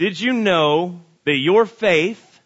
Did 0.00 0.18
you 0.18 0.32
know 0.32 1.02
that 1.26 1.36
your 1.36 1.66
faith 1.66 2.40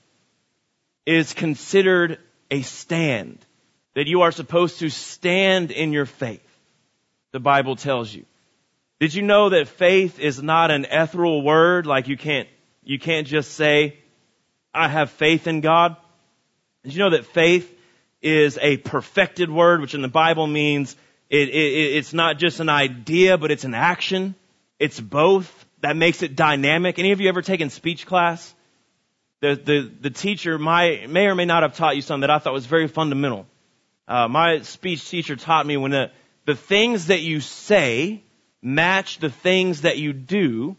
is 1.06 1.34
considered 1.34 2.18
a 2.50 2.62
stand? 2.62 3.38
That 3.94 4.08
you 4.08 4.22
are 4.22 4.32
supposed 4.32 4.80
to 4.80 4.88
stand 4.88 5.70
in 5.70 5.92
your 5.92 6.04
faith? 6.04 6.42
The 7.30 7.38
Bible 7.38 7.76
tells 7.76 8.12
you. 8.12 8.24
Did 8.98 9.14
you 9.14 9.22
know 9.22 9.50
that 9.50 9.68
faith 9.68 10.18
is 10.18 10.42
not 10.42 10.72
an 10.72 10.84
ethereal 10.90 11.42
word? 11.42 11.86
Like 11.86 12.08
you 12.08 12.16
can't, 12.16 12.48
you 12.82 12.98
can't 12.98 13.28
just 13.28 13.52
say, 13.52 13.98
I 14.74 14.88
have 14.88 15.10
faith 15.10 15.46
in 15.46 15.60
God. 15.60 15.96
Did 16.82 16.94
you 16.94 16.98
know 16.98 17.10
that 17.10 17.24
faith 17.24 17.72
is 18.20 18.58
a 18.60 18.78
perfected 18.78 19.48
word, 19.48 19.80
which 19.80 19.94
in 19.94 20.02
the 20.02 20.08
Bible 20.08 20.48
means 20.48 20.96
it, 21.30 21.50
it, 21.50 21.52
it's 21.52 22.12
not 22.12 22.38
just 22.38 22.58
an 22.58 22.68
idea, 22.68 23.38
but 23.38 23.52
it's 23.52 23.62
an 23.62 23.74
action. 23.74 24.34
It's 24.80 24.98
both. 24.98 25.63
That 25.84 25.96
makes 25.96 26.22
it 26.22 26.34
dynamic. 26.34 26.98
Any 26.98 27.12
of 27.12 27.20
you 27.20 27.28
ever 27.28 27.42
taken 27.42 27.68
speech 27.68 28.06
class? 28.06 28.54
The, 29.40 29.54
the, 29.54 29.92
the 30.00 30.10
teacher 30.10 30.58
my, 30.58 31.04
may 31.06 31.26
or 31.26 31.34
may 31.34 31.44
not 31.44 31.62
have 31.62 31.76
taught 31.76 31.94
you 31.94 32.00
something 32.00 32.22
that 32.22 32.30
I 32.30 32.38
thought 32.38 32.54
was 32.54 32.64
very 32.64 32.88
fundamental. 32.88 33.46
Uh, 34.08 34.26
my 34.28 34.62
speech 34.62 35.06
teacher 35.10 35.36
taught 35.36 35.66
me 35.66 35.76
when 35.76 35.90
the, 35.90 36.10
the 36.46 36.54
things 36.54 37.08
that 37.08 37.20
you 37.20 37.40
say 37.40 38.22
match 38.62 39.18
the 39.18 39.28
things 39.28 39.82
that 39.82 39.98
you 39.98 40.14
do. 40.14 40.74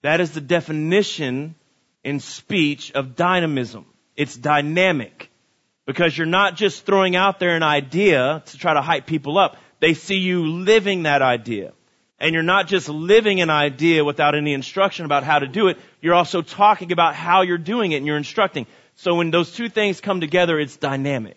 That 0.00 0.22
is 0.22 0.32
the 0.32 0.40
definition 0.40 1.54
in 2.02 2.20
speech 2.20 2.92
of 2.92 3.14
dynamism. 3.14 3.84
It's 4.16 4.34
dynamic. 4.34 5.30
Because 5.84 6.16
you're 6.16 6.26
not 6.26 6.56
just 6.56 6.86
throwing 6.86 7.14
out 7.14 7.40
there 7.40 7.54
an 7.54 7.62
idea 7.62 8.42
to 8.46 8.56
try 8.56 8.72
to 8.72 8.80
hype 8.80 9.04
people 9.04 9.36
up. 9.36 9.58
They 9.80 9.92
see 9.92 10.16
you 10.16 10.46
living 10.46 11.02
that 11.02 11.20
idea. 11.20 11.74
And 12.18 12.32
you're 12.32 12.42
not 12.42 12.66
just 12.66 12.88
living 12.88 13.40
an 13.40 13.50
idea 13.50 14.04
without 14.04 14.34
any 14.34 14.54
instruction 14.54 15.04
about 15.04 15.22
how 15.22 15.38
to 15.38 15.46
do 15.46 15.68
it. 15.68 15.78
You're 16.00 16.14
also 16.14 16.40
talking 16.40 16.92
about 16.92 17.14
how 17.14 17.42
you're 17.42 17.58
doing 17.58 17.92
it 17.92 17.96
and 17.96 18.06
you're 18.06 18.16
instructing. 18.16 18.66
So 18.96 19.16
when 19.16 19.30
those 19.30 19.52
two 19.52 19.68
things 19.68 20.00
come 20.00 20.20
together, 20.20 20.58
it's 20.58 20.76
dynamic. 20.76 21.36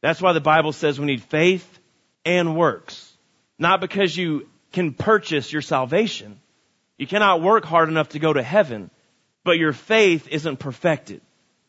That's 0.00 0.20
why 0.20 0.32
the 0.32 0.40
Bible 0.40 0.72
says 0.72 0.98
we 0.98 1.06
need 1.06 1.22
faith 1.22 1.78
and 2.24 2.56
works. 2.56 3.12
Not 3.58 3.80
because 3.80 4.16
you 4.16 4.48
can 4.72 4.92
purchase 4.92 5.52
your 5.52 5.62
salvation. 5.62 6.40
You 6.98 7.06
cannot 7.06 7.40
work 7.40 7.64
hard 7.64 7.88
enough 7.88 8.10
to 8.10 8.18
go 8.18 8.32
to 8.32 8.42
heaven, 8.42 8.90
but 9.44 9.58
your 9.58 9.72
faith 9.72 10.28
isn't 10.28 10.58
perfected 10.58 11.20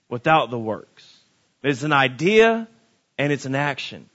without 0.09 0.49
the 0.49 0.59
works. 0.59 1.17
It's 1.63 1.83
an 1.83 1.93
idea 1.93 2.67
and 3.17 3.31
it's 3.31 3.45
an 3.45 3.55
action. 3.55 4.09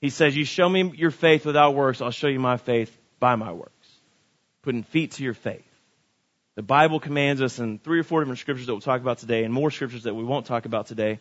He 0.00 0.10
says, 0.10 0.36
you 0.36 0.44
show 0.44 0.68
me 0.68 0.92
your 0.96 1.10
faith 1.10 1.46
without 1.46 1.74
works, 1.74 2.00
I'll 2.00 2.10
show 2.10 2.28
you 2.28 2.40
my 2.40 2.56
faith 2.56 2.96
by 3.18 3.36
my 3.36 3.52
works. 3.52 3.72
Putting 4.62 4.82
feet 4.82 5.12
to 5.12 5.24
your 5.24 5.34
faith. 5.34 5.64
The 6.54 6.62
Bible 6.62 7.00
commands 7.00 7.42
us 7.42 7.58
in 7.58 7.78
three 7.78 8.00
or 8.00 8.02
four 8.02 8.20
different 8.20 8.38
scriptures 8.38 8.66
that 8.66 8.72
we'll 8.72 8.80
talk 8.80 9.00
about 9.00 9.18
today 9.18 9.44
and 9.44 9.52
more 9.52 9.70
scriptures 9.70 10.04
that 10.04 10.14
we 10.14 10.24
won't 10.24 10.46
talk 10.46 10.64
about 10.64 10.86
today 10.86 11.18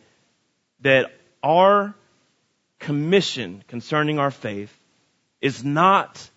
that 0.82 1.12
our 1.44 1.94
commission 2.80 3.64
concerning 3.68 4.20
our 4.20 4.32
faith 4.32 4.74
is 5.42 5.64
not 5.64 6.30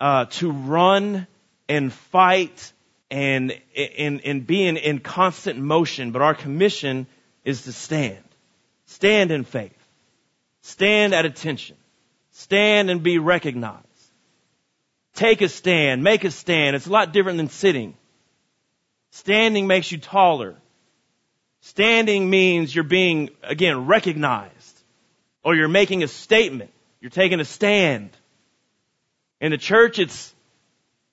uh, 0.00 0.26
to 0.26 0.50
run 0.50 1.26
and 1.68 1.92
fight 1.92 2.72
and, 3.10 3.58
and, 3.76 4.20
and 4.24 4.46
be 4.46 4.66
in, 4.66 4.76
in 4.76 4.98
constant 4.98 5.58
motion, 5.58 6.12
but 6.12 6.22
our 6.22 6.34
commission 6.34 7.06
is 7.44 7.62
to 7.62 7.72
stand. 7.72 8.22
Stand 8.86 9.30
in 9.30 9.44
faith. 9.44 9.81
Stand 10.62 11.14
at 11.14 11.24
attention. 11.24 11.76
Stand 12.32 12.90
and 12.90 13.02
be 13.02 13.18
recognized. 13.18 13.86
Take 15.14 15.42
a 15.42 15.48
stand. 15.48 16.02
Make 16.02 16.24
a 16.24 16.30
stand. 16.30 16.76
It's 16.76 16.86
a 16.86 16.90
lot 16.90 17.12
different 17.12 17.36
than 17.36 17.50
sitting. 17.50 17.94
Standing 19.10 19.66
makes 19.66 19.92
you 19.92 19.98
taller. 19.98 20.56
Standing 21.60 22.30
means 22.30 22.74
you're 22.74 22.84
being, 22.84 23.30
again, 23.42 23.86
recognized. 23.86 24.80
Or 25.44 25.54
you're 25.54 25.68
making 25.68 26.02
a 26.02 26.08
statement. 26.08 26.70
You're 27.00 27.10
taking 27.10 27.40
a 27.40 27.44
stand. 27.44 28.10
In 29.40 29.50
the 29.50 29.58
church, 29.58 29.98
it's 29.98 30.32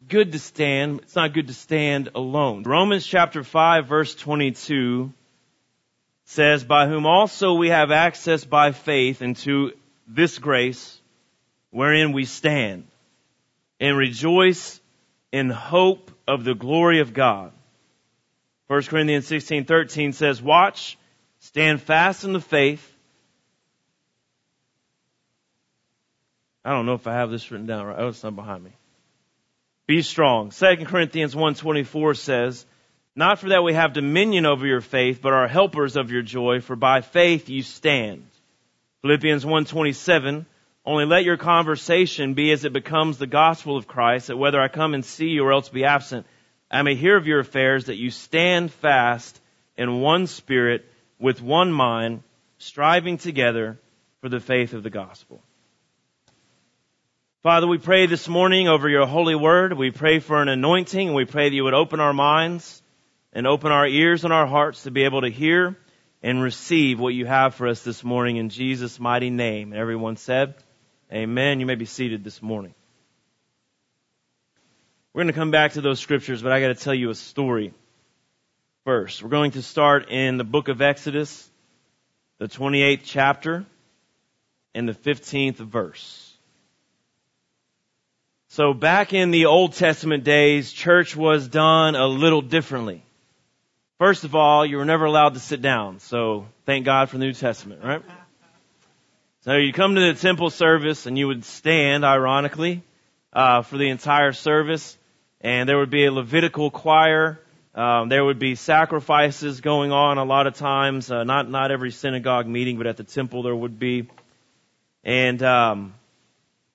good 0.07 0.31
to 0.31 0.39
stand. 0.39 1.01
It's 1.01 1.15
not 1.15 1.33
good 1.33 1.47
to 1.47 1.53
stand 1.53 2.09
alone. 2.15 2.63
Romans 2.63 3.05
chapter 3.05 3.43
5 3.43 3.87
verse 3.87 4.15
22 4.15 5.11
says, 6.29 6.63
by 6.63 6.87
whom 6.87 7.07
also 7.07 7.55
we 7.55 7.69
have 7.69 7.89
access 7.89 8.45
by 8.45 8.71
faith 8.71 9.23
into 9.23 9.71
this 10.07 10.37
grace 10.37 11.01
wherein 11.71 12.11
we 12.11 12.23
stand 12.23 12.85
and 13.79 13.97
rejoice 13.97 14.79
in 15.31 15.49
hope 15.49 16.11
of 16.27 16.43
the 16.43 16.53
glory 16.53 16.99
of 16.99 17.15
God. 17.15 17.51
1 18.67 18.83
Corinthians 18.83 19.25
16, 19.25 19.65
13 19.65 20.13
says, 20.13 20.39
watch, 20.39 20.99
stand 21.39 21.81
fast 21.81 22.23
in 22.23 22.33
the 22.33 22.39
faith. 22.39 22.95
I 26.63 26.73
don't 26.73 26.85
know 26.85 26.93
if 26.93 27.07
I 27.07 27.13
have 27.13 27.31
this 27.31 27.49
written 27.49 27.65
down 27.65 27.87
right. 27.87 27.97
Oh, 27.97 28.09
it's 28.09 28.23
not 28.23 28.35
behind 28.35 28.63
me. 28.63 28.71
Be 29.87 30.03
strong. 30.03 30.51
2 30.51 30.85
Corinthians 30.85 31.33
1.24 31.33 32.17
says, 32.17 32.67
not 33.19 33.37
for 33.37 33.49
that 33.49 33.65
we 33.65 33.73
have 33.73 33.91
dominion 33.91 34.45
over 34.45 34.65
your 34.65 34.79
faith, 34.79 35.21
but 35.21 35.33
are 35.33 35.49
helpers 35.49 35.97
of 35.97 36.09
your 36.09 36.21
joy, 36.21 36.61
for 36.61 36.77
by 36.77 37.01
faith 37.01 37.49
you 37.49 37.61
stand. 37.61 38.25
Philippians 39.01 39.43
1.27, 39.43 40.45
only 40.85 41.05
let 41.05 41.25
your 41.25 41.35
conversation 41.35 42.33
be 42.33 42.53
as 42.53 42.63
it 42.63 42.71
becomes 42.71 43.17
the 43.17 43.27
gospel 43.27 43.75
of 43.75 43.87
Christ, 43.87 44.27
that 44.27 44.37
whether 44.37 44.61
I 44.61 44.69
come 44.69 44.93
and 44.93 45.03
see 45.03 45.27
you 45.27 45.43
or 45.43 45.51
else 45.51 45.67
be 45.67 45.83
absent, 45.83 46.27
I 46.71 46.81
may 46.81 46.95
hear 46.95 47.17
of 47.17 47.27
your 47.27 47.41
affairs, 47.41 47.85
that 47.85 47.97
you 47.97 48.09
stand 48.09 48.71
fast 48.71 49.37
in 49.77 49.99
one 49.99 50.25
spirit, 50.25 50.85
with 51.19 51.41
one 51.41 51.73
mind, 51.73 52.23
striving 52.57 53.17
together 53.17 53.77
for 54.21 54.29
the 54.29 54.39
faith 54.39 54.71
of 54.71 54.81
the 54.81 54.89
gospel. 54.89 55.43
Father, 57.43 57.67
we 57.67 57.79
pray 57.79 58.05
this 58.05 58.29
morning 58.29 58.69
over 58.69 58.87
your 58.87 59.05
holy 59.05 59.35
word. 59.35 59.73
We 59.73 59.91
pray 59.91 60.19
for 60.19 60.41
an 60.41 60.47
anointing 60.47 61.07
and 61.07 61.15
we 61.17 61.25
pray 61.25 61.49
that 61.49 61.55
you 61.55 61.65
would 61.65 61.73
open 61.73 61.99
our 61.99 62.13
minds 62.13 62.81
and 63.33 63.47
open 63.47 63.71
our 63.71 63.87
ears 63.87 64.23
and 64.23 64.33
our 64.33 64.47
hearts 64.47 64.83
to 64.83 64.91
be 64.91 65.03
able 65.03 65.21
to 65.21 65.29
hear 65.29 65.77
and 66.21 66.41
receive 66.41 66.99
what 66.99 67.13
you 67.13 67.25
have 67.25 67.55
for 67.55 67.67
us 67.67 67.83
this 67.83 68.03
morning 68.03 68.37
in 68.37 68.49
Jesus' 68.49 68.99
mighty 68.99 69.29
name. 69.29 69.71
And 69.71 69.79
everyone 69.79 70.17
said, 70.17 70.55
Amen. 71.11 71.59
You 71.59 71.65
may 71.65 71.75
be 71.75 71.85
seated 71.85 72.23
this 72.23 72.41
morning. 72.41 72.73
We're 75.13 75.23
going 75.23 75.33
to 75.33 75.39
come 75.39 75.51
back 75.51 75.73
to 75.73 75.81
those 75.81 75.99
scriptures, 75.99 76.41
but 76.41 76.51
I 76.51 76.61
got 76.61 76.67
to 76.67 76.75
tell 76.75 76.93
you 76.93 77.09
a 77.09 77.15
story 77.15 77.73
first. 78.85 79.23
We're 79.23 79.29
going 79.29 79.51
to 79.51 79.63
start 79.63 80.09
in 80.09 80.37
the 80.37 80.43
book 80.43 80.67
of 80.67 80.81
Exodus, 80.81 81.49
the 82.37 82.47
28th 82.47 83.01
chapter, 83.03 83.65
and 84.75 84.87
the 84.87 84.93
15th 84.93 85.55
verse. 85.55 86.31
So 88.49 88.73
back 88.73 89.13
in 89.13 89.31
the 89.31 89.45
Old 89.45 89.73
Testament 89.73 90.23
days, 90.23 90.71
church 90.71 91.15
was 91.15 91.47
done 91.47 91.95
a 91.95 92.07
little 92.07 92.41
differently. 92.41 93.03
First 93.99 94.23
of 94.23 94.33
all, 94.33 94.65
you 94.65 94.77
were 94.77 94.85
never 94.85 95.03
allowed 95.03 95.33
to 95.33 95.41
sit 95.41 95.61
down. 95.61 95.99
So 95.99 96.45
thank 96.65 96.85
God 96.85 97.09
for 97.09 97.17
the 97.17 97.25
New 97.25 97.33
Testament, 97.33 97.83
right? 97.83 98.01
So 99.41 99.57
you 99.57 99.73
come 99.73 99.95
to 99.95 99.99
the 99.99 100.13
temple 100.13 100.51
service 100.51 101.05
and 101.05 101.17
you 101.17 101.27
would 101.27 101.43
stand, 101.43 102.05
ironically, 102.05 102.81
uh, 103.33 103.61
for 103.61 103.77
the 103.77 103.89
entire 103.89 104.31
service, 104.31 104.97
and 105.41 105.67
there 105.67 105.77
would 105.77 105.89
be 105.89 106.05
a 106.05 106.13
Levitical 106.13 106.71
choir. 106.71 107.41
Um, 107.75 108.07
there 108.07 108.23
would 108.23 108.39
be 108.39 108.55
sacrifices 108.55 109.59
going 109.59 109.91
on 109.91 110.17
a 110.17 110.23
lot 110.23 110.47
of 110.47 110.55
times. 110.55 111.11
Uh, 111.11 111.25
not 111.25 111.49
not 111.49 111.69
every 111.69 111.91
synagogue 111.91 112.47
meeting, 112.47 112.77
but 112.77 112.87
at 112.87 112.95
the 112.95 113.03
temple 113.03 113.43
there 113.43 113.55
would 113.55 113.79
be, 113.79 114.07
and 115.03 115.43
um, 115.43 115.93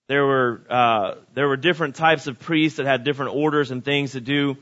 there 0.08 0.26
were 0.26 0.60
uh, 0.68 1.14
there 1.32 1.48
were 1.48 1.56
different 1.56 1.94
types 1.94 2.26
of 2.26 2.38
priests 2.38 2.76
that 2.76 2.84
had 2.84 3.02
different 3.02 3.34
orders 3.34 3.70
and 3.70 3.82
things 3.82 4.12
to 4.12 4.20
do. 4.20 4.58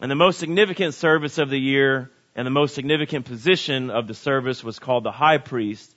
And 0.00 0.10
the 0.10 0.16
most 0.16 0.38
significant 0.38 0.94
service 0.94 1.36
of 1.36 1.50
the 1.50 1.60
year 1.60 2.10
and 2.34 2.46
the 2.46 2.50
most 2.50 2.74
significant 2.74 3.26
position 3.26 3.90
of 3.90 4.06
the 4.06 4.14
service 4.14 4.64
was 4.64 4.78
called 4.78 5.04
the 5.04 5.12
high 5.12 5.36
priest. 5.36 5.94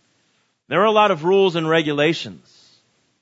There 0.67 0.79
were 0.79 0.85
a 0.85 0.91
lot 0.91 1.11
of 1.11 1.23
rules 1.23 1.55
and 1.55 1.67
regulations 1.69 2.49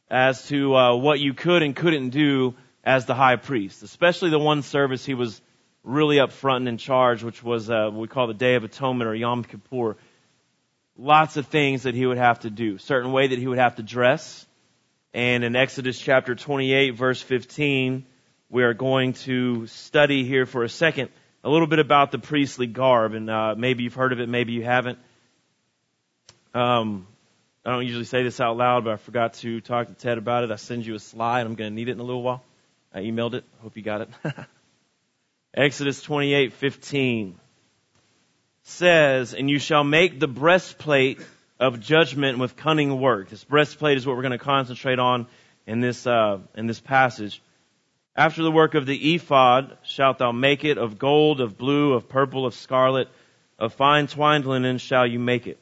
as 0.09 0.47
to 0.47 0.75
uh, 0.75 0.95
what 0.95 1.19
you 1.19 1.35
could 1.35 1.61
and 1.61 1.75
couldn't 1.75 2.09
do 2.09 2.55
as 2.83 3.05
the 3.05 3.13
high 3.13 3.35
priest, 3.35 3.83
especially 3.83 4.31
the 4.31 4.39
one 4.39 4.63
service 4.63 5.05
he 5.05 5.13
was 5.13 5.39
really 5.83 6.19
up 6.19 6.31
front 6.31 6.63
and 6.63 6.69
in 6.69 6.77
charge, 6.77 7.23
which 7.23 7.43
was 7.43 7.69
uh, 7.69 7.89
what 7.91 8.01
we 8.01 8.07
call 8.07 8.25
the 8.25 8.33
Day 8.33 8.55
of 8.55 8.63
Atonement 8.63 9.07
or 9.07 9.13
Yom 9.13 9.43
Kippur. 9.43 9.97
Lots 10.97 11.37
of 11.37 11.45
things 11.45 11.83
that 11.83 11.93
he 11.93 12.07
would 12.07 12.17
have 12.17 12.39
to 12.39 12.49
do. 12.49 12.79
Certain 12.79 13.11
way 13.11 13.27
that 13.27 13.37
he 13.37 13.47
would 13.47 13.59
have 13.59 13.75
to 13.75 13.83
dress. 13.83 14.45
And 15.13 15.43
in 15.43 15.55
Exodus 15.55 15.99
chapter 15.99 16.33
28 16.33 16.91
verse 16.91 17.21
15, 17.21 18.05
we 18.51 18.63
are 18.63 18.73
going 18.73 19.13
to 19.13 19.65
study 19.67 20.25
here 20.25 20.45
for 20.45 20.65
a 20.65 20.69
second 20.69 21.09
a 21.41 21.49
little 21.49 21.67
bit 21.67 21.79
about 21.79 22.11
the 22.11 22.19
priestly 22.19 22.67
garb, 22.67 23.13
and 23.13 23.29
uh, 23.29 23.55
maybe 23.57 23.83
you've 23.83 23.93
heard 23.93 24.11
of 24.11 24.19
it, 24.19 24.27
maybe 24.27 24.51
you 24.51 24.61
haven't. 24.61 24.99
Um, 26.53 27.07
I 27.65 27.71
don't 27.71 27.85
usually 27.85 28.03
say 28.03 28.23
this 28.23 28.41
out 28.41 28.57
loud, 28.57 28.83
but 28.83 28.93
I 28.93 28.97
forgot 28.97 29.35
to 29.35 29.61
talk 29.61 29.87
to 29.87 29.93
Ted 29.93 30.17
about 30.17 30.43
it. 30.43 30.51
I 30.51 30.57
send 30.57 30.85
you 30.85 30.95
a 30.95 30.99
slide. 30.99 31.45
I'm 31.45 31.55
going 31.55 31.71
to 31.71 31.75
need 31.75 31.87
it 31.87 31.93
in 31.93 32.01
a 32.01 32.03
little 32.03 32.21
while. 32.21 32.43
I 32.93 32.99
emailed 32.99 33.35
it. 33.35 33.45
Hope 33.61 33.77
you 33.77 33.83
got 33.83 34.01
it. 34.01 34.09
Exodus 35.53 36.03
28:15 36.03 37.35
says, 38.63 39.33
"And 39.33 39.49
you 39.49 39.59
shall 39.59 39.85
make 39.85 40.19
the 40.19 40.27
breastplate 40.27 41.21
of 41.57 41.79
judgment 41.79 42.37
with 42.37 42.57
cunning 42.57 42.99
work." 42.99 43.29
This 43.29 43.45
breastplate 43.45 43.97
is 43.97 44.05
what 44.05 44.17
we're 44.17 44.23
going 44.23 44.37
to 44.37 44.37
concentrate 44.37 44.99
on 44.99 45.27
in 45.65 45.79
this 45.79 46.05
uh, 46.05 46.39
in 46.55 46.67
this 46.67 46.81
passage. 46.81 47.41
After 48.15 48.43
the 48.43 48.51
work 48.51 48.75
of 48.75 48.85
the 48.85 49.15
ephod 49.15 49.77
shalt 49.83 50.17
thou 50.17 50.31
make 50.31 50.65
it 50.65 50.77
of 50.77 50.99
gold, 50.99 51.39
of 51.39 51.57
blue, 51.57 51.93
of 51.93 52.09
purple, 52.09 52.45
of 52.45 52.53
scarlet, 52.53 53.07
of 53.57 53.73
fine 53.73 54.07
twined 54.07 54.45
linen 54.45 54.79
shall 54.79 55.07
you 55.07 55.19
make 55.19 55.47
it. 55.47 55.59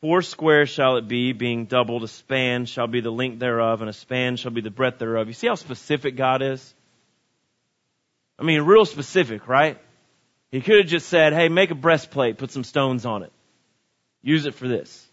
Four 0.00 0.22
square 0.22 0.66
shall 0.66 0.96
it 0.96 1.06
be, 1.06 1.32
being 1.32 1.66
doubled. 1.66 2.02
A 2.02 2.08
span 2.08 2.66
shall 2.66 2.88
be 2.88 3.00
the 3.00 3.10
length 3.10 3.38
thereof, 3.38 3.80
and 3.80 3.90
a 3.90 3.92
span 3.92 4.36
shall 4.36 4.50
be 4.50 4.60
the 4.60 4.70
breadth 4.70 4.98
thereof. 4.98 5.28
You 5.28 5.32
see 5.32 5.46
how 5.46 5.54
specific 5.54 6.16
God 6.16 6.42
is? 6.42 6.74
I 8.38 8.42
mean, 8.42 8.62
real 8.62 8.84
specific, 8.84 9.46
right? 9.46 9.78
He 10.50 10.60
could 10.60 10.78
have 10.78 10.86
just 10.86 11.08
said, 11.08 11.32
hey, 11.32 11.48
make 11.48 11.70
a 11.70 11.76
breastplate, 11.76 12.38
put 12.38 12.50
some 12.50 12.64
stones 12.64 13.06
on 13.06 13.22
it. 13.22 13.32
Use 14.22 14.44
it 14.44 14.54
for 14.54 14.66
this. 14.66 15.06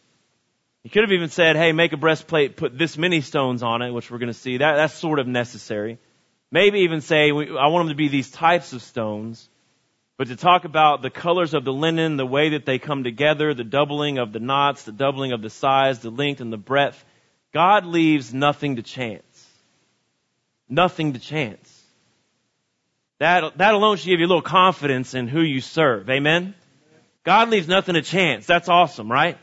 He 0.83 0.89
could 0.89 1.03
have 1.03 1.11
even 1.11 1.29
said, 1.29 1.55
hey, 1.55 1.71
make 1.71 1.93
a 1.93 1.97
breastplate, 1.97 2.57
put 2.57 2.77
this 2.77 2.97
many 2.97 3.21
stones 3.21 3.63
on 3.63 3.81
it, 3.81 3.91
which 3.91 4.09
we're 4.09 4.17
going 4.17 4.27
to 4.27 4.33
see. 4.33 4.57
That, 4.57 4.75
that's 4.75 4.93
sort 4.95 5.19
of 5.19 5.27
necessary. 5.27 5.99
Maybe 6.51 6.79
even 6.79 7.01
say, 7.01 7.29
I 7.29 7.67
want 7.67 7.85
them 7.85 7.89
to 7.89 7.95
be 7.95 8.07
these 8.07 8.31
types 8.31 8.73
of 8.73 8.81
stones. 8.81 9.47
But 10.17 10.27
to 10.27 10.35
talk 10.35 10.65
about 10.65 11.01
the 11.01 11.09
colors 11.09 11.53
of 11.53 11.63
the 11.63 11.71
linen, 11.71 12.17
the 12.17 12.25
way 12.25 12.49
that 12.49 12.65
they 12.65 12.77
come 12.77 13.03
together, 13.03 13.53
the 13.53 13.63
doubling 13.63 14.17
of 14.17 14.33
the 14.33 14.39
knots, 14.39 14.83
the 14.83 14.91
doubling 14.91 15.31
of 15.31 15.41
the 15.41 15.49
size, 15.49 15.99
the 15.99 16.09
length 16.09 16.41
and 16.41 16.51
the 16.51 16.57
breadth, 16.57 17.03
God 17.53 17.85
leaves 17.85 18.33
nothing 18.33 18.75
to 18.75 18.81
chance. 18.81 19.23
Nothing 20.67 21.13
to 21.13 21.19
chance. 21.19 21.73
That, 23.19 23.57
that 23.57 23.73
alone 23.73 23.97
should 23.97 24.07
give 24.07 24.19
you 24.19 24.25
a 24.25 24.27
little 24.27 24.41
confidence 24.41 25.13
in 25.13 25.27
who 25.27 25.41
you 25.41 25.61
serve. 25.61 26.09
Amen? 26.09 26.53
God 27.23 27.49
leaves 27.49 27.67
nothing 27.67 27.95
to 27.95 28.01
chance. 28.01 28.45
That's 28.45 28.69
awesome, 28.69 29.11
right? 29.11 29.37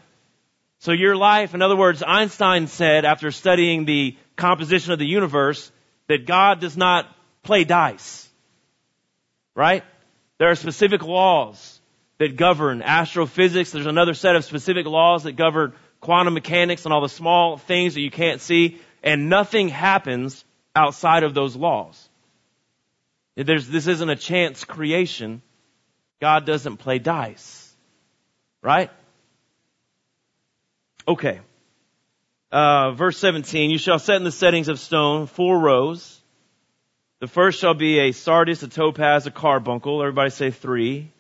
So 0.81 0.93
your 0.93 1.17
life, 1.17 1.55
in 1.55 1.63
other 1.63 1.77
words, 1.77 2.03
Einstein 2.07 2.67
said 2.67 3.05
after 3.05 3.31
studying 3.31 3.85
the 3.85 4.17
composition 4.37 4.93
of 4.93 4.99
the 4.99 5.07
universe, 5.07 5.71
that 6.09 6.27
God 6.27 6.61
does 6.61 6.77
not 6.77 7.07
play 7.43 7.65
dice. 7.65 8.29
Right? 9.55 9.85
There 10.39 10.51
are 10.51 10.55
specific 10.55 11.03
laws 11.03 11.81
that 12.19 12.37
govern 12.37 12.83
astrophysics. 12.83 13.71
There's 13.71 13.87
another 13.87 14.15
set 14.15 14.37
of 14.37 14.45
specific 14.45 14.87
laws 14.87 15.25
that 15.25 15.33
govern 15.33 15.73
quantum 16.01 16.35
mechanics 16.35 16.85
and 16.85 16.93
all 16.93 17.01
the 17.01 17.09
small 17.09 17.57
things 17.57 17.95
that 17.95 18.01
you 18.01 18.11
can't 18.11 18.41
see. 18.41 18.81
And 19.03 19.29
nothing 19.29 19.69
happens 19.69 20.45
outside 20.75 21.23
of 21.23 21.35
those 21.35 21.57
laws. 21.57 22.09
There's, 23.35 23.69
this 23.69 23.87
isn't 23.87 24.09
a 24.09 24.17
chance 24.17 24.65
creation. 24.65 25.43
God 26.21 26.47
doesn't 26.47 26.79
play 26.79 26.99
dice. 26.99 27.75
Right? 28.63 28.91
Okay. 31.07 31.41
Uh, 32.57 32.93
verse 32.93 33.19
17, 33.19 33.69
you 33.69 33.77
shall 33.77 33.99
set 33.99 34.17
in 34.17 34.25
the 34.25 34.33
settings 34.33 34.69
of 34.69 34.81
stone 34.81 35.27
four 35.27 35.59
rows. 35.59 36.19
The 37.21 37.27
first 37.27 37.61
shall 37.61 37.75
be 37.75 37.99
a 37.99 38.13
sardius, 38.13 38.63
a 38.63 38.69
topaz, 38.69 39.27
a 39.27 39.31
carbuncle. 39.31 40.01
Everybody 40.01 40.31
say 40.31 40.51
three. 40.51 41.13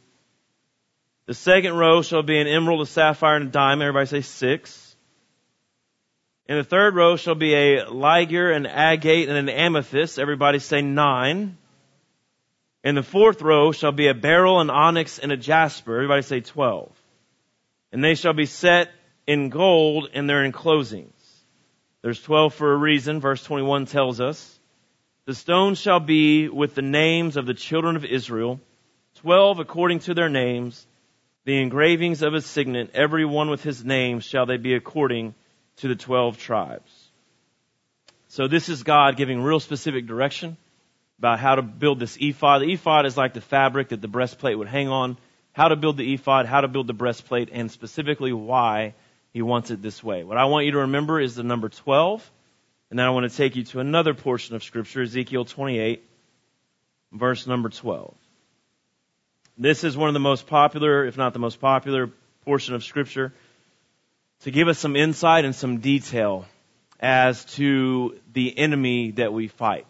The 1.26 1.34
second 1.34 1.74
row 1.74 2.00
shall 2.00 2.22
be 2.22 2.38
an 2.38 2.46
emerald, 2.46 2.80
a 2.80 2.86
sapphire, 2.86 3.36
and 3.36 3.48
a 3.48 3.50
diamond. 3.50 3.82
Everybody 3.82 4.06
say 4.06 4.20
six. 4.22 4.96
In 6.46 6.56
the 6.56 6.64
third 6.64 6.94
row 6.94 7.16
shall 7.16 7.34
be 7.34 7.52
a 7.52 7.84
ligure, 7.84 8.56
an 8.56 8.64
agate, 8.64 9.28
and 9.28 9.36
an 9.36 9.50
amethyst. 9.50 10.18
Everybody 10.18 10.58
say 10.58 10.80
nine. 10.80 11.58
In 12.82 12.94
the 12.94 13.02
fourth 13.02 13.42
row 13.42 13.72
shall 13.72 13.92
be 13.92 14.08
a 14.08 14.14
beryl, 14.14 14.62
an 14.62 14.70
onyx, 14.70 15.18
and 15.18 15.30
a 15.30 15.36
jasper. 15.36 15.96
Everybody 15.96 16.22
say 16.22 16.40
twelve. 16.40 16.90
And 17.92 18.02
they 18.02 18.14
shall 18.14 18.32
be 18.32 18.46
set 18.46 18.88
in 19.26 19.50
gold 19.50 20.08
in 20.14 20.26
their 20.26 20.50
enclosings. 20.50 21.12
There's 22.06 22.22
12 22.22 22.54
for 22.54 22.72
a 22.72 22.76
reason. 22.76 23.18
Verse 23.18 23.42
21 23.42 23.86
tells 23.86 24.20
us. 24.20 24.60
The 25.24 25.34
stones 25.34 25.80
shall 25.80 25.98
be 25.98 26.48
with 26.48 26.76
the 26.76 26.80
names 26.80 27.36
of 27.36 27.46
the 27.46 27.52
children 27.52 27.96
of 27.96 28.04
Israel, 28.04 28.60
12 29.16 29.58
according 29.58 29.98
to 29.98 30.14
their 30.14 30.28
names. 30.28 30.86
The 31.46 31.60
engravings 31.60 32.22
of 32.22 32.32
a 32.32 32.40
signet, 32.40 32.92
every 32.94 33.24
one 33.24 33.50
with 33.50 33.64
his 33.64 33.84
name, 33.84 34.20
shall 34.20 34.46
they 34.46 34.56
be 34.56 34.74
according 34.74 35.34
to 35.78 35.88
the 35.88 35.96
12 35.96 36.38
tribes. 36.38 37.10
So 38.28 38.46
this 38.46 38.68
is 38.68 38.84
God 38.84 39.16
giving 39.16 39.42
real 39.42 39.58
specific 39.58 40.06
direction 40.06 40.56
about 41.18 41.40
how 41.40 41.56
to 41.56 41.62
build 41.62 41.98
this 41.98 42.16
ephod. 42.20 42.62
The 42.62 42.72
ephod 42.72 43.06
is 43.06 43.16
like 43.16 43.34
the 43.34 43.40
fabric 43.40 43.88
that 43.88 44.00
the 44.00 44.06
breastplate 44.06 44.56
would 44.56 44.68
hang 44.68 44.88
on. 44.88 45.18
How 45.54 45.66
to 45.66 45.74
build 45.74 45.96
the 45.96 46.14
ephod, 46.14 46.46
how 46.46 46.60
to 46.60 46.68
build 46.68 46.86
the 46.86 46.92
breastplate, 46.92 47.48
and 47.50 47.68
specifically 47.68 48.32
why 48.32 48.94
he 49.36 49.42
wants 49.42 49.70
it 49.70 49.82
this 49.82 50.02
way. 50.02 50.24
What 50.24 50.38
I 50.38 50.46
want 50.46 50.64
you 50.64 50.72
to 50.72 50.78
remember 50.78 51.20
is 51.20 51.34
the 51.34 51.42
number 51.42 51.68
12. 51.68 52.30
And 52.88 52.98
then 52.98 53.04
I 53.04 53.10
want 53.10 53.30
to 53.30 53.36
take 53.36 53.54
you 53.54 53.64
to 53.64 53.80
another 53.80 54.14
portion 54.14 54.56
of 54.56 54.64
scripture, 54.64 55.02
Ezekiel 55.02 55.44
28, 55.44 56.02
verse 57.12 57.46
number 57.46 57.68
12. 57.68 58.14
This 59.58 59.84
is 59.84 59.94
one 59.94 60.08
of 60.08 60.14
the 60.14 60.20
most 60.20 60.46
popular, 60.46 61.04
if 61.04 61.18
not 61.18 61.34
the 61.34 61.38
most 61.38 61.60
popular 61.60 62.10
portion 62.46 62.74
of 62.74 62.82
scripture 62.82 63.34
to 64.40 64.50
give 64.50 64.68
us 64.68 64.78
some 64.78 64.96
insight 64.96 65.44
and 65.44 65.54
some 65.54 65.80
detail 65.80 66.46
as 66.98 67.44
to 67.56 68.18
the 68.32 68.56
enemy 68.56 69.10
that 69.10 69.34
we 69.34 69.48
fight. 69.48 69.86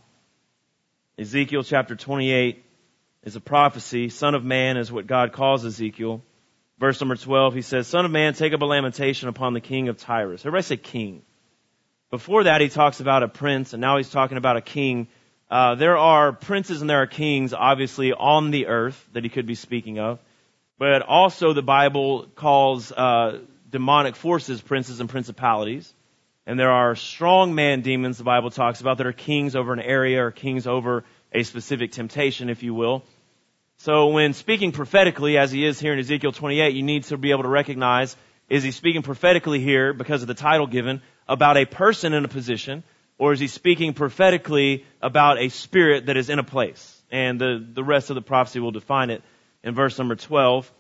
Ezekiel 1.21 1.63
chapter 1.63 1.95
28 1.95 2.65
is 3.23 3.37
a 3.37 3.41
prophecy. 3.41 4.09
Son 4.09 4.35
of 4.35 4.45
man 4.45 4.77
is 4.77 4.91
what 4.91 5.07
God 5.07 5.31
calls 5.33 5.65
Ezekiel. 5.65 6.21
Verse 6.79 7.01
number 7.01 7.17
12, 7.17 7.55
he 7.55 7.63
says, 7.63 7.87
Son 7.87 8.05
of 8.05 8.11
man, 8.11 8.35
take 8.35 8.53
up 8.53 8.61
a 8.61 8.67
lamentation 8.67 9.29
upon 9.29 9.55
the 9.55 9.61
king 9.61 9.89
of 9.89 9.97
Tyrus. 9.97 10.43
Everybody 10.43 10.63
say 10.63 10.77
king. 10.77 11.23
Before 12.11 12.45
that, 12.45 12.61
he 12.61 12.69
talks 12.69 13.01
about 13.01 13.23
a 13.23 13.29
prince, 13.29 13.73
and 13.73 13.81
now 13.81 13.97
he's 13.97 14.11
talking 14.11 14.37
about 14.37 14.57
a 14.57 14.61
king. 14.61 15.09
Uh, 15.51 15.75
there 15.75 15.97
are 15.97 16.33
princes 16.33 16.81
and 16.81 16.91
there 16.91 17.03
are 17.03 17.07
kings, 17.07 17.55
obviously, 17.55 18.13
on 18.13 18.51
the 18.51 18.67
earth 18.67 19.03
that 19.13 19.25
he 19.25 19.31
could 19.31 19.47
be 19.47 19.55
speaking 19.55 19.99
of. 19.99 20.19
But 20.79 21.03
also 21.03 21.55
the 21.55 21.63
Bible 21.63 22.27
calls 22.35 22.93
uh, 22.93 23.41
demonic 23.71 24.15
forces 24.15 24.61
princes 24.61 25.01
and 25.01 25.09
principalities. 25.09 25.93
And 26.47 26.61
there 26.61 26.71
are 26.71 26.95
strong 26.95 27.55
man 27.55 27.81
demons 27.81 28.19
the 28.19 28.25
Bible 28.25 28.51
talks 28.51 28.81
about 28.81 28.99
that 28.99 29.07
are 29.07 29.13
kings 29.13 29.57
over 29.57 29.73
an 29.73 29.81
area 29.81 30.25
or 30.25 30.31
kings 30.31 30.67
over 30.67 31.05
a 31.33 31.43
specific 31.43 31.93
temptation, 31.93 32.51
if 32.51 32.63
you 32.63 32.75
will. 32.75 33.03
So 33.79 34.09
when 34.09 34.33
speaking 34.33 34.73
prophetically, 34.73 35.37
as 35.39 35.53
he 35.53 35.65
is 35.65 35.79
here 35.79 35.93
in 35.93 35.99
Ezekiel 35.99 36.33
28, 36.33 36.75
you 36.75 36.83
need 36.83 37.05
to 37.05 37.17
be 37.17 37.31
able 37.31 37.43
to 37.43 37.49
recognize, 37.49 38.17
is 38.49 38.63
he 38.63 38.71
speaking 38.71 39.03
prophetically 39.03 39.61
here 39.61 39.93
because 39.93 40.23
of 40.23 40.29
the 40.29 40.35
title 40.35 40.67
given 40.67 41.03
about 41.29 41.57
a 41.57 41.67
person 41.67 42.13
in 42.13 42.25
a 42.25 42.29
position, 42.29 42.85
or 43.19 43.33
is 43.33 43.41
he 43.41 43.49
speaking 43.49 43.93
prophetically 43.95 44.85
about 45.03 45.39
a 45.39 45.49
spirit 45.49 46.07
that 46.07 46.17
is 46.17 46.31
in 46.31 46.39
a 46.39 46.45
place? 46.45 47.03
And 47.11 47.41
the, 47.41 47.65
the 47.73 47.85
rest 47.85 48.11
of 48.11 48.15
the 48.15 48.23
prophecy 48.23 48.61
will 48.61 48.73
define 48.73 49.11
it 49.11 49.23
in 49.63 49.75
verse 49.75 49.99
number 49.99 50.17
12. 50.17 50.71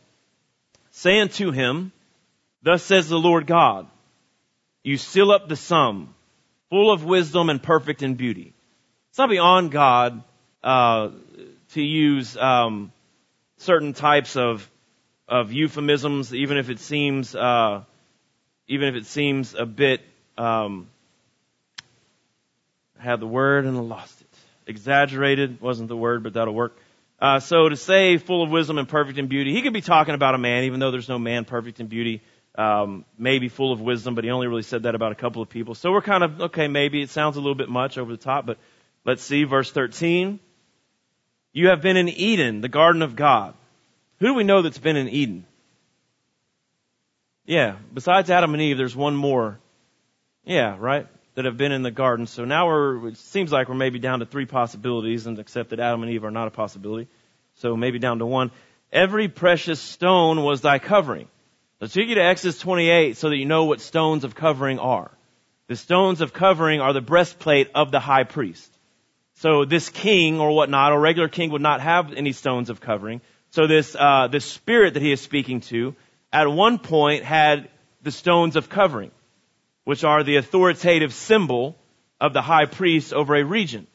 Say 0.91 1.21
unto 1.21 1.51
him, 1.51 1.93
Thus 2.63 2.83
says 2.83 3.09
the 3.09 3.19
Lord 3.19 3.47
God, 3.47 3.87
You 4.83 4.97
seal 4.97 5.31
up 5.31 5.49
the 5.49 5.57
sum, 5.57 6.15
full 6.71 6.91
of 6.91 7.05
wisdom 7.05 7.51
and 7.51 7.63
perfect 7.63 8.03
in 8.03 8.15
beauty. 8.15 8.55
It's 9.11 9.19
not 9.19 9.31
beyond 9.31 9.71
God 9.71 10.23
uh, 10.63 11.11
to 11.73 11.83
use 11.83 12.37
um, 12.37 12.93
certain 13.59 13.93
types 13.93 14.37
of 14.37 14.69
of 15.29 15.53
euphemisms, 15.53 16.33
even 16.33 16.57
if 16.57 16.71
it 16.71 16.79
seems 16.79 17.35
uh, 17.35 17.83
even 18.69 18.89
if 18.89 18.95
it 18.95 19.07
seems 19.07 19.55
a 19.55 19.67
bit 19.67 20.01
um, 20.39 20.89
had 22.99 23.21
the 23.21 23.27
word 23.27 23.65
and 23.65 23.89
lost 23.89 24.21
it. 24.21 24.27
Exaggerated 24.69 25.61
wasn't 25.61 25.89
the 25.89 25.97
word, 25.97 26.23
but 26.23 26.35
that'll 26.35 26.55
work. 26.55 26.77
Uh, 27.19 27.41
so 27.41 27.69
to 27.69 27.77
say 27.77 28.19
full 28.19 28.43
of 28.43 28.51
wisdom 28.51 28.79
and 28.79 28.89
perfect 28.89 29.19
in 29.19 29.27
beauty, 29.27 29.53
he 29.53 29.63
could 29.63 29.73
be 29.73 29.81
talking 29.81 30.15
about 30.15 30.35
a 30.35 30.39
man, 30.39 30.65
even 30.65 30.81
though 30.81 30.91
there's 30.91 31.09
no 31.09 31.19
man 31.19 31.45
perfect 31.45 31.81
in 31.81 31.87
beauty. 31.87 32.23
Um, 32.57 33.05
maybe 33.19 33.49
full 33.49 33.71
of 33.71 33.83
wisdom, 33.83 34.15
but 34.15 34.25
he 34.25 34.31
only 34.31 34.47
really 34.47 34.63
said 34.63 34.85
that 34.85 34.95
about 34.95 35.13
a 35.13 35.15
couple 35.15 35.43
of 35.43 35.51
people. 35.51 35.75
So 35.75 35.93
we're 35.93 36.01
kind 36.01 36.25
of 36.25 36.41
okay. 36.41 36.69
Maybe 36.69 37.03
it 37.03 37.11
sounds 37.11 37.37
a 37.37 37.41
little 37.41 37.55
bit 37.55 37.69
much 37.69 37.99
over 37.99 38.11
the 38.11 38.23
top, 38.23 38.47
but 38.47 38.57
let's 39.05 39.23
see 39.23 39.45
verse 39.45 39.71
13. 39.71 40.41
You 41.57 41.69
have 41.69 41.81
been 41.81 41.97
in 41.97 42.11
Eden, 42.11 42.61
the 42.61 42.69
garden 42.69 43.01
of 43.01 43.17
God. 43.17 43.55
Who 44.21 44.27
do 44.27 44.35
we 44.35 44.45
know 44.45 44.61
that's 44.61 44.77
been 44.77 44.99
in 44.99 45.09
Eden? 45.09 45.47
Yeah, 47.47 47.77
besides 47.95 48.29
Adam 48.29 48.53
and 48.53 48.63
Eve, 48.63 48.77
there's 48.77 48.95
one 48.95 49.17
more. 49.17 49.59
Yeah, 50.45 50.77
right? 50.79 51.07
That 51.35 51.47
have 51.47 51.57
been 51.57 51.73
in 51.73 51.83
the 51.83 51.91
garden. 51.91 52.27
So 52.27 52.45
now 52.45 52.67
we're, 52.67 53.09
it 53.09 53.17
seems 53.17 53.53
like 53.53 53.71
we're 53.71 53.75
maybe 53.75 53.99
down 53.99 54.19
to 54.19 54.27
three 54.27 54.45
possibilities, 54.45 55.27
and 55.27 55.39
except 55.39 55.71
that 55.71 55.81
Adam 55.81 56.03
and 56.03 56.13
Eve 56.13 56.25
are 56.25 56.31
not 56.31 56.47
a 56.47 56.51
possibility. 56.51 57.09
So 57.55 57.75
maybe 57.75 57.99
down 57.99 58.19
to 58.19 58.27
one. 58.27 58.51
Every 58.93 59.29
precious 59.29 59.81
stone 59.81 60.43
was 60.43 60.61
thy 60.61 60.79
covering. 60.79 61.27
Let's 61.81 61.95
take 61.95 62.11
you 62.11 62.17
to 62.17 62.23
Exodus 62.23 62.59
28 62.59 63.17
so 63.17 63.31
that 63.31 63.37
you 63.39 63.47
know 63.47 63.65
what 63.65 63.81
stones 63.81 64.25
of 64.25 64.35
covering 64.35 64.79
are. 64.79 65.11
The 65.69 65.77
stones 65.77 66.21
of 66.21 66.35
covering 66.35 66.83
are 66.83 66.93
the 66.93 67.01
breastplate 67.01 67.71
of 67.75 67.91
the 67.91 68.01
high 68.01 68.25
priest. 68.25 68.76
So 69.37 69.65
this 69.67 69.91
king 69.91 70.41
or 70.41 70.51
whatnot, 70.51 70.93
a 70.93 70.99
regular 70.99 71.29
king 71.29 71.51
would 71.51 71.63
not 71.63 71.81
have 71.81 72.13
any 72.15 72.33
stones 72.33 72.71
of 72.71 72.81
covering. 72.81 73.21
So 73.51 73.67
this, 73.67 73.95
uh, 73.99 74.29
this 74.29 74.45
spirit 74.45 74.95
that 74.95 75.03
he 75.03 75.13
is 75.13 75.21
speaking 75.21 75.61
to, 75.63 75.95
at 76.33 76.51
one 76.51 76.79
point 76.79 77.23
had 77.23 77.69
the 78.03 78.11
stones 78.11 78.57
of 78.57 78.69
covering, 78.69 79.11
which 79.85 80.05
are 80.05 80.23
the 80.23 80.37
authoritative 80.37 81.13
symbol 81.13 81.77
of 82.19 82.33
the 82.33 82.41
high 82.41 82.65
priest 82.65 83.13
over 83.13 83.35
a 83.35 83.45
region. 83.45 83.87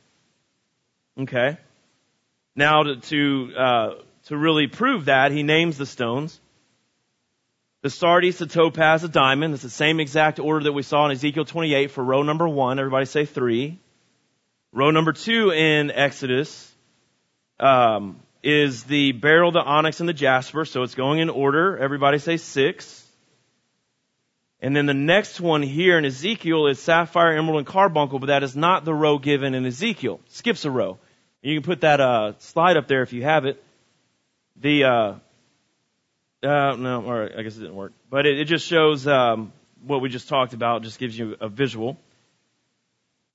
Okay. 1.19 1.57
Now 2.55 2.83
to, 2.83 2.95
to, 2.97 3.53
uh, 3.57 3.93
to 4.25 4.37
really 4.37 4.67
prove 4.67 5.05
that, 5.05 5.31
he 5.31 5.41
names 5.41 5.77
the 5.77 5.87
stones. 5.87 6.39
The 7.81 7.89
sardius, 7.89 8.37
the 8.37 8.45
topaz, 8.45 9.01
the 9.01 9.07
diamond. 9.07 9.55
It's 9.55 9.63
the 9.63 9.69
same 9.71 9.99
exact 9.99 10.39
order 10.39 10.65
that 10.65 10.73
we 10.73 10.83
saw 10.83 11.05
in 11.05 11.11
Ezekiel 11.13 11.45
28 11.45 11.89
for 11.89 12.03
row 12.03 12.21
number 12.21 12.47
one. 12.47 12.77
Everybody 12.77 13.07
say 13.07 13.25
three. 13.25 13.79
Row 14.73 14.91
number 14.91 15.11
two 15.11 15.51
in 15.51 15.91
Exodus 15.91 16.71
um, 17.59 18.21
is 18.41 18.83
the 18.85 19.11
beryl, 19.11 19.51
the 19.51 19.59
onyx, 19.59 19.99
and 19.99 20.07
the 20.07 20.13
jasper. 20.13 20.63
So 20.63 20.83
it's 20.83 20.95
going 20.95 21.19
in 21.19 21.29
order. 21.29 21.77
Everybody 21.77 22.19
say 22.19 22.37
six. 22.37 23.05
And 24.61 24.75
then 24.75 24.85
the 24.85 24.93
next 24.93 25.41
one 25.41 25.61
here 25.61 25.97
in 25.97 26.05
Ezekiel 26.05 26.67
is 26.67 26.79
sapphire, 26.79 27.33
emerald, 27.33 27.57
and 27.57 27.67
carbuncle, 27.67 28.19
but 28.19 28.27
that 28.27 28.43
is 28.43 28.55
not 28.55 28.85
the 28.85 28.93
row 28.93 29.17
given 29.17 29.55
in 29.55 29.65
Ezekiel. 29.65 30.21
Skips 30.29 30.65
a 30.65 30.71
row. 30.71 30.99
You 31.41 31.55
can 31.55 31.63
put 31.63 31.81
that 31.81 31.99
uh, 31.99 32.33
slide 32.37 32.77
up 32.77 32.87
there 32.87 33.01
if 33.01 33.11
you 33.11 33.23
have 33.23 33.45
it. 33.45 33.61
The 34.57 34.83
uh, 34.83 35.13
uh, 36.43 36.75
no, 36.75 37.03
all 37.05 37.19
right, 37.19 37.31
I 37.37 37.41
guess 37.41 37.57
it 37.57 37.61
didn't 37.61 37.75
work. 37.75 37.93
But 38.09 38.25
it, 38.25 38.39
it 38.39 38.45
just 38.45 38.67
shows 38.67 39.07
um, 39.07 39.51
what 39.85 40.01
we 40.01 40.09
just 40.09 40.29
talked 40.29 40.53
about. 40.53 40.83
Just 40.83 40.99
gives 40.99 41.17
you 41.17 41.35
a 41.41 41.49
visual. 41.49 41.97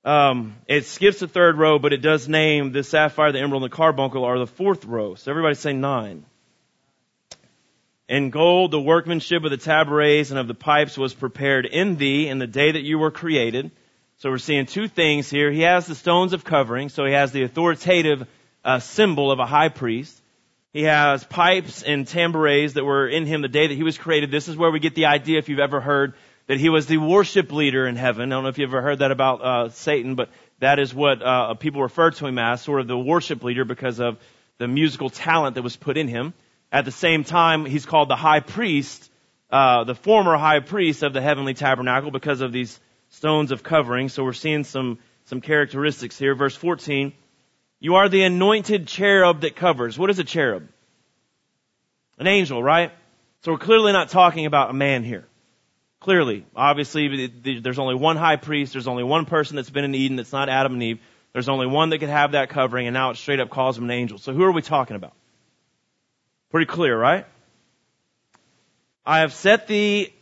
Um, 0.06 0.54
it 0.68 0.86
skips 0.86 1.18
the 1.18 1.26
third 1.26 1.58
row, 1.58 1.80
but 1.80 1.92
it 1.92 2.00
does 2.00 2.28
name 2.28 2.70
the 2.70 2.84
sapphire, 2.84 3.32
the 3.32 3.40
emerald, 3.40 3.64
and 3.64 3.72
the 3.72 3.76
carbuncle 3.76 4.24
are 4.24 4.38
the 4.38 4.46
fourth 4.46 4.84
row. 4.84 5.16
So 5.16 5.32
everybody 5.32 5.56
say 5.56 5.72
nine. 5.72 6.24
In 8.08 8.30
gold, 8.30 8.70
the 8.70 8.80
workmanship 8.80 9.42
of 9.42 9.50
the 9.50 9.56
tabrets 9.56 10.30
and 10.30 10.38
of 10.38 10.46
the 10.46 10.54
pipes 10.54 10.96
was 10.96 11.12
prepared 11.12 11.66
in 11.66 11.96
thee 11.96 12.28
in 12.28 12.38
the 12.38 12.46
day 12.46 12.70
that 12.70 12.82
you 12.82 13.00
were 13.00 13.10
created. 13.10 13.72
So 14.18 14.30
we're 14.30 14.38
seeing 14.38 14.66
two 14.66 14.86
things 14.86 15.28
here. 15.28 15.50
He 15.50 15.62
has 15.62 15.88
the 15.88 15.96
stones 15.96 16.32
of 16.32 16.44
covering, 16.44 16.88
so 16.88 17.04
he 17.04 17.12
has 17.12 17.32
the 17.32 17.42
authoritative 17.42 18.28
uh, 18.64 18.78
symbol 18.78 19.32
of 19.32 19.40
a 19.40 19.44
high 19.44 19.70
priest. 19.70 20.22
He 20.72 20.84
has 20.84 21.24
pipes 21.24 21.82
and 21.82 22.06
tambourines 22.06 22.74
that 22.74 22.84
were 22.84 23.08
in 23.08 23.26
him 23.26 23.42
the 23.42 23.48
day 23.48 23.66
that 23.66 23.74
he 23.74 23.82
was 23.82 23.98
created. 23.98 24.30
This 24.30 24.46
is 24.46 24.56
where 24.56 24.70
we 24.70 24.78
get 24.78 24.94
the 24.94 25.06
idea, 25.06 25.38
if 25.38 25.48
you've 25.48 25.58
ever 25.58 25.80
heard, 25.80 26.14
that 26.46 26.58
he 26.58 26.68
was 26.68 26.86
the 26.86 26.98
worship 26.98 27.52
leader 27.52 27.86
in 27.86 27.96
heaven. 27.96 28.30
I 28.30 28.36
don't 28.36 28.44
know 28.44 28.48
if 28.48 28.58
you've 28.58 28.70
ever 28.70 28.82
heard 28.82 29.00
that 29.00 29.10
about 29.10 29.42
uh, 29.42 29.68
Satan, 29.70 30.14
but 30.14 30.30
that 30.60 30.78
is 30.78 30.94
what 30.94 31.22
uh, 31.22 31.54
people 31.54 31.82
refer 31.82 32.10
to 32.10 32.26
him 32.26 32.38
as, 32.38 32.62
sort 32.62 32.80
of 32.80 32.86
the 32.86 32.98
worship 32.98 33.42
leader 33.42 33.64
because 33.64 34.00
of 34.00 34.18
the 34.58 34.68
musical 34.68 35.10
talent 35.10 35.56
that 35.56 35.62
was 35.62 35.76
put 35.76 35.96
in 35.96 36.08
him. 36.08 36.34
At 36.72 36.84
the 36.84 36.92
same 36.92 37.24
time, 37.24 37.64
he's 37.64 37.86
called 37.86 38.08
the 38.08 38.16
high 38.16 38.40
priest, 38.40 39.10
uh, 39.50 39.84
the 39.84 39.94
former 39.94 40.36
high 40.36 40.60
priest 40.60 41.02
of 41.02 41.12
the 41.12 41.20
heavenly 41.20 41.54
tabernacle 41.54 42.10
because 42.10 42.40
of 42.40 42.52
these 42.52 42.78
stones 43.10 43.52
of 43.52 43.62
covering. 43.62 44.08
So 44.08 44.24
we're 44.24 44.32
seeing 44.32 44.64
some 44.64 44.98
some 45.26 45.40
characteristics 45.40 46.18
here. 46.18 46.34
Verse 46.34 46.54
14. 46.54 47.12
You 47.78 47.96
are 47.96 48.08
the 48.08 48.22
anointed 48.22 48.86
cherub 48.86 49.42
that 49.42 49.56
covers. 49.56 49.98
What 49.98 50.08
is 50.08 50.18
a 50.18 50.24
cherub? 50.24 50.68
An 52.18 52.26
angel, 52.26 52.62
right? 52.62 52.92
So 53.42 53.52
we're 53.52 53.58
clearly 53.58 53.92
not 53.92 54.08
talking 54.08 54.46
about 54.46 54.70
a 54.70 54.72
man 54.72 55.04
here. 55.04 55.26
Clearly. 56.06 56.46
Obviously, 56.54 57.26
there's 57.58 57.80
only 57.80 57.96
one 57.96 58.16
high 58.16 58.36
priest. 58.36 58.74
There's 58.74 58.86
only 58.86 59.02
one 59.02 59.24
person 59.24 59.56
that's 59.56 59.70
been 59.70 59.82
in 59.82 59.92
Eden 59.92 60.16
that's 60.16 60.30
not 60.30 60.48
Adam 60.48 60.74
and 60.74 60.82
Eve. 60.84 61.00
There's 61.32 61.48
only 61.48 61.66
one 61.66 61.90
that 61.90 61.98
could 61.98 62.08
have 62.10 62.30
that 62.30 62.48
covering, 62.48 62.86
and 62.86 62.94
now 62.94 63.10
it 63.10 63.16
straight 63.16 63.40
up 63.40 63.50
calls 63.50 63.76
him 63.76 63.82
an 63.82 63.90
angel. 63.90 64.16
So 64.16 64.32
who 64.32 64.44
are 64.44 64.52
we 64.52 64.62
talking 64.62 64.94
about? 64.94 65.14
Pretty 66.52 66.66
clear, 66.66 66.96
right? 66.96 67.26
I 69.04 69.18
have 69.18 69.32
set 69.32 69.66
thee 69.66 70.12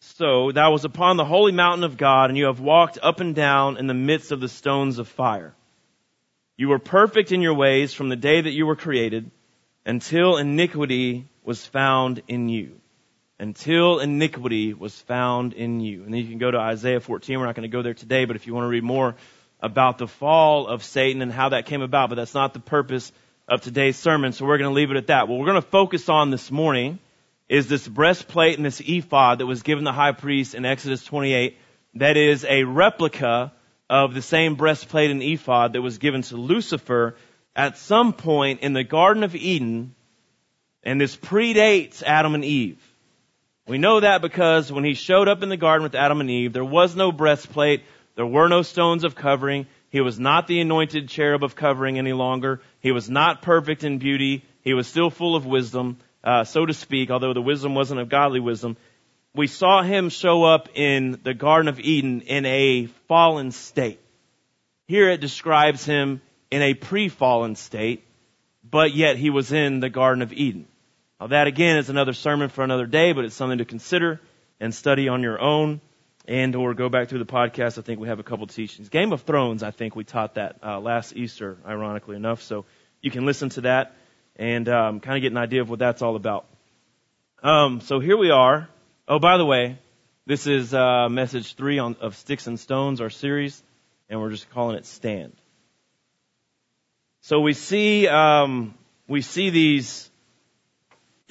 so 0.00 0.50
thou 0.50 0.72
was 0.72 0.84
upon 0.84 1.16
the 1.16 1.24
holy 1.24 1.52
mountain 1.52 1.84
of 1.84 1.96
God, 1.96 2.28
and 2.28 2.36
you 2.36 2.46
have 2.46 2.58
walked 2.58 2.98
up 3.00 3.20
and 3.20 3.36
down 3.36 3.76
in 3.76 3.86
the 3.86 3.94
midst 3.94 4.32
of 4.32 4.40
the 4.40 4.48
stones 4.48 4.98
of 4.98 5.06
fire. 5.06 5.54
You 6.56 6.70
were 6.70 6.80
perfect 6.80 7.30
in 7.30 7.40
your 7.40 7.54
ways 7.54 7.94
from 7.94 8.08
the 8.08 8.16
day 8.16 8.40
that 8.40 8.50
you 8.50 8.66
were 8.66 8.74
created 8.74 9.30
until 9.86 10.38
iniquity 10.38 11.28
was 11.44 11.64
found 11.64 12.20
in 12.26 12.48
you. 12.48 12.80
Until 13.42 13.98
iniquity 13.98 14.72
was 14.72 14.96
found 14.96 15.52
in 15.52 15.80
you. 15.80 16.04
And 16.04 16.14
then 16.14 16.20
you 16.20 16.28
can 16.28 16.38
go 16.38 16.52
to 16.52 16.58
Isaiah 16.58 17.00
14. 17.00 17.40
We're 17.40 17.46
not 17.46 17.56
going 17.56 17.68
to 17.68 17.76
go 17.76 17.82
there 17.82 17.92
today, 17.92 18.24
but 18.24 18.36
if 18.36 18.46
you 18.46 18.54
want 18.54 18.66
to 18.66 18.68
read 18.68 18.84
more 18.84 19.16
about 19.58 19.98
the 19.98 20.06
fall 20.06 20.68
of 20.68 20.84
Satan 20.84 21.22
and 21.22 21.32
how 21.32 21.48
that 21.48 21.66
came 21.66 21.82
about, 21.82 22.08
but 22.08 22.14
that's 22.14 22.34
not 22.34 22.54
the 22.54 22.60
purpose 22.60 23.10
of 23.48 23.60
today's 23.60 23.96
sermon, 23.96 24.30
so 24.32 24.44
we're 24.44 24.58
going 24.58 24.70
to 24.70 24.74
leave 24.74 24.92
it 24.92 24.96
at 24.96 25.08
that. 25.08 25.26
What 25.26 25.40
we're 25.40 25.46
going 25.46 25.60
to 25.60 25.68
focus 25.68 26.08
on 26.08 26.30
this 26.30 26.52
morning 26.52 27.00
is 27.48 27.66
this 27.66 27.88
breastplate 27.88 28.58
and 28.58 28.64
this 28.64 28.80
ephod 28.80 29.38
that 29.38 29.46
was 29.46 29.62
given 29.64 29.82
the 29.82 29.90
high 29.90 30.12
priest 30.12 30.54
in 30.54 30.64
Exodus 30.64 31.04
28 31.04 31.58
that 31.94 32.16
is 32.16 32.44
a 32.44 32.62
replica 32.62 33.52
of 33.90 34.14
the 34.14 34.22
same 34.22 34.54
breastplate 34.54 35.10
and 35.10 35.20
ephod 35.20 35.72
that 35.72 35.82
was 35.82 35.98
given 35.98 36.22
to 36.22 36.36
Lucifer 36.36 37.16
at 37.56 37.76
some 37.76 38.12
point 38.12 38.60
in 38.60 38.72
the 38.72 38.84
Garden 38.84 39.24
of 39.24 39.34
Eden, 39.34 39.96
and 40.84 41.00
this 41.00 41.16
predates 41.16 42.04
Adam 42.04 42.36
and 42.36 42.44
Eve. 42.44 42.80
We 43.66 43.78
know 43.78 44.00
that 44.00 44.22
because 44.22 44.72
when 44.72 44.84
he 44.84 44.94
showed 44.94 45.28
up 45.28 45.42
in 45.42 45.48
the 45.48 45.56
garden 45.56 45.84
with 45.84 45.94
Adam 45.94 46.20
and 46.20 46.30
Eve, 46.30 46.52
there 46.52 46.64
was 46.64 46.96
no 46.96 47.12
breastplate, 47.12 47.82
there 48.16 48.26
were 48.26 48.48
no 48.48 48.62
stones 48.62 49.04
of 49.04 49.14
covering, 49.14 49.66
he 49.90 50.00
was 50.00 50.18
not 50.18 50.46
the 50.46 50.60
anointed 50.60 51.08
cherub 51.08 51.44
of 51.44 51.54
covering 51.54 51.98
any 51.98 52.12
longer, 52.12 52.60
he 52.80 52.92
was 52.92 53.08
not 53.08 53.42
perfect 53.42 53.84
in 53.84 53.98
beauty, 53.98 54.44
he 54.62 54.74
was 54.74 54.86
still 54.86 55.10
full 55.10 55.36
of 55.36 55.46
wisdom, 55.46 55.98
uh, 56.24 56.44
so 56.44 56.66
to 56.66 56.74
speak, 56.74 57.10
although 57.10 57.34
the 57.34 57.42
wisdom 57.42 57.74
wasn't 57.74 58.00
of 58.00 58.08
godly 58.08 58.40
wisdom 58.40 58.76
we 59.34 59.46
saw 59.46 59.82
him 59.82 60.10
show 60.10 60.44
up 60.44 60.68
in 60.74 61.20
the 61.22 61.34
Garden 61.34 61.68
of 61.68 61.80
Eden 61.80 62.22
in 62.22 62.44
a 62.44 62.86
fallen 63.08 63.50
state. 63.50 64.00
Here 64.86 65.08
it 65.08 65.20
describes 65.20 65.84
him 65.84 66.20
in 66.50 66.60
a 66.60 66.74
pre-fallen 66.74 67.56
state, 67.56 68.04
but 68.62 68.94
yet 68.94 69.16
he 69.16 69.30
was 69.30 69.52
in 69.52 69.80
the 69.80 69.88
Garden 69.88 70.22
of 70.22 70.32
Eden. 70.32 70.66
That 71.28 71.46
again 71.46 71.76
is 71.76 71.88
another 71.88 72.12
sermon 72.12 72.48
for 72.48 72.64
another 72.64 72.86
day, 72.86 73.12
but 73.12 73.24
it's 73.24 73.34
something 73.34 73.58
to 73.58 73.64
consider 73.64 74.20
and 74.60 74.74
study 74.74 75.08
on 75.08 75.22
your 75.22 75.40
own 75.40 75.80
and 76.26 76.54
or 76.54 76.74
go 76.74 76.88
back 76.88 77.08
through 77.08 77.18
the 77.18 77.26
podcast. 77.26 77.78
I 77.78 77.82
think 77.82 78.00
we 78.00 78.08
have 78.08 78.20
a 78.20 78.22
couple 78.22 78.46
teachings. 78.46 78.88
Game 78.88 79.12
of 79.12 79.22
Thrones, 79.22 79.62
I 79.62 79.70
think 79.70 79.96
we 79.96 80.04
taught 80.04 80.34
that 80.34 80.56
uh, 80.62 80.80
last 80.80 81.16
Easter, 81.16 81.58
ironically 81.66 82.16
enough. 82.16 82.42
So 82.42 82.64
you 83.00 83.10
can 83.10 83.26
listen 83.26 83.48
to 83.50 83.62
that 83.62 83.96
and 84.36 84.68
um, 84.68 85.00
kind 85.00 85.16
of 85.16 85.22
get 85.22 85.32
an 85.32 85.38
idea 85.38 85.60
of 85.60 85.70
what 85.70 85.78
that's 85.78 86.02
all 86.02 86.16
about. 86.16 86.46
Um, 87.42 87.80
so 87.80 87.98
here 87.98 88.16
we 88.16 88.30
are 88.30 88.68
Oh, 89.08 89.18
by 89.18 89.36
the 89.36 89.44
way, 89.44 89.78
this 90.26 90.46
is 90.46 90.72
uh, 90.72 91.08
message 91.08 91.54
three 91.54 91.80
on, 91.80 91.96
of 92.00 92.16
Sticks 92.16 92.46
and 92.46 92.58
Stones, 92.58 93.00
our 93.00 93.10
series, 93.10 93.60
and 94.08 94.20
we're 94.20 94.30
just 94.30 94.48
calling 94.50 94.76
it 94.76 94.86
Stand. 94.86 95.32
So 97.22 97.40
we 97.40 97.52
see 97.52 98.06
um, 98.06 98.74
we 99.08 99.20
see 99.20 99.50
these 99.50 100.08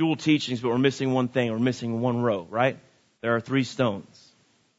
dual 0.02 0.16
teachings, 0.16 0.62
but 0.62 0.70
we're 0.70 0.80
missing 0.80 1.14
one 1.14 1.28
thing. 1.28 1.52
We're 1.52 1.60
missing 1.60 2.02
one 2.02 2.24
row, 2.24 2.48
right? 2.50 2.76
There 3.22 3.36
are 3.36 3.40
three 3.40 3.64
stones 3.64 4.34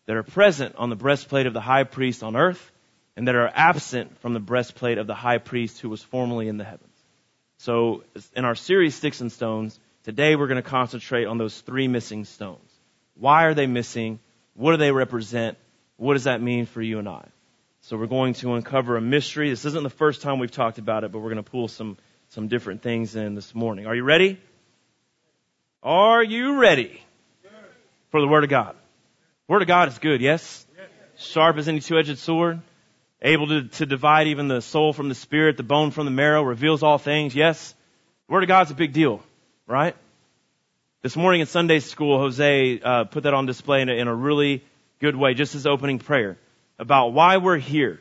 that 0.06 0.16
are 0.16 0.24
present 0.24 0.74
on 0.78 0.90
the 0.90 0.96
breastplate 0.96 1.46
of 1.46 1.52
the 1.52 1.60
high 1.60 1.84
priest 1.84 2.24
on 2.24 2.34
earth, 2.34 2.72
and 3.16 3.28
that 3.28 3.36
are 3.36 3.48
absent 3.54 4.18
from 4.18 4.32
the 4.32 4.40
breastplate 4.40 4.98
of 4.98 5.06
the 5.06 5.14
high 5.14 5.38
priest 5.38 5.78
who 5.78 5.88
was 5.88 6.02
formerly 6.02 6.48
in 6.48 6.56
the 6.56 6.64
heavens. 6.64 6.98
So 7.58 8.02
in 8.34 8.44
our 8.44 8.56
series 8.56 8.96
Sticks 8.96 9.20
and 9.20 9.30
Stones, 9.30 9.78
today 10.02 10.34
we're 10.34 10.48
going 10.48 10.60
to 10.60 10.68
concentrate 10.68 11.26
on 11.26 11.38
those 11.38 11.60
three 11.60 11.86
missing 11.86 12.24
stones. 12.24 12.68
Why 13.14 13.44
are 13.44 13.54
they 13.54 13.68
missing? 13.68 14.18
What 14.54 14.72
do 14.72 14.78
they 14.78 14.90
represent? 14.90 15.56
What 15.98 16.14
does 16.14 16.24
that 16.24 16.42
mean 16.42 16.66
for 16.66 16.82
you 16.82 16.98
and 16.98 17.08
I? 17.08 17.24
So 17.82 17.96
we're 17.96 18.08
going 18.08 18.34
to 18.42 18.54
uncover 18.54 18.96
a 18.96 19.00
mystery. 19.00 19.50
This 19.50 19.66
isn't 19.66 19.84
the 19.84 19.98
first 20.04 20.20
time 20.20 20.40
we've 20.40 20.50
talked 20.50 20.78
about 20.78 21.04
it, 21.04 21.12
but 21.12 21.20
we're 21.20 21.32
going 21.32 21.44
to 21.44 21.48
pull 21.48 21.68
some, 21.68 21.96
some 22.30 22.48
different 22.48 22.82
things 22.82 23.14
in 23.14 23.36
this 23.36 23.54
morning. 23.54 23.86
Are 23.86 23.94
you 23.94 24.02
ready? 24.02 24.40
Are 25.82 26.22
you 26.22 26.60
ready 26.60 27.02
for 28.10 28.20
the 28.20 28.28
Word 28.28 28.44
of 28.44 28.50
God? 28.50 28.76
Word 29.48 29.62
of 29.62 29.68
God 29.68 29.88
is 29.88 29.98
good, 29.98 30.20
yes? 30.20 30.64
Sharp 31.18 31.56
as 31.56 31.66
any 31.66 31.80
two-edged 31.80 32.18
sword, 32.18 32.60
able 33.20 33.48
to, 33.48 33.64
to 33.64 33.86
divide 33.86 34.28
even 34.28 34.46
the 34.46 34.62
soul 34.62 34.92
from 34.92 35.08
the 35.08 35.16
spirit, 35.16 35.56
the 35.56 35.64
bone 35.64 35.90
from 35.90 36.04
the 36.04 36.12
marrow, 36.12 36.42
reveals 36.42 36.84
all 36.84 36.98
things, 36.98 37.34
yes? 37.34 37.74
Word 38.28 38.44
of 38.44 38.48
God's 38.48 38.70
a 38.70 38.74
big 38.74 38.92
deal, 38.92 39.22
right? 39.66 39.96
This 41.02 41.16
morning 41.16 41.40
in 41.40 41.48
Sunday 41.48 41.80
school, 41.80 42.16
Jose 42.18 42.80
uh, 42.80 43.04
put 43.04 43.24
that 43.24 43.34
on 43.34 43.46
display 43.46 43.82
in 43.82 43.88
a, 43.88 43.92
in 43.92 44.06
a 44.06 44.14
really 44.14 44.62
good 45.00 45.16
way, 45.16 45.34
just 45.34 45.56
as 45.56 45.66
opening 45.66 45.98
prayer, 45.98 46.38
about 46.78 47.08
why 47.08 47.38
we're 47.38 47.58
here. 47.58 47.98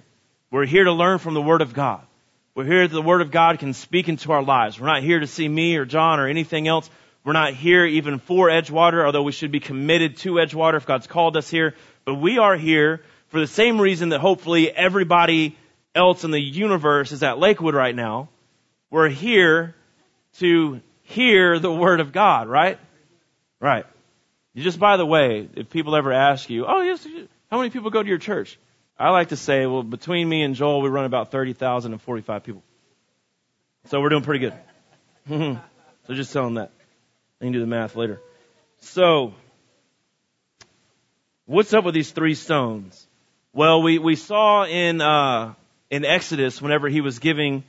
We're 0.52 0.68
here 0.68 0.84
to 0.84 0.94
learn 0.94 1.18
from 1.18 1.34
the 1.34 1.42
Word 1.42 1.62
of 1.62 1.74
God. 1.74 2.06
We're 2.54 2.66
here 2.66 2.88
that 2.88 2.94
the 2.94 3.02
Word 3.02 3.22
of 3.22 3.32
God 3.32 3.58
can 3.58 3.74
speak 3.74 4.08
into 4.08 4.32
our 4.34 4.44
lives. 4.44 4.80
We're 4.80 4.86
not 4.86 5.02
here 5.02 5.20
to 5.20 5.26
see 5.26 5.48
me 5.48 5.78
or 5.78 5.86
John 5.86 6.20
or 6.20 6.28
anything 6.28 6.68
else. 6.68 6.88
We're 7.24 7.34
not 7.34 7.54
here 7.54 7.86
even 7.86 8.20
for 8.20 8.48
Edgewater, 8.50 9.06
although 9.06 9.22
we 9.22 9.32
should 9.32 9.52
be 9.52 9.60
committed 9.60 10.18
to 10.18 10.34
Edgewater 10.34 10.76
if 10.76 10.88
God's 10.88 11.08
called 11.08 11.38
us 11.38 11.50
here. 11.50 11.76
But 12.04 12.16
we 12.16 12.40
are 12.40 12.58
here 12.58 13.04
for 13.28 13.40
the 13.40 13.48
same 13.48 13.80
reason 13.80 14.10
that 14.10 14.20
hopefully 14.20 14.72
everybody 14.72 15.56
else 15.94 16.24
in 16.24 16.32
the 16.32 16.42
universe 16.42 17.12
is 17.12 17.22
at 17.22 17.38
Lakewood 17.38 17.76
right 17.76 17.96
now. 17.96 18.30
We're 18.90 19.10
here 19.10 19.76
to 20.40 20.82
hear 21.04 21.60
the 21.60 21.72
Word 21.72 22.00
of 22.00 22.12
God, 22.12 22.48
right? 22.48 22.80
Right. 23.60 23.86
Just 24.56 24.80
by 24.80 24.98
the 24.98 25.06
way, 25.06 25.48
if 25.56 25.70
people 25.70 25.96
ever 25.96 26.12
ask 26.12 26.50
you, 26.50 26.66
oh 26.66 26.82
yes, 26.82 27.08
how 27.52 27.58
many 27.58 27.70
people 27.70 27.92
go 27.92 28.02
to 28.02 28.10
your 28.10 28.18
church? 28.18 28.58
I 28.98 29.10
like 29.12 29.30
to 29.30 29.38
say, 29.38 29.66
well, 29.66 29.84
between 29.84 30.28
me 30.28 30.44
and 30.44 30.56
Joel, 30.56 30.82
we 30.82 30.90
run 30.90 31.06
about 31.06 31.32
30,000 31.32 31.92
and 31.92 32.02
45 32.02 32.44
people. 32.44 32.64
So 33.86 34.02
we're 34.02 34.10
doing 34.10 34.24
pretty 34.24 34.40
good. 34.40 34.54
so 36.08 36.14
just 36.14 36.34
tell 36.34 36.44
them 36.44 36.56
that. 36.56 36.72
I 37.42 37.46
can 37.46 37.54
do 37.54 37.60
the 37.60 37.66
math 37.66 37.96
later. 37.96 38.22
So, 38.82 39.34
what's 41.46 41.74
up 41.74 41.84
with 41.84 41.96
these 41.96 42.12
three 42.12 42.36
stones? 42.36 43.08
Well, 43.52 43.82
we, 43.82 43.98
we 43.98 44.16
saw 44.16 44.64
in, 44.66 45.02
uh, 45.02 45.56
in 45.90 46.06
Exodus, 46.06 46.62
whenever 46.62 46.88
he 46.88 47.02
was 47.02 47.18
giving 47.18 47.64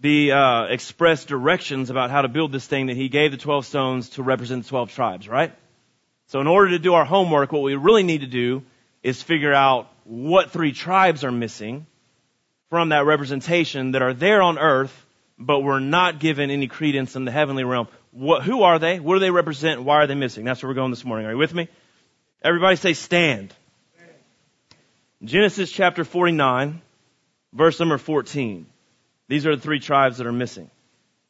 the 0.00 0.32
uh, 0.32 0.64
express 0.64 1.24
directions 1.24 1.88
about 1.88 2.10
how 2.10 2.20
to 2.20 2.28
build 2.28 2.52
this 2.52 2.66
thing, 2.66 2.88
that 2.88 2.96
he 2.96 3.08
gave 3.08 3.30
the 3.30 3.38
12 3.38 3.64
stones 3.64 4.10
to 4.10 4.22
represent 4.22 4.64
the 4.64 4.68
12 4.68 4.92
tribes, 4.92 5.28
right? 5.30 5.54
So 6.26 6.42
in 6.42 6.46
order 6.46 6.72
to 6.72 6.78
do 6.78 6.92
our 6.92 7.06
homework, 7.06 7.52
what 7.52 7.62
we 7.62 7.74
really 7.74 8.02
need 8.02 8.20
to 8.20 8.26
do 8.26 8.64
is 9.02 9.22
figure 9.22 9.54
out 9.54 9.90
what 10.04 10.50
three 10.50 10.72
tribes 10.72 11.24
are 11.24 11.32
missing 11.32 11.86
from 12.68 12.90
that 12.90 13.06
representation 13.06 13.92
that 13.92 14.02
are 14.02 14.12
there 14.12 14.42
on 14.42 14.58
earth, 14.58 15.06
but 15.38 15.60
were 15.60 15.80
not 15.80 16.20
given 16.20 16.50
any 16.50 16.66
credence 16.66 17.16
in 17.16 17.24
the 17.24 17.30
heavenly 17.30 17.64
realm. 17.64 17.88
What, 18.18 18.42
who 18.42 18.62
are 18.62 18.80
they? 18.80 18.98
What 18.98 19.14
do 19.14 19.20
they 19.20 19.30
represent? 19.30 19.84
Why 19.84 19.98
are 19.98 20.08
they 20.08 20.16
missing? 20.16 20.44
That's 20.44 20.60
where 20.60 20.70
we're 20.70 20.74
going 20.74 20.90
this 20.90 21.04
morning. 21.04 21.26
Are 21.26 21.30
you 21.30 21.38
with 21.38 21.54
me? 21.54 21.68
Everybody 22.42 22.74
say 22.74 22.94
stand. 22.94 23.54
Genesis 25.22 25.70
chapter 25.70 26.02
49, 26.02 26.82
verse 27.52 27.78
number 27.78 27.96
14. 27.96 28.66
These 29.28 29.46
are 29.46 29.54
the 29.54 29.62
three 29.62 29.78
tribes 29.78 30.18
that 30.18 30.26
are 30.26 30.32
missing. 30.32 30.68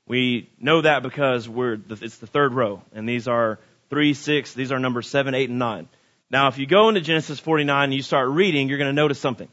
We 0.06 0.48
know 0.58 0.80
that 0.80 1.02
because 1.02 1.46
we're, 1.46 1.78
it's 1.90 2.16
the 2.16 2.26
third 2.26 2.54
row, 2.54 2.80
and 2.94 3.06
these 3.06 3.28
are 3.28 3.58
three, 3.90 4.14
six, 4.14 4.54
these 4.54 4.72
are 4.72 4.78
numbers 4.78 5.10
seven, 5.10 5.34
eight, 5.34 5.50
and 5.50 5.58
nine. 5.58 5.90
Now, 6.30 6.48
if 6.48 6.56
you 6.56 6.64
go 6.64 6.88
into 6.88 7.02
Genesis 7.02 7.38
49 7.38 7.84
and 7.84 7.92
you 7.92 8.00
start 8.00 8.30
reading, 8.30 8.66
you're 8.70 8.78
going 8.78 8.88
to 8.88 8.94
notice 8.94 9.20
something. 9.20 9.48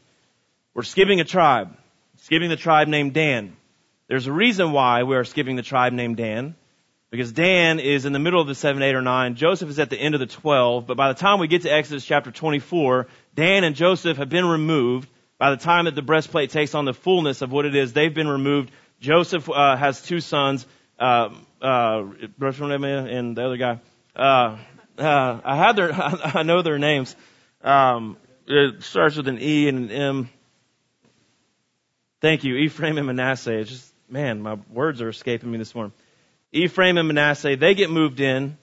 We're 0.72 0.84
skipping 0.84 1.20
a 1.20 1.24
tribe, 1.24 1.76
skipping 2.22 2.48
the 2.48 2.56
tribe 2.56 2.88
named 2.88 3.12
Dan. 3.12 3.54
There's 4.08 4.26
a 4.26 4.32
reason 4.32 4.72
why 4.72 5.02
we 5.02 5.16
are 5.16 5.24
skipping 5.24 5.56
the 5.56 5.62
tribe 5.62 5.92
named 5.92 6.16
Dan, 6.16 6.54
because 7.10 7.32
Dan 7.32 7.78
is 7.78 8.04
in 8.04 8.12
the 8.12 8.18
middle 8.18 8.40
of 8.40 8.46
the 8.46 8.54
7, 8.54 8.82
8, 8.82 8.94
or 8.94 9.02
9. 9.02 9.36
Joseph 9.36 9.68
is 9.68 9.78
at 9.78 9.90
the 9.90 9.98
end 9.98 10.14
of 10.14 10.20
the 10.20 10.26
12, 10.26 10.86
but 10.86 10.96
by 10.96 11.12
the 11.12 11.18
time 11.18 11.38
we 11.38 11.46
get 11.46 11.62
to 11.62 11.72
Exodus 11.72 12.04
chapter 12.04 12.30
24, 12.30 13.06
Dan 13.34 13.64
and 13.64 13.76
Joseph 13.76 14.16
have 14.16 14.28
been 14.28 14.46
removed. 14.46 15.08
By 15.38 15.50
the 15.50 15.56
time 15.56 15.84
that 15.84 15.94
the 15.94 16.02
breastplate 16.02 16.50
takes 16.50 16.74
on 16.74 16.84
the 16.84 16.94
fullness 16.94 17.42
of 17.42 17.52
what 17.52 17.66
it 17.66 17.76
is, 17.76 17.92
they've 17.92 18.12
been 18.12 18.28
removed. 18.28 18.70
Joseph 19.00 19.48
uh, 19.50 19.76
has 19.76 20.00
two 20.00 20.20
sons, 20.20 20.66
uh, 20.98 21.28
uh, 21.60 22.04
and 22.40 23.36
the 23.36 23.44
other 23.44 23.56
guy. 23.56 23.80
Uh, 24.14 24.56
uh, 24.98 25.40
I 25.44 25.56
had 25.56 25.76
their, 25.76 25.92
I 25.94 26.42
know 26.42 26.62
their 26.62 26.78
names. 26.78 27.14
Um, 27.62 28.16
it 28.46 28.82
starts 28.82 29.16
with 29.16 29.28
an 29.28 29.38
E 29.40 29.68
and 29.68 29.90
an 29.90 29.90
M. 29.90 30.30
Thank 32.20 32.44
you, 32.44 32.56
Ephraim 32.56 32.96
and 32.96 33.06
Manasseh. 33.06 33.58
It's 33.58 33.70
just, 33.70 33.94
man, 34.08 34.40
my 34.40 34.54
words 34.72 35.02
are 35.02 35.08
escaping 35.08 35.50
me 35.50 35.58
this 35.58 35.74
morning. 35.74 35.92
Ephraim 36.52 36.98
and 36.98 37.08
Manasseh, 37.08 37.56
they 37.56 37.74
get 37.74 37.90
moved 37.90 38.20
in, 38.20 38.56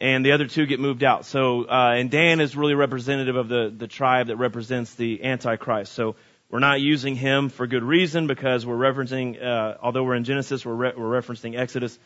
and 0.00 0.26
the 0.26 0.32
other 0.32 0.46
two 0.46 0.66
get 0.66 0.80
moved 0.80 1.04
out. 1.04 1.24
So, 1.24 1.64
uh, 1.64 1.94
and 1.96 2.10
Dan 2.10 2.40
is 2.40 2.56
really 2.56 2.74
representative 2.74 3.36
of 3.36 3.48
the, 3.48 3.72
the 3.76 3.86
tribe 3.86 4.26
that 4.28 4.36
represents 4.36 4.94
the 4.94 5.24
Antichrist. 5.24 5.92
So, 5.92 6.16
we're 6.52 6.58
not 6.58 6.82
using 6.82 7.16
him 7.16 7.48
for 7.48 7.66
good 7.66 7.82
reason 7.82 8.26
because 8.26 8.66
we're 8.66 8.76
referencing, 8.76 9.42
uh, 9.42 9.78
although 9.82 10.04
we're 10.04 10.16
in 10.16 10.24
Genesis, 10.24 10.66
we're, 10.66 10.74
re- 10.74 10.92
we're 10.94 11.18
referencing 11.20 11.58
Exodus. 11.58 11.98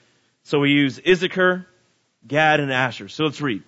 So 0.44 0.60
we 0.60 0.70
use 0.70 1.00
Issachar, 1.04 1.66
Gad, 2.24 2.60
and 2.60 2.72
Asher. 2.72 3.08
So 3.08 3.24
let's 3.24 3.40
read. 3.40 3.64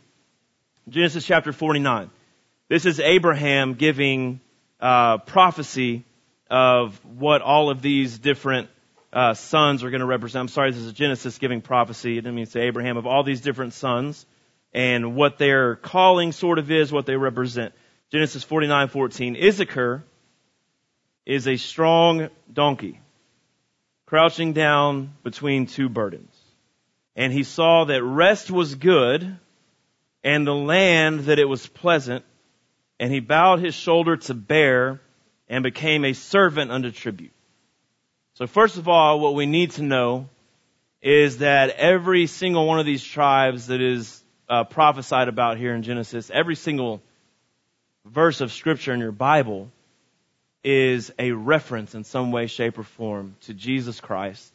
Genesis 0.88 1.26
chapter 1.26 1.52
49. 1.52 2.10
This 2.68 2.86
is 2.86 3.00
Abraham 3.00 3.74
giving 3.74 4.40
uh, 4.78 5.18
prophecy 5.18 6.04
of 6.48 7.04
what 7.04 7.42
all 7.42 7.70
of 7.70 7.82
these 7.82 8.16
different 8.16 8.68
uh, 9.12 9.34
sons 9.34 9.84
are 9.84 9.90
going 9.90 10.00
to 10.00 10.06
represent. 10.06 10.42
I'm 10.42 10.48
sorry, 10.48 10.70
this 10.70 10.80
is 10.80 10.90
a 10.90 10.92
Genesis 10.92 11.38
giving 11.38 11.60
prophecy. 11.60 12.12
It 12.12 12.22
didn't 12.22 12.34
mean 12.34 12.46
to 12.46 12.60
Abraham 12.60 12.96
of 12.96 13.06
all 13.06 13.22
these 13.22 13.40
different 13.40 13.72
sons 13.72 14.26
and 14.72 15.14
what 15.14 15.38
their 15.38 15.76
calling 15.76 16.32
sort 16.32 16.58
of 16.58 16.70
is, 16.70 16.92
what 16.92 17.06
they 17.06 17.16
represent. 17.16 17.72
Genesis 18.10 18.44
49:14. 18.44 19.36
Issachar 19.36 20.04
is 21.26 21.46
a 21.46 21.56
strong 21.56 22.28
donkey, 22.52 23.00
crouching 24.06 24.52
down 24.52 25.14
between 25.22 25.66
two 25.66 25.88
burdens 25.88 26.34
and 27.18 27.32
he 27.32 27.42
saw 27.42 27.84
that 27.84 28.02
rest 28.02 28.48
was 28.48 28.76
good 28.76 29.36
and 30.22 30.46
the 30.46 30.54
land 30.54 31.20
that 31.22 31.40
it 31.40 31.46
was 31.46 31.66
pleasant 31.66 32.24
and 33.00 33.12
he 33.12 33.18
bowed 33.18 33.58
his 33.58 33.74
shoulder 33.74 34.16
to 34.16 34.34
bear 34.34 35.00
and 35.48 35.64
became 35.64 36.04
a 36.04 36.12
servant 36.12 36.70
unto 36.70 36.92
tribute. 36.92 37.32
So 38.38 38.46
first 38.46 38.76
of 38.76 38.86
all, 38.86 39.18
what 39.18 39.34
we 39.34 39.46
need 39.46 39.72
to 39.72 39.82
know 39.82 40.28
is 41.02 41.38
that 41.38 41.70
every 41.70 42.28
single 42.28 42.68
one 42.68 42.78
of 42.78 42.86
these 42.86 43.02
tribes 43.02 43.66
that 43.66 43.80
is 43.80 44.22
uh, 44.48 44.62
prophesied 44.62 45.26
about 45.26 45.58
here 45.58 45.74
in 45.74 45.82
Genesis, 45.82 46.30
every 46.32 46.54
single 46.54 47.02
verse 48.04 48.40
of 48.40 48.52
scripture 48.52 48.94
in 48.94 49.00
your 49.00 49.10
Bible 49.10 49.72
is 50.62 51.10
a 51.18 51.32
reference 51.32 51.96
in 51.96 52.04
some 52.04 52.30
way, 52.30 52.46
shape, 52.46 52.78
or 52.78 52.84
form 52.84 53.34
to 53.40 53.54
Jesus 53.54 54.00
Christ 54.00 54.52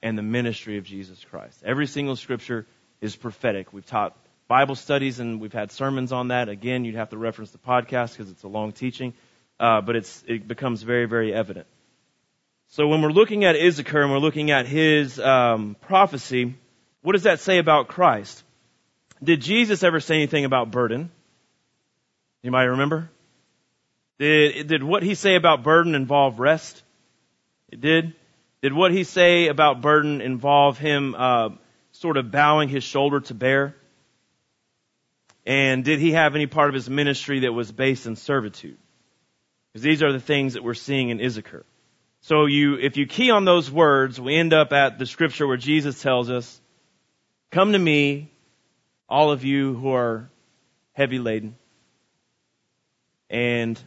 and 0.00 0.16
the 0.16 0.22
ministry 0.22 0.78
of 0.78 0.84
Jesus 0.84 1.22
Christ. 1.30 1.60
Every 1.62 1.86
single 1.86 2.16
scripture 2.16 2.64
is 3.02 3.14
prophetic. 3.16 3.70
We've 3.70 3.84
taught 3.84 4.16
Bible 4.48 4.76
studies 4.76 5.20
and 5.20 5.42
we've 5.42 5.52
had 5.52 5.72
sermons 5.72 6.10
on 6.10 6.28
that. 6.28 6.48
Again, 6.48 6.86
you'd 6.86 6.94
have 6.94 7.10
to 7.10 7.18
reference 7.18 7.50
the 7.50 7.58
podcast 7.58 8.12
because 8.12 8.30
it's 8.30 8.44
a 8.44 8.48
long 8.48 8.72
teaching, 8.72 9.12
uh, 9.60 9.82
but 9.82 9.94
it's 9.94 10.24
it 10.26 10.48
becomes 10.48 10.82
very 10.82 11.04
very 11.04 11.34
evident. 11.34 11.66
So 12.68 12.88
when 12.88 13.00
we're 13.00 13.10
looking 13.10 13.44
at 13.44 13.56
Issachar 13.56 14.02
and 14.02 14.10
we're 14.10 14.18
looking 14.18 14.50
at 14.50 14.66
his 14.66 15.18
um, 15.20 15.76
prophecy, 15.82 16.54
what 17.02 17.12
does 17.12 17.22
that 17.22 17.40
say 17.40 17.58
about 17.58 17.88
Christ? 17.88 18.42
Did 19.22 19.40
Jesus 19.40 19.82
ever 19.82 20.00
say 20.00 20.16
anything 20.16 20.44
about 20.44 20.70
burden? 20.70 21.10
Anybody 22.42 22.68
remember? 22.68 23.10
Did, 24.18 24.66
did 24.66 24.82
what 24.82 25.02
he 25.02 25.14
say 25.14 25.36
about 25.36 25.62
burden 25.62 25.94
involve 25.94 26.38
rest? 26.38 26.82
It 27.70 27.80
did. 27.80 28.14
Did 28.62 28.72
what 28.72 28.90
he 28.90 29.04
say 29.04 29.48
about 29.48 29.80
burden 29.80 30.20
involve 30.20 30.78
him 30.78 31.14
uh, 31.16 31.50
sort 31.92 32.16
of 32.16 32.30
bowing 32.30 32.68
his 32.68 32.84
shoulder 32.84 33.20
to 33.20 33.34
bear? 33.34 33.76
And 35.44 35.84
did 35.84 36.00
he 36.00 36.12
have 36.12 36.34
any 36.34 36.46
part 36.46 36.68
of 36.68 36.74
his 36.74 36.90
ministry 36.90 37.40
that 37.40 37.52
was 37.52 37.70
based 37.70 38.06
in 38.06 38.16
servitude? 38.16 38.78
Because 39.72 39.82
these 39.82 40.02
are 40.02 40.12
the 40.12 40.20
things 40.20 40.54
that 40.54 40.64
we're 40.64 40.74
seeing 40.74 41.10
in 41.10 41.20
Issachar. 41.20 41.64
So 42.26 42.46
you, 42.46 42.74
if 42.74 42.96
you 42.96 43.06
key 43.06 43.30
on 43.30 43.44
those 43.44 43.70
words, 43.70 44.20
we 44.20 44.34
end 44.34 44.52
up 44.52 44.72
at 44.72 44.98
the 44.98 45.06
scripture 45.06 45.46
where 45.46 45.56
Jesus 45.56 46.02
tells 46.02 46.28
us, 46.28 46.60
come 47.52 47.70
to 47.70 47.78
me, 47.78 48.32
all 49.08 49.30
of 49.30 49.44
you 49.44 49.74
who 49.74 49.92
are 49.92 50.28
heavy 50.92 51.20
laden, 51.20 51.54
and 53.30 53.80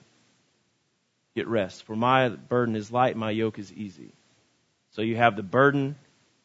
get 1.35 1.49
rest. 1.49 1.83
For 1.83 1.97
my 1.97 2.29
burden 2.29 2.77
is 2.77 2.89
light, 2.89 3.17
my 3.17 3.31
yoke 3.31 3.59
is 3.59 3.73
easy. 3.73 4.13
So 4.91 5.01
you 5.01 5.17
have 5.17 5.35
the 5.35 5.43
burden, 5.43 5.97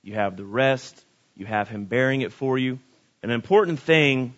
you 0.03 0.15
have 0.15 0.37
the 0.37 0.45
rest, 0.45 1.01
you 1.37 1.47
have 1.47 1.69
Him 1.69 1.85
bearing 1.85 2.23
it 2.23 2.33
for 2.33 2.59
you. 2.59 2.81
An 3.23 3.31
important 3.31 3.79
thing 3.79 4.35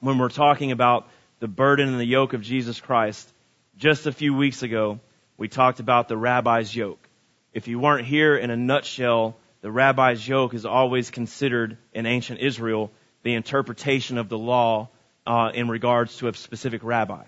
when 0.00 0.18
we're 0.18 0.30
talking 0.30 0.72
about 0.72 1.08
the 1.38 1.46
burden 1.46 1.90
and 1.90 2.00
the 2.00 2.04
yoke 2.04 2.32
of 2.32 2.42
Jesus 2.42 2.80
Christ, 2.80 3.32
just 3.76 4.08
a 4.08 4.12
few 4.12 4.34
weeks 4.34 4.64
ago, 4.64 4.98
we 5.42 5.48
talked 5.48 5.80
about 5.80 6.06
the 6.06 6.16
rabbi's 6.16 6.72
yoke. 6.72 7.08
If 7.52 7.66
you 7.66 7.80
weren't 7.80 8.06
here 8.06 8.36
in 8.36 8.50
a 8.50 8.56
nutshell, 8.56 9.36
the 9.60 9.72
rabbi's 9.72 10.26
yoke 10.28 10.54
is 10.54 10.64
always 10.64 11.10
considered 11.10 11.78
in 11.92 12.06
ancient 12.06 12.38
Israel 12.38 12.92
the 13.24 13.34
interpretation 13.34 14.18
of 14.18 14.28
the 14.28 14.38
law 14.38 14.90
uh, 15.26 15.50
in 15.52 15.66
regards 15.66 16.16
to 16.18 16.28
a 16.28 16.34
specific 16.34 16.84
rabbi. 16.84 17.24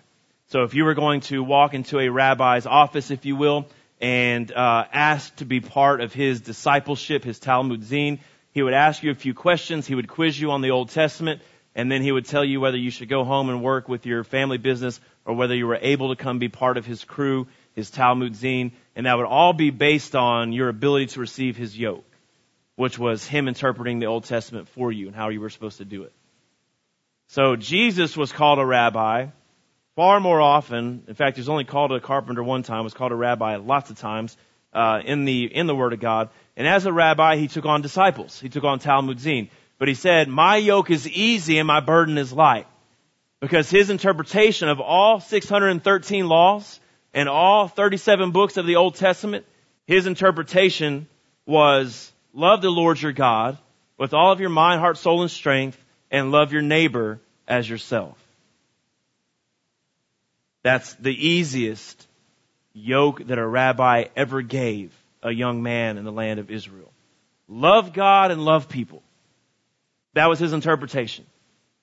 So 0.46 0.62
if 0.62 0.74
you 0.74 0.84
were 0.84 0.94
going 0.94 1.22
to 1.22 1.42
walk 1.42 1.74
into 1.74 1.98
a 1.98 2.08
rabbi's 2.08 2.66
office, 2.66 3.10
if 3.10 3.24
you 3.24 3.34
will, 3.34 3.66
and 4.00 4.48
uh, 4.52 4.84
asked 4.92 5.38
to 5.38 5.44
be 5.44 5.60
part 5.60 6.00
of 6.00 6.12
his 6.12 6.40
discipleship, 6.40 7.24
his 7.24 7.40
Talmud 7.40 7.80
Zine. 7.80 8.20
He 8.52 8.62
would 8.62 8.74
ask 8.74 9.02
you 9.02 9.10
a 9.10 9.16
few 9.16 9.34
questions. 9.34 9.88
He 9.88 9.96
would 9.96 10.06
quiz 10.06 10.40
you 10.40 10.52
on 10.52 10.60
the 10.60 10.70
Old 10.70 10.90
Testament, 10.90 11.42
and 11.74 11.90
then 11.90 12.00
he 12.00 12.12
would 12.12 12.26
tell 12.26 12.44
you 12.44 12.60
whether 12.60 12.78
you 12.78 12.92
should 12.92 13.08
go 13.08 13.24
home 13.24 13.48
and 13.48 13.60
work 13.60 13.88
with 13.88 14.06
your 14.06 14.22
family 14.22 14.58
business 14.58 15.00
or 15.24 15.34
whether 15.34 15.56
you 15.56 15.66
were 15.66 15.80
able 15.82 16.14
to 16.14 16.22
come 16.22 16.38
be 16.38 16.48
part 16.48 16.76
of 16.76 16.86
his 16.86 17.02
crew, 17.02 17.48
his 17.74 17.90
Talmud 17.90 18.34
Zine, 18.34 18.72
and 18.94 19.06
that 19.06 19.16
would 19.16 19.26
all 19.26 19.52
be 19.52 19.70
based 19.70 20.14
on 20.14 20.52
your 20.52 20.68
ability 20.68 21.06
to 21.06 21.20
receive 21.20 21.56
his 21.56 21.76
yoke, 21.76 22.04
which 22.76 22.98
was 22.98 23.26
him 23.26 23.48
interpreting 23.48 23.98
the 23.98 24.06
Old 24.06 24.24
Testament 24.24 24.68
for 24.68 24.92
you 24.92 25.06
and 25.06 25.16
how 25.16 25.28
you 25.28 25.40
were 25.40 25.50
supposed 25.50 25.78
to 25.78 25.84
do 25.84 26.04
it. 26.04 26.12
So 27.28 27.56
Jesus 27.56 28.16
was 28.16 28.32
called 28.32 28.58
a 28.58 28.66
rabbi 28.66 29.26
far 29.96 30.20
more 30.20 30.40
often, 30.40 31.04
in 31.06 31.14
fact, 31.14 31.36
he 31.36 31.40
was 31.40 31.48
only 31.48 31.64
called 31.64 31.92
a 31.92 32.00
carpenter 32.00 32.42
one 32.42 32.62
time, 32.62 32.84
was 32.84 32.94
called 32.94 33.12
a 33.12 33.16
rabbi 33.16 33.56
lots 33.56 33.90
of 33.90 33.98
times, 33.98 34.36
uh, 34.72 35.00
in 35.04 35.24
the, 35.24 35.44
in 35.44 35.66
the 35.66 35.74
Word 35.74 35.92
of 35.92 36.00
God. 36.00 36.30
And 36.56 36.66
as 36.66 36.86
a 36.86 36.92
rabbi, 36.92 37.36
he 37.36 37.48
took 37.48 37.64
on 37.64 37.80
disciples. 37.80 38.40
He 38.40 38.48
took 38.48 38.64
on 38.64 38.80
Talmud 38.80 39.18
Talmudzin. 39.18 39.50
But 39.78 39.88
he 39.88 39.94
said, 39.94 40.28
my 40.28 40.56
yoke 40.56 40.90
is 40.90 41.08
easy 41.08 41.58
and 41.58 41.66
my 41.66 41.80
burden 41.80 42.18
is 42.18 42.32
light. 42.32 42.66
Because 43.40 43.68
his 43.70 43.90
interpretation 43.90 44.68
of 44.68 44.80
all 44.80 45.20
613 45.20 46.28
laws 46.28 46.80
and 47.14 47.28
all 47.28 47.68
37 47.68 48.32
books 48.32 48.56
of 48.56 48.66
the 48.66 48.76
Old 48.76 48.96
Testament, 48.96 49.46
his 49.86 50.06
interpretation 50.06 51.06
was 51.46 52.12
love 52.34 52.60
the 52.60 52.70
Lord 52.70 53.00
your 53.00 53.12
God 53.12 53.56
with 53.96 54.12
all 54.12 54.32
of 54.32 54.40
your 54.40 54.50
mind, 54.50 54.80
heart, 54.80 54.98
soul, 54.98 55.22
and 55.22 55.30
strength, 55.30 55.82
and 56.10 56.32
love 56.32 56.52
your 56.52 56.62
neighbor 56.62 57.20
as 57.46 57.68
yourself. 57.70 58.18
That's 60.62 60.94
the 60.94 61.14
easiest 61.14 62.06
yoke 62.72 63.26
that 63.26 63.38
a 63.38 63.46
rabbi 63.46 64.06
ever 64.16 64.42
gave 64.42 64.92
a 65.22 65.30
young 65.30 65.62
man 65.62 65.98
in 65.98 66.04
the 66.04 66.12
land 66.12 66.40
of 66.40 66.50
Israel. 66.50 66.90
Love 67.48 67.92
God 67.92 68.30
and 68.30 68.44
love 68.44 68.68
people. 68.68 69.02
That 70.14 70.28
was 70.28 70.38
his 70.38 70.52
interpretation. 70.52 71.26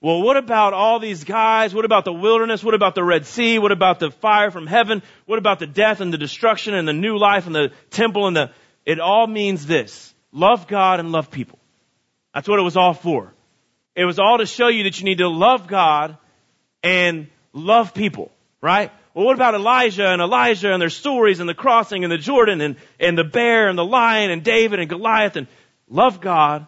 Well, 0.01 0.23
what 0.23 0.35
about 0.35 0.73
all 0.73 0.97
these 0.99 1.23
guys? 1.23 1.75
What 1.75 1.85
about 1.85 2.05
the 2.05 2.13
wilderness? 2.13 2.63
What 2.63 2.73
about 2.73 2.95
the 2.95 3.03
Red 3.03 3.27
Sea? 3.27 3.59
What 3.59 3.71
about 3.71 3.99
the 3.99 4.09
fire 4.09 4.49
from 4.49 4.65
heaven? 4.65 5.03
What 5.27 5.37
about 5.37 5.59
the 5.59 5.67
death 5.67 6.01
and 6.01 6.11
the 6.11 6.17
destruction 6.17 6.73
and 6.73 6.87
the 6.87 6.93
new 6.93 7.19
life 7.19 7.45
and 7.45 7.53
the 7.53 7.71
temple 7.91 8.25
and 8.25 8.35
the, 8.35 8.51
it 8.83 8.99
all 8.99 9.27
means 9.27 9.67
this. 9.67 10.11
Love 10.31 10.67
God 10.67 10.99
and 10.99 11.11
love 11.11 11.29
people. 11.29 11.59
That's 12.33 12.47
what 12.47 12.57
it 12.57 12.63
was 12.63 12.77
all 12.77 12.95
for. 12.95 13.31
It 13.95 14.05
was 14.05 14.17
all 14.17 14.39
to 14.39 14.47
show 14.47 14.69
you 14.69 14.83
that 14.85 14.99
you 14.99 15.05
need 15.05 15.19
to 15.19 15.27
love 15.27 15.67
God 15.67 16.17
and 16.81 17.27
love 17.53 17.93
people, 17.93 18.31
right? 18.59 18.91
Well, 19.13 19.25
what 19.25 19.35
about 19.35 19.53
Elijah 19.53 20.07
and 20.07 20.21
Elisha 20.21 20.71
and 20.71 20.81
their 20.81 20.89
stories 20.89 21.41
and 21.41 21.47
the 21.47 21.53
crossing 21.53 22.03
and 22.03 22.11
the 22.11 22.17
Jordan 22.17 22.61
and, 22.61 22.77
and 22.99 23.15
the 23.15 23.23
bear 23.23 23.67
and 23.67 23.77
the 23.77 23.85
lion 23.85 24.31
and 24.31 24.43
David 24.43 24.79
and 24.79 24.89
Goliath 24.89 25.35
and 25.35 25.45
love 25.87 26.21
God 26.21 26.65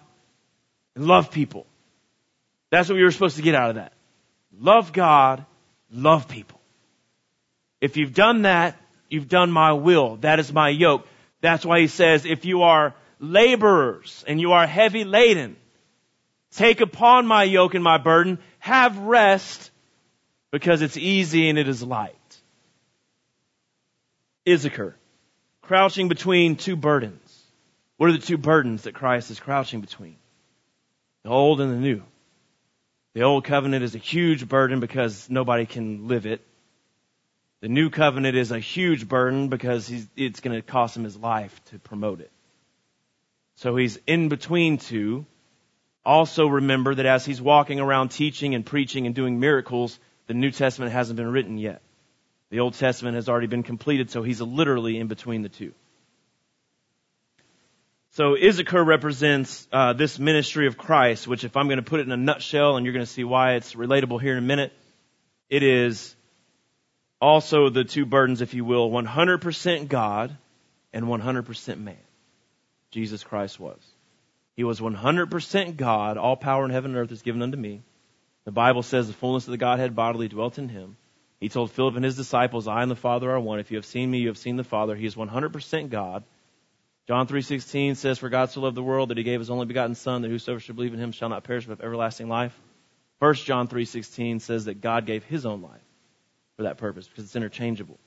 and 0.95 1.05
love 1.07 1.31
people. 1.31 1.65
That's 2.73 2.89
what 2.89 2.95
we 2.95 3.03
were 3.03 3.11
supposed 3.11 3.35
to 3.35 3.43
get 3.43 3.53
out 3.53 3.69
of 3.69 3.75
that. 3.75 3.93
Love 4.59 4.93
God, 4.93 5.45
love 5.91 6.27
people. 6.27 6.59
If 7.79 7.97
you've 7.97 8.15
done 8.15 8.41
that, 8.41 8.81
you've 9.11 9.29
done 9.29 9.51
my 9.51 9.73
will. 9.73 10.15
That 10.15 10.39
is 10.39 10.51
my 10.51 10.69
yoke. 10.69 11.07
That's 11.39 11.63
why 11.63 11.81
he 11.81 11.87
says, 11.87 12.25
if 12.25 12.45
you 12.45 12.63
are 12.63 12.95
laborers 13.19 14.25
and 14.27 14.41
you 14.41 14.53
are 14.53 14.65
heavy 14.65 15.03
laden, 15.03 15.55
take 16.55 16.81
upon 16.81 17.27
my 17.27 17.43
yoke 17.43 17.75
and 17.75 17.83
my 17.83 17.99
burden, 17.99 18.39
have 18.57 18.97
rest 18.97 19.69
because 20.49 20.81
it's 20.81 20.97
easy 20.97 21.49
and 21.49 21.59
it 21.59 21.67
is 21.67 21.83
light. 21.83 22.41
Issachar, 24.49 24.95
crouching 25.61 26.07
between 26.07 26.55
two 26.55 26.75
burdens. 26.75 27.43
What 27.97 28.09
are 28.09 28.13
the 28.13 28.17
two 28.17 28.39
burdens 28.39 28.81
that 28.85 28.95
Christ 28.95 29.29
is 29.29 29.39
crouching 29.39 29.81
between? 29.81 30.15
The 31.21 31.29
old 31.29 31.61
and 31.61 31.71
the 31.71 31.77
new. 31.77 32.01
The 33.13 33.21
old 33.21 33.43
covenant 33.43 33.83
is 33.83 33.93
a 33.93 33.99
huge 33.99 34.47
burden 34.47 34.79
because 34.79 35.29
nobody 35.29 35.65
can 35.65 36.07
live 36.07 36.25
it. 36.25 36.41
The 37.61 37.69
new 37.69 37.89
covenant 37.89 38.35
is 38.35 38.51
a 38.51 38.59
huge 38.59 39.07
burden 39.07 39.49
because 39.49 39.91
it's 40.17 40.39
going 40.39 40.55
to 40.55 40.61
cost 40.61 40.97
him 40.97 41.03
his 41.03 41.15
life 41.15 41.63
to 41.65 41.79
promote 41.79 42.19
it. 42.21 42.31
So 43.55 43.75
he's 43.75 43.97
in 44.07 44.29
between 44.29 44.79
two. 44.79 45.25
Also 46.03 46.47
remember 46.47 46.95
that 46.95 47.05
as 47.05 47.23
he's 47.23 47.41
walking 47.41 47.79
around 47.79 48.09
teaching 48.09 48.55
and 48.55 48.65
preaching 48.65 49.05
and 49.05 49.15
doing 49.15 49.39
miracles, 49.39 49.97
the 50.27 50.33
New 50.33 50.51
Testament 50.51 50.91
hasn't 50.91 51.17
been 51.17 51.31
written 51.31 51.57
yet. 51.57 51.81
The 52.49 52.59
Old 52.59 52.73
Testament 52.73 53.15
has 53.15 53.29
already 53.29 53.47
been 53.47 53.63
completed, 53.63 54.09
so 54.09 54.23
he's 54.23 54.41
literally 54.41 54.99
in 54.99 55.07
between 55.07 55.43
the 55.43 55.49
two. 55.49 55.73
So 58.13 58.37
Issachar 58.37 58.83
represents 58.83 59.67
uh, 59.71 59.93
this 59.93 60.19
ministry 60.19 60.67
of 60.67 60.77
Christ, 60.77 61.27
which, 61.27 61.43
if 61.43 61.57
I'm 61.57 61.65
going 61.65 61.77
to 61.77 61.83
put 61.83 61.99
it 61.99 62.05
in 62.05 62.11
a 62.11 62.17
nutshell, 62.17 62.77
and 62.77 62.85
you're 62.85 62.93
going 62.93 63.05
to 63.05 63.11
see 63.11 63.23
why 63.23 63.53
it's 63.53 63.73
relatable 63.73 64.21
here 64.21 64.33
in 64.33 64.37
a 64.37 64.41
minute, 64.41 64.71
it 65.49 65.63
is 65.63 66.15
also 67.19 67.69
the 67.69 67.83
two 67.83 68.05
burdens, 68.05 68.41
if 68.41 68.53
you 68.53 68.65
will, 68.65 68.91
100% 68.91 69.87
God 69.87 70.37
and 70.93 71.05
100% 71.05 71.79
man. 71.79 71.97
Jesus 72.91 73.23
Christ 73.23 73.59
was. 73.59 73.79
He 74.55 74.63
was 74.63 74.79
100% 74.79 75.75
God. 75.75 76.17
All 76.17 76.35
power 76.35 76.65
in 76.65 76.69
heaven 76.69 76.91
and 76.91 76.99
earth 76.99 77.11
is 77.11 77.23
given 77.23 77.41
unto 77.41 77.57
me. 77.57 77.81
The 78.45 78.51
Bible 78.51 78.83
says 78.83 79.07
the 79.07 79.13
fullness 79.13 79.47
of 79.47 79.51
the 79.51 79.57
Godhead 79.57 79.95
bodily 79.95 80.27
dwelt 80.27 80.59
in 80.59 80.69
him. 80.69 80.97
He 81.39 81.49
told 81.49 81.71
Philip 81.71 81.95
and 81.95 82.05
his 82.05 82.15
disciples, 82.15 82.67
I 82.67 82.83
and 82.83 82.91
the 82.91 82.95
Father 82.95 83.31
are 83.31 83.39
one. 83.39 83.59
If 83.59 83.71
you 83.71 83.77
have 83.77 83.87
seen 83.87 84.11
me, 84.11 84.19
you 84.19 84.27
have 84.27 84.37
seen 84.37 84.55
the 84.55 84.63
Father. 84.63 84.95
He 84.95 85.07
is 85.07 85.15
100% 85.15 85.89
God. 85.89 86.23
John 87.07 87.27
3:16 87.27 87.95
says, 87.95 88.17
"For 88.17 88.29
God 88.29 88.49
so 88.49 88.61
loved 88.61 88.77
the 88.77 88.83
world 88.83 89.09
that 89.09 89.17
He 89.17 89.23
gave 89.23 89.39
His 89.39 89.49
only 89.49 89.65
begotten 89.65 89.95
Son, 89.95 90.21
that 90.21 90.29
whosoever 90.29 90.59
should 90.59 90.75
believe 90.75 90.93
in 90.93 90.99
Him 90.99 91.11
shall 91.11 91.29
not 91.29 91.43
perish 91.43 91.65
but 91.65 91.77
have 91.77 91.85
everlasting 91.85 92.29
life." 92.29 92.57
1 93.19 93.45
John 93.45 93.67
3:16 93.67 94.39
says 94.39 94.65
that 94.65 94.81
God 94.81 95.05
gave 95.05 95.23
His 95.25 95.45
own 95.45 95.61
life 95.61 95.81
for 96.55 96.63
that 96.63 96.77
purpose 96.77 97.07
because 97.07 97.25
it's 97.25 97.35
interchangeable. 97.35 97.99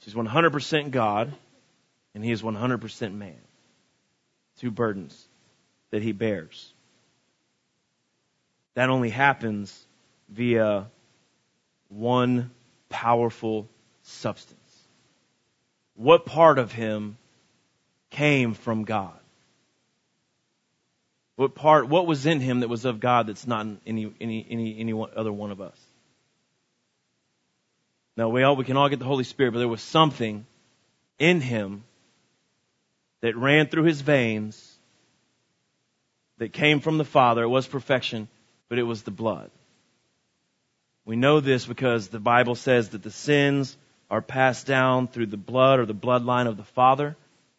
So 0.00 0.04
He's 0.06 0.14
100% 0.14 0.90
God, 0.90 1.32
and 2.14 2.22
He 2.24 2.32
is 2.32 2.42
100% 2.42 3.14
man. 3.14 3.40
Two 4.58 4.70
burdens 4.70 5.26
that 5.90 6.02
He 6.02 6.12
bears. 6.12 6.72
That 8.74 8.90
only 8.90 9.10
happens 9.10 9.86
via 10.28 10.90
one 11.88 12.50
powerful 12.90 13.68
substance. 14.02 14.60
What 15.94 16.26
part 16.26 16.58
of 16.58 16.72
Him 16.72 17.16
came 18.16 18.54
from 18.54 18.84
God? 18.84 19.18
What 21.36 21.54
part, 21.54 21.88
what 21.88 22.06
was 22.06 22.24
in 22.24 22.40
him 22.40 22.60
that 22.60 22.68
was 22.68 22.86
of 22.86 22.98
God 22.98 23.26
that's 23.26 23.46
not 23.46 23.66
in 23.66 23.80
any, 23.86 24.12
any, 24.20 24.46
any, 24.48 24.78
any 24.80 25.06
other 25.14 25.32
one 25.32 25.50
of 25.50 25.60
us? 25.60 25.78
Now 28.16 28.30
we 28.30 28.42
all, 28.42 28.56
we 28.56 28.64
can 28.64 28.78
all 28.78 28.88
get 28.88 28.98
the 28.98 29.04
Holy 29.04 29.24
Spirit, 29.24 29.52
but 29.52 29.58
there 29.58 29.68
was 29.68 29.82
something 29.82 30.46
in 31.18 31.42
him 31.42 31.84
that 33.20 33.36
ran 33.36 33.68
through 33.68 33.84
his 33.84 34.00
veins 34.00 34.74
that 36.38 36.54
came 36.54 36.80
from 36.80 36.96
the 36.96 37.04
Father. 37.04 37.42
It 37.42 37.48
was 37.48 37.66
perfection, 37.66 38.28
but 38.70 38.78
it 38.78 38.84
was 38.84 39.02
the 39.02 39.10
blood. 39.10 39.50
We 41.04 41.16
know 41.16 41.40
this 41.40 41.66
because 41.66 42.08
the 42.08 42.18
Bible 42.18 42.54
says 42.54 42.90
that 42.90 43.02
the 43.02 43.10
sins 43.10 43.76
are 44.10 44.22
passed 44.22 44.66
down 44.66 45.08
through 45.08 45.26
the 45.26 45.36
blood 45.36 45.80
or 45.80 45.86
the 45.86 45.94
bloodline 45.94 46.46
of 46.46 46.56
the 46.56 46.64
Father. 46.64 47.14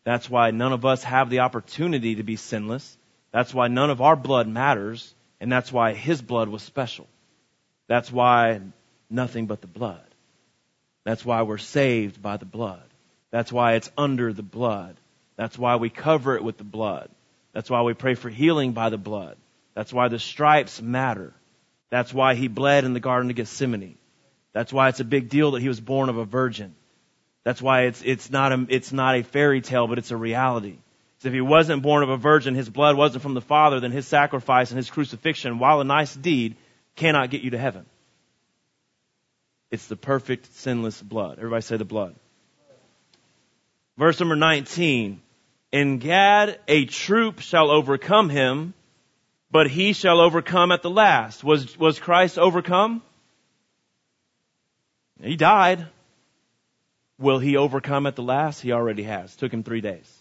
That's 0.07 0.29
why 0.29 0.51
none 0.51 0.71
of 0.71 0.85
us 0.85 1.03
have 1.03 1.29
the 1.29 1.39
opportunity 1.39 2.15
to 2.15 2.23
be 2.23 2.37
sinless. 2.37 2.97
That's 3.33 3.53
why 3.53 3.67
none 3.67 3.89
of 3.89 3.99
our 3.99 4.15
blood 4.15 4.47
matters. 4.47 5.13
And 5.41 5.51
that's 5.51 5.69
why 5.69 5.91
his 5.91 6.21
blood 6.21 6.47
was 6.47 6.63
special. 6.63 7.07
That's 7.87 8.09
why 8.09 8.61
nothing 9.09 9.47
but 9.47 9.59
the 9.59 9.67
blood. 9.67 10.07
That's 11.03 11.25
why 11.25 11.41
we're 11.41 11.57
saved 11.57 12.21
by 12.21 12.37
the 12.37 12.45
blood. 12.45 12.87
That's 13.31 13.51
why 13.51 13.73
it's 13.73 13.91
under 13.97 14.31
the 14.31 14.43
blood. 14.43 14.95
That's 15.35 15.57
why 15.57 15.75
we 15.75 15.89
cover 15.89 16.37
it 16.37 16.43
with 16.43 16.57
the 16.57 16.63
blood. 16.63 17.09
That's 17.51 17.69
why 17.69 17.81
we 17.81 17.93
pray 17.93 18.15
for 18.15 18.29
healing 18.29 18.71
by 18.71 18.87
the 18.87 18.97
blood. 18.97 19.35
That's 19.73 19.91
why 19.91 20.07
the 20.07 20.19
stripes 20.19 20.81
matter. 20.81 21.33
That's 21.89 22.13
why 22.13 22.35
he 22.35 22.47
bled 22.47 22.85
in 22.85 22.93
the 22.93 23.01
Garden 23.01 23.29
of 23.29 23.35
Gethsemane. 23.35 23.97
That's 24.53 24.71
why 24.71 24.87
it's 24.87 25.01
a 25.01 25.03
big 25.03 25.27
deal 25.27 25.51
that 25.51 25.61
he 25.61 25.67
was 25.67 25.81
born 25.81 26.07
of 26.07 26.15
a 26.15 26.23
virgin. 26.23 26.75
That's 27.43 27.61
why 27.61 27.83
it's, 27.83 28.01
it's 28.03 28.29
not 28.29 28.51
a, 28.51 28.65
it's 28.69 28.91
not 28.91 29.15
a 29.15 29.23
fairy 29.23 29.61
tale, 29.61 29.87
but 29.87 29.97
it's 29.97 30.11
a 30.11 30.17
reality. 30.17 30.77
So 31.19 31.29
if 31.29 31.33
he 31.33 31.41
wasn't 31.41 31.81
born 31.81 32.03
of 32.03 32.09
a 32.09 32.17
virgin, 32.17 32.55
his 32.55 32.69
blood 32.69 32.95
wasn't 32.95 33.23
from 33.23 33.33
the 33.33 33.41
Father, 33.41 33.79
then 33.79 33.91
his 33.91 34.07
sacrifice 34.07 34.69
and 34.71 34.77
his 34.77 34.89
crucifixion, 34.89 35.59
while 35.59 35.81
a 35.81 35.85
nice 35.85 36.13
deed, 36.13 36.55
cannot 36.95 37.29
get 37.29 37.41
you 37.41 37.51
to 37.51 37.57
heaven. 37.57 37.85
It's 39.71 39.87
the 39.87 39.95
perfect, 39.95 40.53
sinless 40.55 41.01
blood. 41.01 41.37
Everybody 41.37 41.61
say 41.61 41.77
the 41.77 41.85
blood. 41.85 42.15
Verse 43.97 44.19
number 44.19 44.35
19. 44.35 45.21
In 45.71 45.97
Gad 45.97 46.59
a 46.67 46.85
troop 46.85 47.39
shall 47.39 47.71
overcome 47.71 48.29
him, 48.29 48.73
but 49.51 49.69
he 49.69 49.93
shall 49.93 50.21
overcome 50.21 50.71
at 50.71 50.81
the 50.81 50.89
last. 50.89 51.43
Was, 51.43 51.77
was 51.77 51.99
Christ 51.99 52.37
overcome? 52.37 53.01
He 55.21 55.35
died. 55.35 55.87
Will 57.19 57.39
he 57.39 57.57
overcome 57.57 58.05
at 58.05 58.15
the 58.15 58.23
last? 58.23 58.61
He 58.61 58.71
already 58.71 59.03
has. 59.03 59.35
Took 59.35 59.51
him 59.51 59.63
three 59.63 59.81
days. 59.81 60.11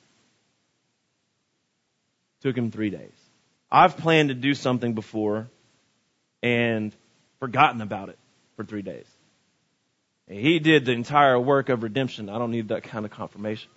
Took 2.41 2.57
him 2.57 2.71
three 2.71 2.91
days. 2.91 3.13
I've 3.71 3.97
planned 3.97 4.29
to 4.31 4.35
do 4.35 4.55
something 4.55 4.95
before 4.95 5.49
and 6.43 6.95
forgotten 7.41 7.81
about 7.81 8.09
it 8.09 8.19
for 8.57 8.65
three 8.65 8.83
days. 8.83 9.07
He 10.29 10.59
did 10.59 10.85
the 10.85 10.93
entire 10.93 11.39
work 11.39 11.69
of 11.69 11.83
redemption. 11.83 12.29
I 12.29 12.39
don't 12.39 12.51
need 12.51 12.69
that 12.69 12.85
kind 12.85 13.05
of 13.05 13.11
confirmation. 13.11 13.71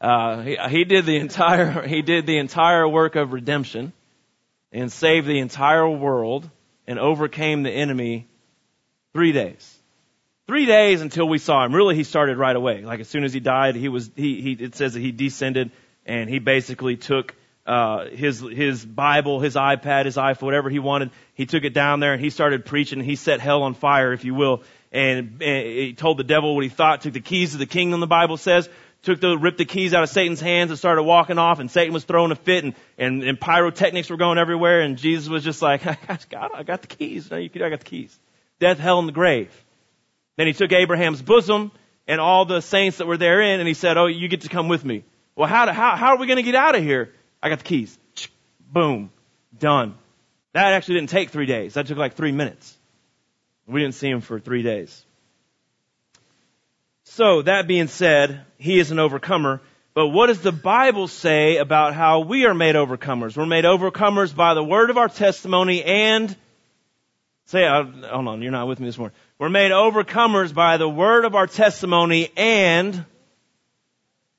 Uh, 0.00 0.42
he, 0.42 0.56
he 0.68 0.84
did 0.84 1.06
the 1.06 1.16
entire 1.16 1.82
he 1.86 2.02
did 2.02 2.26
the 2.26 2.38
entire 2.38 2.86
work 2.86 3.16
of 3.16 3.32
redemption 3.32 3.92
and 4.72 4.92
saved 4.92 5.26
the 5.26 5.38
entire 5.38 5.88
world 5.88 6.48
and 6.86 6.98
overcame 6.98 7.62
the 7.62 7.70
enemy 7.70 8.26
three 9.12 9.32
days. 9.32 9.73
Three 10.46 10.66
days 10.66 11.00
until 11.00 11.26
we 11.26 11.38
saw 11.38 11.64
him. 11.64 11.74
Really, 11.74 11.96
he 11.96 12.04
started 12.04 12.36
right 12.36 12.54
away. 12.54 12.82
Like 12.82 13.00
as 13.00 13.08
soon 13.08 13.24
as 13.24 13.32
he 13.32 13.40
died, 13.40 13.76
he 13.76 13.88
was, 13.88 14.10
he, 14.14 14.42
he, 14.42 14.52
it 14.52 14.74
says 14.74 14.92
that 14.92 15.00
he 15.00 15.10
descended 15.10 15.70
and 16.04 16.28
he 16.28 16.38
basically 16.38 16.96
took, 16.96 17.34
uh, 17.66 18.06
his, 18.10 18.40
his 18.40 18.84
Bible, 18.84 19.40
his 19.40 19.54
iPad, 19.54 20.04
his 20.04 20.16
iPhone, 20.16 20.42
whatever 20.42 20.68
he 20.68 20.78
wanted. 20.78 21.12
He 21.32 21.46
took 21.46 21.64
it 21.64 21.72
down 21.72 22.00
there 22.00 22.12
and 22.12 22.20
he 22.22 22.28
started 22.28 22.66
preaching. 22.66 23.00
He 23.00 23.16
set 23.16 23.40
hell 23.40 23.62
on 23.62 23.72
fire, 23.72 24.12
if 24.12 24.26
you 24.26 24.34
will. 24.34 24.62
And, 24.92 25.42
and 25.42 25.66
he 25.66 25.94
told 25.94 26.18
the 26.18 26.24
devil 26.24 26.54
what 26.54 26.62
he 26.62 26.68
thought, 26.68 27.00
took 27.00 27.14
the 27.14 27.20
keys 27.20 27.52
to 27.52 27.56
the 27.56 27.66
kingdom, 27.66 28.00
the 28.00 28.06
Bible 28.06 28.36
says, 28.36 28.68
took 29.02 29.20
the, 29.20 29.38
ripped 29.38 29.56
the 29.58 29.64
keys 29.64 29.94
out 29.94 30.02
of 30.02 30.10
Satan's 30.10 30.42
hands 30.42 30.70
and 30.70 30.78
started 30.78 31.04
walking 31.04 31.38
off 31.38 31.58
and 31.58 31.70
Satan 31.70 31.94
was 31.94 32.04
throwing 32.04 32.32
a 32.32 32.36
fit 32.36 32.64
and, 32.64 32.74
and, 32.98 33.22
and 33.22 33.40
pyrotechnics 33.40 34.10
were 34.10 34.18
going 34.18 34.36
everywhere 34.36 34.82
and 34.82 34.98
Jesus 34.98 35.30
was 35.30 35.42
just 35.42 35.62
like, 35.62 35.86
I 35.86 36.18
got, 36.28 36.54
I 36.54 36.62
got 36.64 36.82
the 36.82 36.88
keys. 36.88 37.30
No, 37.30 37.38
you 37.38 37.48
I 37.54 37.70
got 37.70 37.80
the 37.80 37.86
keys. 37.86 38.18
Death, 38.60 38.78
hell, 38.78 38.98
and 38.98 39.08
the 39.08 39.12
grave. 39.12 39.63
Then 40.36 40.46
he 40.46 40.52
took 40.52 40.72
Abraham's 40.72 41.22
bosom 41.22 41.70
and 42.06 42.20
all 42.20 42.44
the 42.44 42.60
saints 42.60 42.98
that 42.98 43.06
were 43.06 43.16
therein 43.16 43.60
and 43.60 43.68
he 43.68 43.74
said, 43.74 43.96
oh, 43.96 44.06
you 44.06 44.28
get 44.28 44.42
to 44.42 44.48
come 44.48 44.68
with 44.68 44.84
me. 44.84 45.04
Well, 45.36 45.48
how, 45.48 45.72
how, 45.72 45.96
how 45.96 46.14
are 46.14 46.18
we 46.18 46.26
going 46.26 46.36
to 46.36 46.42
get 46.42 46.54
out 46.54 46.74
of 46.74 46.82
here? 46.82 47.12
I 47.42 47.48
got 47.48 47.58
the 47.58 47.64
keys. 47.64 47.98
Boom. 48.70 49.10
Done. 49.58 49.94
That 50.52 50.72
actually 50.72 50.96
didn't 50.96 51.10
take 51.10 51.30
three 51.30 51.46
days. 51.46 51.74
That 51.74 51.86
took 51.86 51.98
like 51.98 52.14
three 52.14 52.32
minutes. 52.32 52.76
We 53.66 53.80
didn't 53.80 53.94
see 53.94 54.08
him 54.08 54.20
for 54.20 54.38
three 54.38 54.62
days. 54.62 55.04
So, 57.04 57.42
that 57.42 57.66
being 57.66 57.88
said, 57.88 58.44
he 58.58 58.78
is 58.78 58.90
an 58.90 58.98
overcomer. 58.98 59.60
But 59.94 60.08
what 60.08 60.26
does 60.26 60.40
the 60.40 60.52
Bible 60.52 61.06
say 61.06 61.58
about 61.58 61.94
how 61.94 62.20
we 62.20 62.46
are 62.46 62.54
made 62.54 62.74
overcomers? 62.74 63.36
We're 63.36 63.46
made 63.46 63.64
overcomers 63.64 64.34
by 64.34 64.54
the 64.54 64.64
word 64.64 64.90
of 64.90 64.98
our 64.98 65.08
testimony 65.08 65.84
and, 65.84 66.34
say, 67.46 67.64
uh, 67.64 67.84
hold 67.84 68.28
on, 68.28 68.42
you're 68.42 68.50
not 68.50 68.66
with 68.66 68.80
me 68.80 68.86
this 68.86 68.98
morning. 68.98 69.16
We're 69.38 69.48
made 69.48 69.72
overcomers 69.72 70.54
by 70.54 70.76
the 70.76 70.88
word 70.88 71.24
of 71.24 71.34
our 71.34 71.46
testimony 71.46 72.30
and, 72.36 73.04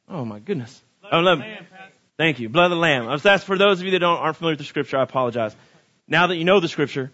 oh 0.10 0.24
my 0.26 0.40
goodness. 0.40 0.82
Oh, 1.12 1.20
lamb, 1.20 1.44
thank 2.18 2.40
you. 2.40 2.50
Blood 2.50 2.66
of 2.66 2.72
the 2.72 2.78
Lamb. 2.78 3.20
That's 3.22 3.44
for 3.44 3.58
those 3.58 3.80
of 3.80 3.86
you 3.86 3.92
that 3.92 4.00
don't, 4.00 4.18
aren't 4.18 4.38
familiar 4.38 4.54
with 4.54 4.60
the 4.60 4.66
scripture, 4.66 4.98
I 4.98 5.04
apologize. 5.04 5.56
Now 6.08 6.28
that 6.28 6.38
you 6.38 6.46
know 6.46 6.60
the 6.60 6.68
scripture, 6.68 7.12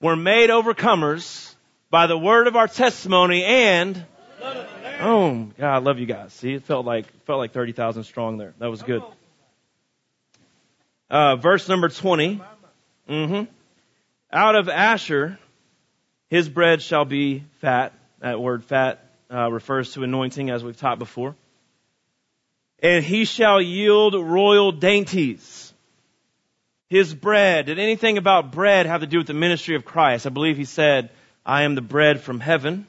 we're 0.00 0.16
made 0.16 0.50
overcomers 0.50 1.54
by 1.90 2.06
the 2.06 2.18
word 2.18 2.46
of 2.46 2.56
our 2.56 2.68
testimony 2.68 3.44
and 3.44 4.04
Oh, 5.04 5.48
God, 5.58 5.74
I 5.74 5.78
love 5.78 5.98
you 5.98 6.06
guys. 6.06 6.32
See, 6.32 6.52
it 6.54 6.62
felt 6.64 6.86
like 6.86 7.06
felt 7.24 7.38
like 7.38 7.52
thirty 7.52 7.72
thousand 7.72 8.04
strong 8.04 8.38
there. 8.38 8.54
That 8.58 8.70
was 8.70 8.82
good. 8.82 9.02
Uh, 11.10 11.36
verse 11.36 11.68
number 11.68 11.88
20 11.88 12.40
Mm-hmm. 13.08 13.44
Out 14.32 14.54
of 14.54 14.68
Asher, 14.68 15.38
his 16.32 16.48
bread 16.48 16.80
shall 16.80 17.04
be 17.04 17.44
fat. 17.60 17.92
That 18.20 18.40
word 18.40 18.64
fat 18.64 19.04
uh, 19.30 19.52
refers 19.52 19.92
to 19.92 20.02
anointing, 20.02 20.48
as 20.48 20.64
we've 20.64 20.74
taught 20.74 20.98
before. 20.98 21.36
And 22.78 23.04
he 23.04 23.26
shall 23.26 23.60
yield 23.60 24.14
royal 24.14 24.72
dainties. 24.72 25.74
His 26.88 27.12
bread. 27.12 27.66
Did 27.66 27.78
anything 27.78 28.16
about 28.16 28.50
bread 28.50 28.86
have 28.86 29.02
to 29.02 29.06
do 29.06 29.18
with 29.18 29.26
the 29.26 29.34
ministry 29.34 29.76
of 29.76 29.84
Christ? 29.84 30.26
I 30.26 30.30
believe 30.30 30.56
he 30.56 30.64
said, 30.64 31.10
I 31.44 31.64
am 31.64 31.74
the 31.74 31.82
bread 31.82 32.22
from 32.22 32.40
heaven 32.40 32.86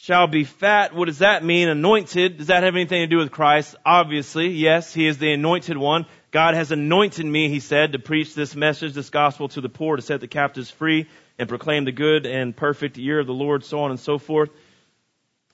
shall 0.00 0.26
be 0.26 0.44
fat. 0.44 0.94
What 0.94 1.06
does 1.06 1.18
that 1.18 1.44
mean? 1.44 1.68
Anointed. 1.68 2.38
Does 2.38 2.46
that 2.46 2.62
have 2.62 2.74
anything 2.74 3.02
to 3.02 3.06
do 3.06 3.18
with 3.18 3.30
Christ? 3.30 3.76
Obviously, 3.84 4.48
yes, 4.48 4.94
he 4.94 5.06
is 5.06 5.18
the 5.18 5.30
anointed 5.32 5.76
one. 5.76 6.06
God 6.30 6.54
has 6.54 6.72
anointed 6.72 7.26
me, 7.26 7.50
he 7.50 7.60
said, 7.60 7.92
to 7.92 7.98
preach 7.98 8.34
this 8.34 8.56
message, 8.56 8.94
this 8.94 9.10
gospel 9.10 9.48
to 9.50 9.60
the 9.60 9.68
poor, 9.68 9.96
to 9.96 10.02
set 10.02 10.20
the 10.20 10.26
captives 10.26 10.70
free, 10.70 11.06
and 11.40 11.48
proclaim 11.48 11.86
the 11.86 11.92
good 11.92 12.26
and 12.26 12.54
perfect 12.54 12.98
year 12.98 13.18
of 13.18 13.26
the 13.26 13.32
Lord, 13.32 13.64
so 13.64 13.80
on 13.80 13.90
and 13.90 13.98
so 13.98 14.18
forth. 14.18 14.50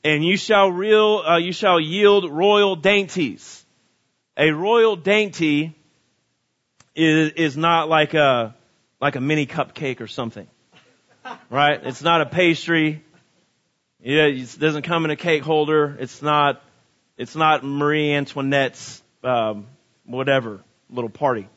And 0.03 0.25
you 0.25 0.37
shall 0.37 0.69
real, 0.69 1.23
uh, 1.25 1.37
you 1.37 1.53
shall 1.53 1.79
yield 1.79 2.29
royal 2.29 2.75
dainties. 2.75 3.65
A 4.37 4.51
royal 4.51 4.97
dainty 4.97 5.79
is, 6.97 7.33
is 7.35 7.57
not 7.57 7.89
like 7.89 8.15
a, 8.15 8.57
like 9.01 9.15
a 9.15 9.21
mini 9.21 9.47
cupcake 9.47 10.01
or 10.01 10.09
something. 10.09 10.49
Right? 11.51 11.81
It's 11.85 12.03
not 12.03 12.21
a 12.21 12.27
pastry. 12.27 13.05
Yeah, 14.03 14.25
it 14.25 14.59
doesn't 14.59 14.83
come 14.83 15.05
in 15.05 15.13
a 15.13 15.17
cake 15.17 15.45
holder. 15.45 15.97
It's 16.01 16.21
not, 16.21 16.63
it's 17.17 17.37
not 17.37 17.63
Marie 17.63 18.13
Antoinette's, 18.13 19.03
um, 19.23 19.69
whatever 20.05 20.65
little 20.91 21.11
party. 21.11 21.49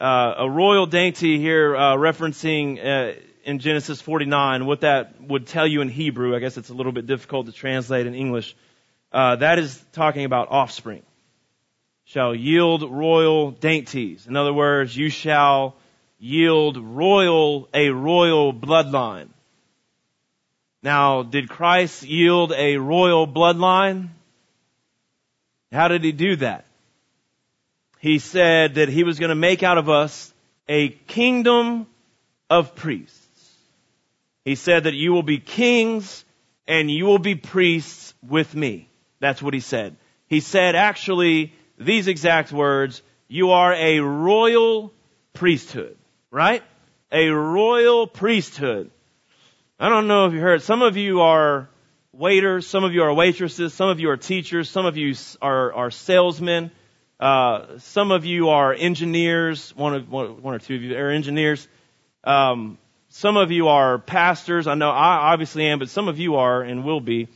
Uh, 0.00 0.32
a 0.38 0.50
royal 0.50 0.86
dainty 0.86 1.38
here, 1.38 1.76
uh, 1.76 1.96
referencing, 1.96 2.78
uh, 2.78 3.20
in 3.44 3.58
Genesis 3.58 4.00
49, 4.00 4.66
what 4.66 4.82
that 4.82 5.20
would 5.20 5.46
tell 5.46 5.66
you 5.66 5.80
in 5.80 5.88
Hebrew. 5.88 6.34
I 6.34 6.38
guess 6.38 6.56
it's 6.56 6.70
a 6.70 6.74
little 6.74 6.92
bit 6.92 7.06
difficult 7.06 7.46
to 7.46 7.52
translate 7.52 8.06
in 8.06 8.14
English. 8.14 8.56
Uh, 9.12 9.36
that 9.36 9.58
is 9.58 9.82
talking 9.92 10.24
about 10.24 10.50
offspring. 10.50 11.02
Shall 12.04 12.34
yield 12.34 12.90
royal 12.90 13.52
dainties. 13.52 14.26
In 14.26 14.36
other 14.36 14.52
words, 14.52 14.96
you 14.96 15.10
shall 15.10 15.76
yield 16.18 16.76
royal, 16.76 17.68
a 17.72 17.90
royal 17.90 18.52
bloodline. 18.52 19.28
Now, 20.82 21.22
did 21.22 21.48
Christ 21.48 22.02
yield 22.02 22.52
a 22.52 22.76
royal 22.76 23.26
bloodline? 23.26 24.08
How 25.72 25.88
did 25.88 26.02
he 26.02 26.12
do 26.12 26.36
that? 26.36 26.64
He 28.00 28.18
said 28.18 28.74
that 28.74 28.88
he 28.88 29.04
was 29.04 29.18
going 29.18 29.28
to 29.28 29.34
make 29.34 29.62
out 29.62 29.78
of 29.78 29.88
us 29.88 30.32
a 30.68 30.88
kingdom 30.88 31.86
of 32.48 32.74
priests. 32.74 33.19
He 34.44 34.54
said 34.54 34.84
that 34.84 34.94
you 34.94 35.12
will 35.12 35.22
be 35.22 35.38
kings 35.38 36.24
and 36.66 36.90
you 36.90 37.04
will 37.04 37.18
be 37.18 37.34
priests 37.34 38.14
with 38.26 38.54
me. 38.54 38.88
That's 39.20 39.42
what 39.42 39.54
he 39.54 39.60
said. 39.60 39.96
He 40.26 40.40
said 40.40 40.74
actually 40.74 41.52
these 41.78 42.08
exact 42.08 42.52
words, 42.52 43.02
you 43.28 43.50
are 43.50 43.72
a 43.72 44.00
royal 44.00 44.92
priesthood, 45.32 45.96
right? 46.30 46.62
A 47.12 47.28
royal 47.28 48.06
priesthood. 48.06 48.90
I 49.78 49.88
don't 49.88 50.08
know 50.08 50.26
if 50.26 50.32
you 50.32 50.40
heard, 50.40 50.62
some 50.62 50.82
of 50.82 50.96
you 50.96 51.22
are 51.22 51.68
waiters, 52.12 52.66
some 52.66 52.84
of 52.84 52.92
you 52.92 53.02
are 53.02 53.14
waitresses, 53.14 53.72
some 53.72 53.88
of 53.88 53.98
you 53.98 54.10
are 54.10 54.16
teachers, 54.16 54.68
some 54.68 54.84
of 54.84 54.96
you 54.96 55.14
are, 55.40 55.72
are 55.72 55.90
salesmen, 55.90 56.70
uh, 57.18 57.78
some 57.78 58.12
of 58.12 58.24
you 58.24 58.50
are 58.50 58.74
engineers, 58.74 59.74
one, 59.74 59.94
of, 59.94 60.10
one, 60.10 60.42
one 60.42 60.54
or 60.54 60.58
two 60.58 60.74
of 60.76 60.82
you 60.82 60.96
are 60.96 61.10
engineers. 61.10 61.66
Um, 62.24 62.78
some 63.10 63.36
of 63.36 63.50
you 63.50 63.68
are 63.68 63.98
pastors. 63.98 64.68
I 64.68 64.74
know 64.74 64.90
I 64.90 65.32
obviously 65.32 65.66
am, 65.66 65.80
but 65.80 65.90
some 65.90 66.06
of 66.06 66.18
you 66.20 66.36
are 66.36 66.62
and 66.62 66.84
will 66.84 67.00
be. 67.00 67.26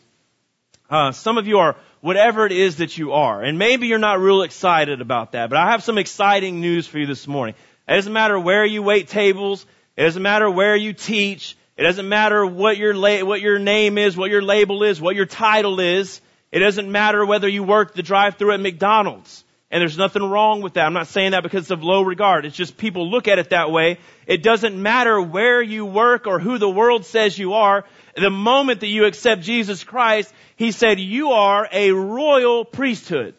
Uh, 0.88 1.10
some 1.10 1.36
of 1.36 1.48
you 1.48 1.58
are 1.58 1.76
whatever 2.00 2.46
it 2.46 2.52
is 2.52 2.76
that 2.76 2.96
you 2.96 3.12
are. 3.12 3.42
And 3.42 3.58
maybe 3.58 3.88
you're 3.88 3.98
not 3.98 4.20
real 4.20 4.42
excited 4.42 5.00
about 5.00 5.32
that, 5.32 5.50
but 5.50 5.58
I 5.58 5.72
have 5.72 5.82
some 5.82 5.98
exciting 5.98 6.60
news 6.60 6.86
for 6.86 6.98
you 6.98 7.06
this 7.06 7.26
morning. 7.26 7.56
It 7.88 7.94
doesn't 7.96 8.12
matter 8.12 8.38
where 8.38 8.64
you 8.64 8.82
wait 8.82 9.08
tables. 9.08 9.66
It 9.96 10.04
doesn't 10.04 10.22
matter 10.22 10.48
where 10.48 10.76
you 10.76 10.92
teach. 10.92 11.56
It 11.76 11.82
doesn't 11.82 12.08
matter 12.08 12.46
what 12.46 12.76
your, 12.76 12.94
la- 12.94 13.24
what 13.24 13.40
your 13.40 13.58
name 13.58 13.98
is, 13.98 14.16
what 14.16 14.30
your 14.30 14.42
label 14.42 14.84
is, 14.84 15.00
what 15.00 15.16
your 15.16 15.26
title 15.26 15.80
is. 15.80 16.20
It 16.52 16.60
doesn't 16.60 16.90
matter 16.90 17.26
whether 17.26 17.48
you 17.48 17.64
work 17.64 17.94
the 17.94 18.02
drive 18.02 18.36
through 18.36 18.52
at 18.52 18.60
McDonald's. 18.60 19.42
And 19.74 19.80
there's 19.80 19.98
nothing 19.98 20.22
wrong 20.22 20.62
with 20.62 20.74
that. 20.74 20.86
I'm 20.86 20.92
not 20.92 21.08
saying 21.08 21.32
that 21.32 21.42
because 21.42 21.72
of 21.72 21.82
low 21.82 22.02
regard. 22.02 22.46
It's 22.46 22.54
just 22.54 22.76
people 22.76 23.10
look 23.10 23.26
at 23.26 23.40
it 23.40 23.50
that 23.50 23.72
way. 23.72 23.98
It 24.24 24.40
doesn't 24.40 24.80
matter 24.80 25.20
where 25.20 25.60
you 25.60 25.84
work 25.84 26.28
or 26.28 26.38
who 26.38 26.58
the 26.58 26.70
world 26.70 27.04
says 27.04 27.36
you 27.36 27.54
are. 27.54 27.84
The 28.16 28.30
moment 28.30 28.82
that 28.82 28.86
you 28.86 29.04
accept 29.04 29.42
Jesus 29.42 29.82
Christ, 29.82 30.32
He 30.54 30.70
said 30.70 31.00
you 31.00 31.32
are 31.32 31.68
a 31.72 31.90
royal 31.90 32.64
priesthood. 32.64 33.34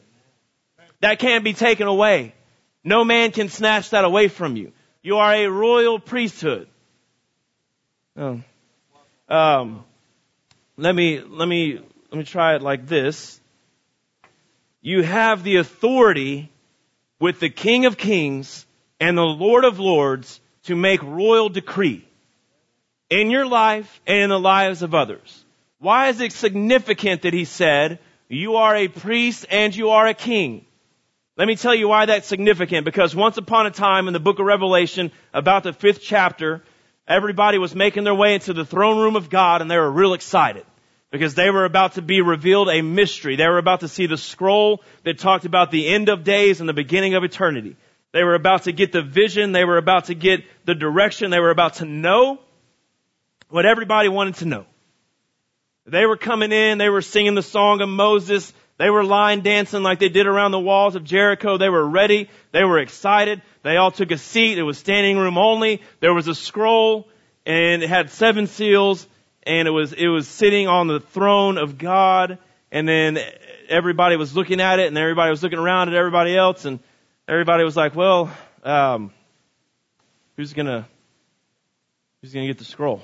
That 1.00 1.20
can't 1.20 1.46
be 1.46 1.54
taken 1.54 1.88
away. 1.88 2.34
No 2.84 3.06
man 3.06 3.32
can 3.32 3.48
snatch 3.48 3.92
that 3.92 4.04
away 4.04 4.28
from 4.28 4.58
you. 4.58 4.74
You 5.04 5.20
are 5.20 5.34
a 5.34 5.48
royal 5.48 6.00
priesthood. 6.00 6.68
Oh. 8.18 8.42
Um, 9.30 9.86
let 10.76 10.94
me, 10.94 11.22
let 11.22 11.48
me, 11.48 11.80
let 12.12 12.18
me 12.18 12.26
try 12.26 12.56
it 12.56 12.62
like 12.62 12.88
this. 12.88 13.40
You 14.86 15.02
have 15.02 15.44
the 15.44 15.56
authority 15.56 16.52
with 17.20 17.40
the 17.40 17.50
King 17.50 17.88
of 17.88 17.98
Kings 17.98 18.68
and 19.00 19.18
the 19.18 19.24
Lord 19.24 19.66
of 19.66 19.80
Lords 19.80 20.40
to 20.66 20.76
make 20.76 21.02
royal 21.02 21.50
decree 21.50 22.08
in 23.10 23.32
your 23.32 23.48
life 23.48 24.00
and 24.06 24.22
in 24.22 24.30
the 24.30 24.40
lives 24.40 24.84
of 24.84 24.94
others. 24.94 25.44
Why 25.80 26.10
is 26.10 26.22
it 26.22 26.34
significant 26.34 27.24
that 27.24 27.34
he 27.34 27.46
said, 27.46 27.98
you 28.30 28.58
are 28.58 28.76
a 28.76 28.88
priest 28.88 29.48
and 29.50 29.76
you 29.76 29.90
are 29.90 30.06
a 30.06 30.14
king? 30.14 30.68
Let 31.36 31.48
me 31.48 31.56
tell 31.56 31.74
you 31.74 31.88
why 31.88 32.06
that's 32.06 32.28
significant 32.28 32.86
because 32.86 33.16
once 33.16 33.38
upon 33.38 33.66
a 33.66 33.72
time 33.72 34.06
in 34.06 34.14
the 34.14 34.20
book 34.20 34.38
of 34.38 34.46
Revelation, 34.46 35.12
about 35.34 35.64
the 35.64 35.74
fifth 35.74 36.02
chapter, 36.04 36.62
Everybody 37.08 37.60
was 37.60 37.76
making 37.76 38.04
their 38.04 38.16
way 38.16 38.34
into 38.34 38.54
the 38.54 38.66
throne 38.66 38.98
room 38.98 39.16
of 39.16 39.30
God 39.30 39.62
and 39.62 39.70
they 39.70 39.78
were 39.78 39.92
real 39.92 40.14
excited 40.14 40.66
because 41.16 41.34
they 41.34 41.50
were 41.50 41.64
about 41.64 41.94
to 41.94 42.02
be 42.02 42.20
revealed 42.20 42.68
a 42.68 42.82
mystery. 42.82 43.38
They 43.38 43.48
were 43.48 43.58
about 43.58 43.80
to 43.80 43.88
see 43.88 44.06
the 44.06 44.18
scroll 44.18 44.84
that 45.04 45.18
talked 45.18 45.46
about 45.46 45.72
the 45.72 45.88
end 45.88 46.10
of 46.10 46.26
days 46.26 46.60
and 46.60 46.68
the 46.68 46.74
beginning 46.74 47.14
of 47.14 47.24
eternity. 47.24 47.78
They 48.12 48.22
were 48.24 48.36
about 48.36 48.64
to 48.64 48.74
get 48.74 48.92
the 48.92 49.02
vision. 49.02 49.54
They 49.54 49.64
were 49.64 49.78
about 49.78 50.06
to 50.06 50.14
get 50.14 50.44
the 50.66 50.76
direction. 50.76 51.32
They 51.32 51.40
were 51.40 51.52
about 51.52 51.76
to 51.76 51.86
know 51.86 52.40
what 53.48 53.66
everybody 53.66 54.10
wanted 54.10 54.36
to 54.36 54.46
know. 54.46 54.66
They 55.86 56.06
were 56.06 56.18
coming 56.18 56.52
in, 56.52 56.80
they 56.80 56.90
were 56.90 57.02
singing 57.02 57.36
the 57.36 57.44
song 57.44 57.80
of 57.80 57.88
Moses, 57.88 58.52
they 58.78 58.90
were 58.90 59.06
line 59.06 59.42
dancing 59.42 59.84
like 59.84 60.00
they 60.00 60.10
did 60.10 60.28
around 60.28 60.52
the 60.52 60.60
walls 60.60 60.96
of 60.96 61.06
Jericho. 61.06 61.58
They 61.58 61.70
were 61.70 61.88
ready. 61.88 62.30
They 62.52 62.66
were 62.66 62.80
excited. 62.80 63.42
They 63.64 63.78
all 63.78 63.92
took 63.92 64.12
a 64.12 64.18
seat. 64.18 64.58
It 64.58 64.64
was 64.64 64.78
standing 64.78 65.18
room 65.18 65.38
only. 65.38 65.82
There 66.02 66.14
was 66.14 66.28
a 66.28 66.36
scroll 66.36 67.08
and 67.46 67.84
it 67.84 67.90
had 67.90 68.10
seven 68.10 68.48
seals 68.48 69.08
and 69.46 69.68
it 69.68 69.72
was, 69.72 69.94
it 69.94 70.08
was 70.08 70.28
sitting 70.28 70.68
on 70.68 70.88
the 70.88 71.00
throne 71.00 71.58
of 71.58 71.78
God. 71.78 72.40
And 72.72 72.88
then 72.88 73.20
everybody 73.70 74.18
was 74.18 74.36
looking 74.36 74.60
at 74.60 74.80
it 74.80 74.88
and 74.88 74.98
everybody 74.98 75.30
was 75.30 75.44
looking 75.44 75.60
around 75.60 75.90
at 75.90 75.96
everybody 75.96 76.36
else 76.36 76.66
and 76.66 76.80
everybody 77.28 77.64
was 77.64 77.78
like, 77.78 77.96
well, 77.96 78.32
um, 78.64 79.12
who's 80.36 80.54
gonna, 80.54 80.88
who's 82.22 82.34
gonna 82.34 82.48
get 82.48 82.58
the 82.58 82.66
scroll? 82.66 83.02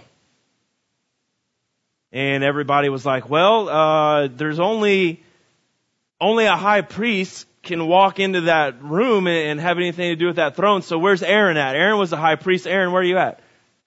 And 2.11 2.43
everybody 2.43 2.89
was 2.89 3.05
like, 3.05 3.29
well, 3.29 3.69
uh, 3.69 4.27
there's 4.27 4.59
only, 4.59 5.23
only 6.19 6.45
a 6.45 6.57
high 6.57 6.81
priest 6.81 7.47
can 7.63 7.87
walk 7.87 8.19
into 8.19 8.41
that 8.41 8.83
room 8.83 9.27
and 9.27 9.59
have 9.59 9.77
anything 9.77 10.09
to 10.09 10.15
do 10.15 10.25
with 10.27 10.35
that 10.37 10.55
throne. 10.55 10.81
So 10.81 10.97
where's 10.97 11.23
Aaron 11.23 11.57
at? 11.57 11.75
Aaron 11.75 11.99
was 11.99 12.09
the 12.09 12.17
high 12.17 12.35
priest. 12.35 12.67
Aaron, 12.67 12.91
where 12.91 13.01
are 13.01 13.05
you 13.05 13.17
at? 13.17 13.39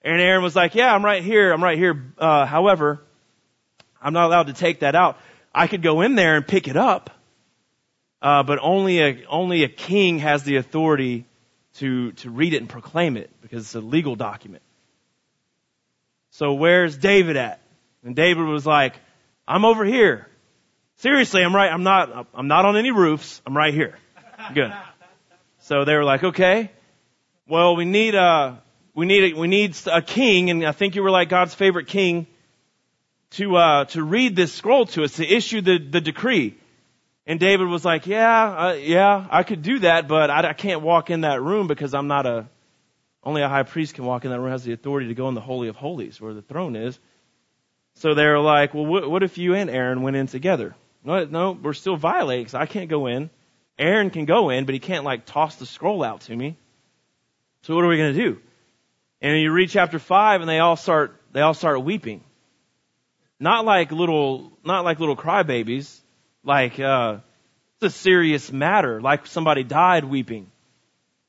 And 0.05 0.21
Aaron 0.21 0.43
was 0.43 0.55
like, 0.55 0.75
yeah, 0.75 0.93
I'm 0.93 1.03
right 1.03 1.23
here. 1.23 1.51
I'm 1.51 1.63
right 1.63 1.79
here. 1.79 2.05
Uh, 2.19 2.45
however, 2.45 3.01
I'm 3.99 4.13
not 4.13 4.27
allowed 4.27 4.47
to 4.47 4.53
take 4.53 4.81
that 4.81 4.93
out. 4.93 5.17
I 5.53 5.65
could 5.65 5.81
go 5.81 6.01
in 6.01 6.13
there 6.13 6.35
and 6.35 6.47
pick 6.47 6.67
it 6.67 6.77
up. 6.77 7.09
Uh, 8.21 8.43
but 8.43 8.59
only 8.61 9.01
a, 9.01 9.25
only 9.27 9.63
a 9.63 9.67
king 9.67 10.19
has 10.19 10.43
the 10.43 10.57
authority 10.57 11.25
to, 11.77 12.11
to 12.13 12.29
read 12.29 12.53
it 12.53 12.57
and 12.57 12.69
proclaim 12.69 13.17
it 13.17 13.31
because 13.41 13.63
it's 13.63 13.75
a 13.75 13.81
legal 13.81 14.15
document. 14.15 14.61
So 16.29 16.53
where's 16.53 16.95
David 16.97 17.35
at? 17.35 17.61
And 18.03 18.15
David 18.15 18.45
was 18.45 18.65
like, 18.65 18.93
I'm 19.47 19.65
over 19.65 19.83
here. 19.83 20.27
Seriously, 20.97 21.43
I'm 21.43 21.55
right. 21.55 21.71
I'm 21.71 21.83
not, 21.83 22.27
I'm 22.35 22.47
not 22.47 22.65
on 22.65 22.77
any 22.77 22.91
roofs. 22.91 23.41
I'm 23.45 23.57
right 23.57 23.73
here. 23.73 23.97
Good. 24.53 24.71
So 25.61 25.83
they 25.83 25.95
were 25.95 26.03
like, 26.03 26.23
okay, 26.23 26.69
well, 27.47 27.75
we 27.75 27.85
need 27.85 28.13
a, 28.13 28.61
we 28.95 29.05
need 29.05 29.33
a, 29.33 29.37
we 29.37 29.47
need 29.47 29.77
a 29.91 30.01
king, 30.01 30.49
and 30.49 30.65
I 30.65 30.71
think 30.71 30.95
you 30.95 31.03
were 31.03 31.11
like 31.11 31.27
God's 31.27 31.53
favorite 31.53 31.87
king 31.87 32.27
to, 33.31 33.57
uh, 33.57 33.85
to 33.85 34.01
read 34.01 34.35
this 34.35 34.53
scroll 34.53 34.85
to 34.87 35.03
us, 35.03 35.17
to 35.17 35.27
issue 35.27 35.59
the, 35.61 35.77
the 35.77 35.99
decree. 35.99 36.55
And 37.27 37.39
David 37.39 37.67
was 37.67 37.83
like, 37.83 38.07
yeah, 38.07 38.67
uh, 38.67 38.73
yeah, 38.73 39.27
I 39.29 39.43
could 39.43 39.61
do 39.61 39.79
that, 39.79 40.07
but 40.07 40.29
I, 40.29 40.49
I 40.49 40.53
can't 40.53 40.81
walk 40.81 41.09
in 41.09 41.21
that 41.21 41.41
room 41.41 41.67
because 41.67 41.93
I'm 41.93 42.07
not 42.07 42.25
a, 42.25 42.47
only 43.21 43.41
a 43.41 43.49
high 43.49 43.63
priest 43.63 43.95
can 43.95 44.05
walk 44.05 44.23
in 44.23 44.31
that 44.31 44.39
room, 44.39 44.51
has 44.51 44.63
the 44.63 44.73
authority 44.73 45.09
to 45.09 45.13
go 45.13 45.27
in 45.27 45.35
the 45.35 45.41
Holy 45.41 45.67
of 45.67 45.75
Holies 45.75 46.21
where 46.21 46.33
the 46.33 46.41
throne 46.41 46.77
is. 46.77 46.97
So 47.95 48.13
they're 48.13 48.39
like, 48.39 48.73
well, 48.73 48.85
what, 48.85 49.09
what 49.09 49.23
if 49.23 49.37
you 49.37 49.55
and 49.55 49.69
Aaron 49.69 50.03
went 50.03 50.15
in 50.15 50.27
together? 50.27 50.75
No, 51.03 51.25
no, 51.25 51.51
we're 51.51 51.73
still 51.73 51.97
violating 51.97 52.57
I 52.57 52.65
can't 52.65 52.89
go 52.89 53.07
in. 53.07 53.29
Aaron 53.77 54.09
can 54.09 54.25
go 54.25 54.51
in, 54.51 54.65
but 54.65 54.73
he 54.73 54.79
can't 54.79 55.03
like 55.03 55.25
toss 55.25 55.57
the 55.57 55.65
scroll 55.65 56.03
out 56.03 56.21
to 56.21 56.35
me. 56.35 56.55
So 57.63 57.75
what 57.75 57.83
are 57.83 57.87
we 57.87 57.97
going 57.97 58.13
to 58.13 58.19
do? 58.19 58.39
And 59.21 59.39
you 59.39 59.51
read 59.51 59.69
chapter 59.69 59.99
five, 59.99 60.41
and 60.41 60.49
they 60.49 60.59
all 60.59 60.75
start 60.75 61.19
they 61.31 61.41
all 61.41 61.53
start 61.53 61.83
weeping. 61.83 62.23
Not 63.39 63.65
like 63.65 63.91
little 63.91 64.51
not 64.63 64.83
like 64.85 64.99
little 64.99 65.17
crybabies, 65.17 65.99
like 66.43 66.79
uh, 66.79 67.17
it's 67.81 67.95
a 67.95 67.97
serious 67.97 68.51
matter, 68.51 69.01
like 69.01 69.27
somebody 69.27 69.63
died 69.63 70.05
weeping. 70.05 70.51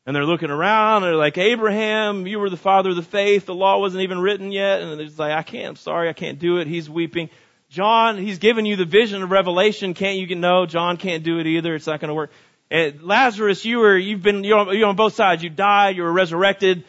And 0.07 0.15
they're 0.15 0.25
looking 0.25 0.51
around, 0.51 1.03
and 1.03 1.11
they're 1.11 1.17
like, 1.17 1.37
Abraham, 1.37 2.29
you 2.29 2.39
were 2.39 2.49
the 2.49 2.57
father 2.57 2.91
of 2.91 2.97
the 2.97 3.03
faith. 3.03 3.47
The 3.47 3.55
law 3.55 3.81
wasn't 3.81 4.05
even 4.05 4.21
written 4.21 4.53
yet. 4.53 4.81
And 4.81 5.01
they're 5.01 5.07
just 5.07 5.19
like, 5.19 5.33
I 5.33 5.43
can't, 5.43 5.71
I'm 5.71 5.77
sorry, 5.77 6.09
I 6.09 6.13
can't 6.13 6.39
do 6.39 6.59
it. 6.59 6.69
He's 6.69 6.89
weeping. 6.89 7.29
John, 7.71 8.17
he's 8.17 8.39
given 8.39 8.67
you 8.67 8.77
the 8.77 8.85
vision 8.85 9.25
of 9.25 9.33
Revelation. 9.33 9.95
Can't 9.95 10.17
you 10.19 10.29
get 10.29 10.39
no? 10.39 10.65
John 10.65 10.97
can't 10.97 11.25
do 11.25 11.41
it 11.41 11.49
either. 11.49 11.75
It's 11.75 11.89
not 11.89 11.99
going 11.99 12.11
to 12.11 12.15
work. 12.15 12.31
And 12.71 13.03
Lazarus, 13.03 13.65
you 13.65 13.79
were, 13.79 13.99
you've 13.99 14.23
been, 14.23 14.45
you're 14.45 14.59
on, 14.59 14.79
you're 14.79 14.89
on 14.89 14.95
both 14.95 15.15
sides. 15.15 15.43
You 15.43 15.51
died, 15.51 15.97
you 15.97 16.05
were 16.05 16.13
resurrected. 16.13 16.85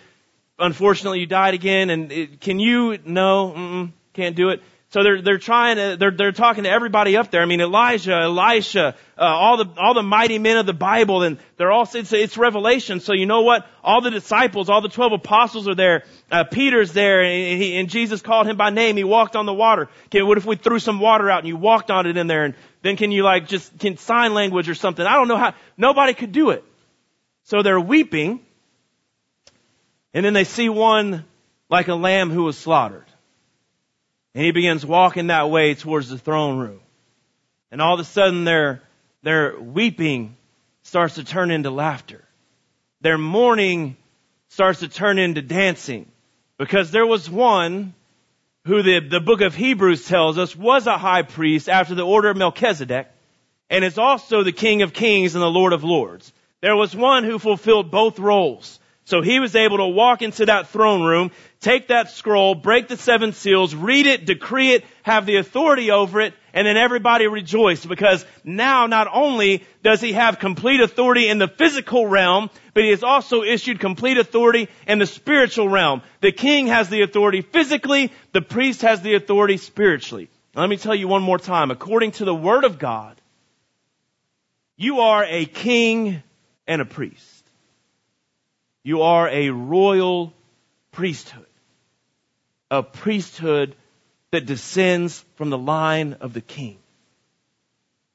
Unfortunately, 0.60 1.20
you 1.20 1.28
died 1.28 1.54
again. 1.54 1.89
And 1.89 2.12
it, 2.12 2.41
can 2.41 2.60
you? 2.60 2.98
No, 3.06 3.91
can't 4.13 4.36
do 4.36 4.50
it. 4.50 4.62
So 4.89 5.04
they're 5.04 5.22
they're 5.22 5.38
trying 5.38 5.76
to 5.76 5.98
they're 6.00 6.12
they're 6.12 6.32
talking 6.32 6.63
to 6.63 6.70
everybody 6.70 7.17
up 7.17 7.30
there. 7.30 7.41
I 7.41 7.46
mean 7.46 7.60
Elijah, 7.60 8.13
Elisha, 8.13 8.96
uh, 9.17 9.22
all 9.22 9.58
the 9.58 9.70
all 9.78 9.93
the 9.93 10.02
mighty 10.02 10.39
men 10.39 10.56
of 10.56 10.65
the 10.65 10.74
Bible, 10.74 11.24
and 11.24 11.39
they're 11.58 11.74
all 11.74 11.88
it's 11.93 12.13
it's 12.13 12.38
Revelation. 12.38 13.02
So 13.02 13.12
you 13.12 13.26
know 13.26 13.41
what? 13.41 13.67
All 13.84 14.00
the 14.00 14.12
disciples, 14.12 14.70
all 14.70 14.80
the 14.80 14.88
twelve 14.88 15.12
apostles 15.12 15.67
are 15.67 15.76
there. 15.76 16.06
Uh, 16.32 16.46
Peter's 16.46 16.93
there, 16.93 17.22
and, 17.22 17.62
he, 17.62 17.76
and 17.76 17.89
Jesus 17.89 18.22
called 18.22 18.48
him 18.48 18.56
by 18.56 18.70
name. 18.70 18.96
He 18.96 19.04
walked 19.04 19.36
on 19.36 19.46
the 19.46 19.54
water. 19.54 19.89
Okay, 20.06 20.22
what 20.22 20.38
if 20.38 20.46
we 20.46 20.56
threw 20.56 20.80
some 20.80 21.02
water 21.02 21.30
out 21.30 21.39
and 21.39 21.50
you 21.50 21.58
walked 21.58 21.91
on 21.91 22.08
it 22.08 22.15
in 22.15 22.28
there, 22.28 22.46
and 22.46 22.56
then 22.82 22.96
can 22.96 23.12
you 23.12 23.24
like 23.24 23.46
just 23.48 23.78
can 23.80 23.98
sign 23.98 24.34
language 24.34 24.70
or 24.70 24.76
something? 24.76 25.06
I 25.06 25.15
don't 25.15 25.28
know 25.28 25.38
how. 25.38 25.54
Nobody 25.76 26.13
could 26.13 26.32
do 26.32 26.52
it. 26.52 26.63
So 27.43 27.62
they're 27.62 27.80
weeping, 27.80 28.39
and 30.13 30.26
then 30.26 30.34
they 30.34 30.43
see 30.43 30.70
one 30.70 31.26
like 31.70 31.88
a 31.88 31.96
lamb 31.96 32.30
who 32.30 32.43
was 32.43 32.58
slaughtered. 32.58 33.06
And 34.34 34.46
he 34.46 34.52
begins 34.52 34.86
walking 34.86 35.28
that 35.28 35.50
way 35.50 35.74
towards 35.74 36.10
the 36.10 36.17
throne 36.17 36.60
room. 36.60 36.80
And 37.72 37.82
all 37.82 37.96
of 37.96 38.00
a 38.00 38.04
sudden 38.04 38.43
their, 38.43 38.82
their 39.24 39.60
weeping 39.60 40.36
starts 40.84 41.15
to 41.15 41.24
turn 41.24 41.52
into 41.52 41.70
laughter. 41.70 42.24
Their 43.02 43.17
mourning 43.17 43.98
starts 44.50 44.80
to 44.80 44.88
turn 44.88 45.20
into 45.20 45.41
dancing. 45.41 46.10
Because 46.58 46.91
there 46.91 47.06
was 47.06 47.30
one 47.30 47.93
who 48.65 48.82
the, 48.82 49.00
the 49.00 49.20
book 49.20 49.41
of 49.41 49.56
Hebrews 49.56 50.08
tells 50.08 50.38
us 50.38 50.56
was 50.56 50.88
a 50.88 50.98
high 50.98 51.22
priest 51.22 51.70
after 51.70 51.96
the 51.96 52.06
order 52.06 52.30
of 52.30 52.38
Melchizedek, 52.38 53.08
and 53.70 53.84
is 53.84 53.98
also 53.98 54.43
the 54.43 54.52
King 54.52 54.82
of 54.82 54.93
Kings 54.93 55.36
and 55.36 55.41
the 55.41 55.50
Lord 55.50 55.74
of 55.74 55.84
Lords. 55.84 56.32
There 56.62 56.76
was 56.76 56.96
one 56.96 57.24
who 57.24 57.39
fulfilled 57.39 57.91
both 57.91 58.20
roles. 58.20 58.80
So 59.08 59.22
he 59.22 59.39
was 59.39 59.56
able 59.56 59.78
to 59.78 59.88
walk 59.88 60.22
into 60.22 60.48
that 60.48 60.67
throne 60.67 61.02
room, 61.02 61.32
take 61.62 61.88
that 61.88 62.12
scroll, 62.12 62.56
break 62.56 62.89
the 62.89 62.98
seven 62.98 63.32
seals, 63.32 63.74
read 63.74 64.06
it, 64.06 64.26
decree 64.26 64.74
it, 64.74 64.84
have 65.04 65.26
the 65.26 65.38
authority 65.38 65.91
over 65.91 66.20
it, 66.20 66.34
and 66.54 66.67
then 66.67 66.76
everybody 66.76 67.26
rejoiced 67.26 67.88
because 67.88 68.26
now 68.43 68.86
not 68.86 69.08
only 69.10 69.63
does 69.82 70.02
he 70.02 70.12
have 70.12 70.39
complete 70.39 70.82
authority 70.82 71.30
in 71.30 71.38
the 71.38 71.48
physical 71.48 72.06
realm, 72.06 72.50
but 72.74 72.84
he 72.84 72.89
has 72.89 73.02
also 73.02 73.43
issued 73.43 73.80
complete 73.80 74.17
authority 74.17 74.67
in 74.86 75.00
the 75.00 75.06
spiritual 75.06 75.70
realm. 75.70 76.02
The 76.20 76.34
king 76.34 76.67
has 76.67 76.89
the 76.89 77.02
authority 77.02 77.43
physically, 77.43 78.12
the 78.34 78.41
priest 78.41 78.82
has 78.82 79.02
the 79.02 79.15
authority 79.15 79.56
spiritually. 79.56 80.28
Let 80.54 80.67
me 80.67 80.76
tell 80.76 80.96
you 80.96 81.08
one 81.08 81.24
more 81.24 81.39
time. 81.39 81.72
According 81.72 82.12
to 82.13 82.26
the 82.26 82.36
word 82.36 82.65
of 82.65 82.78
God, 82.78 83.22
you 84.76 85.00
are 85.00 85.24
a 85.24 85.46
king 85.46 86.22
and 86.67 86.82
a 86.82 86.86
priest. 86.86 87.37
You 88.88 89.02
are 89.02 89.28
a 89.28 89.50
royal 89.50 90.34
priesthood. 90.93 91.45
A 92.71 92.82
priesthood 92.82 93.76
that 94.32 94.45
descends 94.45 95.26
from 95.36 95.50
the 95.50 95.58
line 95.58 96.13
of 96.21 96.32
the 96.32 96.39
king. 96.39 96.78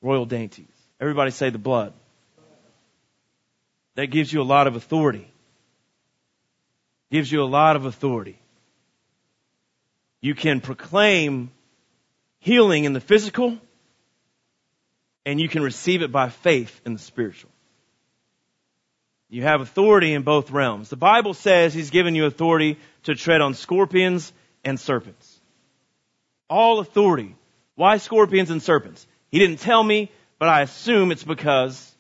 Royal 0.00 0.24
dainties. 0.24 0.72
Everybody 0.98 1.30
say 1.30 1.50
the 1.50 1.58
blood. 1.58 1.92
That 3.96 4.06
gives 4.06 4.32
you 4.32 4.40
a 4.40 4.48
lot 4.54 4.66
of 4.66 4.74
authority. 4.74 5.30
Gives 7.10 7.30
you 7.30 7.42
a 7.42 7.52
lot 7.60 7.76
of 7.76 7.84
authority. 7.84 8.38
You 10.22 10.34
can 10.34 10.62
proclaim 10.62 11.50
healing 12.38 12.84
in 12.84 12.94
the 12.94 13.00
physical 13.00 13.58
and 15.26 15.38
you 15.38 15.50
can 15.50 15.62
receive 15.62 16.00
it 16.00 16.10
by 16.10 16.30
faith 16.30 16.80
in 16.86 16.94
the 16.94 16.98
spiritual. 16.98 17.51
You 19.32 19.44
have 19.44 19.62
authority 19.62 20.12
in 20.12 20.24
both 20.24 20.50
realms. 20.50 20.90
The 20.90 20.96
Bible 20.96 21.32
says 21.32 21.72
He's 21.72 21.88
given 21.88 22.14
you 22.14 22.26
authority 22.26 22.78
to 23.04 23.14
tread 23.14 23.40
on 23.40 23.54
scorpions 23.54 24.30
and 24.62 24.78
serpents. 24.78 25.40
All 26.50 26.80
authority. 26.80 27.34
Why 27.74 27.96
scorpions 27.96 28.50
and 28.50 28.62
serpents? 28.62 29.06
He 29.30 29.38
didn't 29.38 29.60
tell 29.60 29.82
me, 29.82 30.10
but 30.38 30.50
I 30.50 30.60
assume 30.60 31.10
it's 31.10 31.24
because 31.24 31.90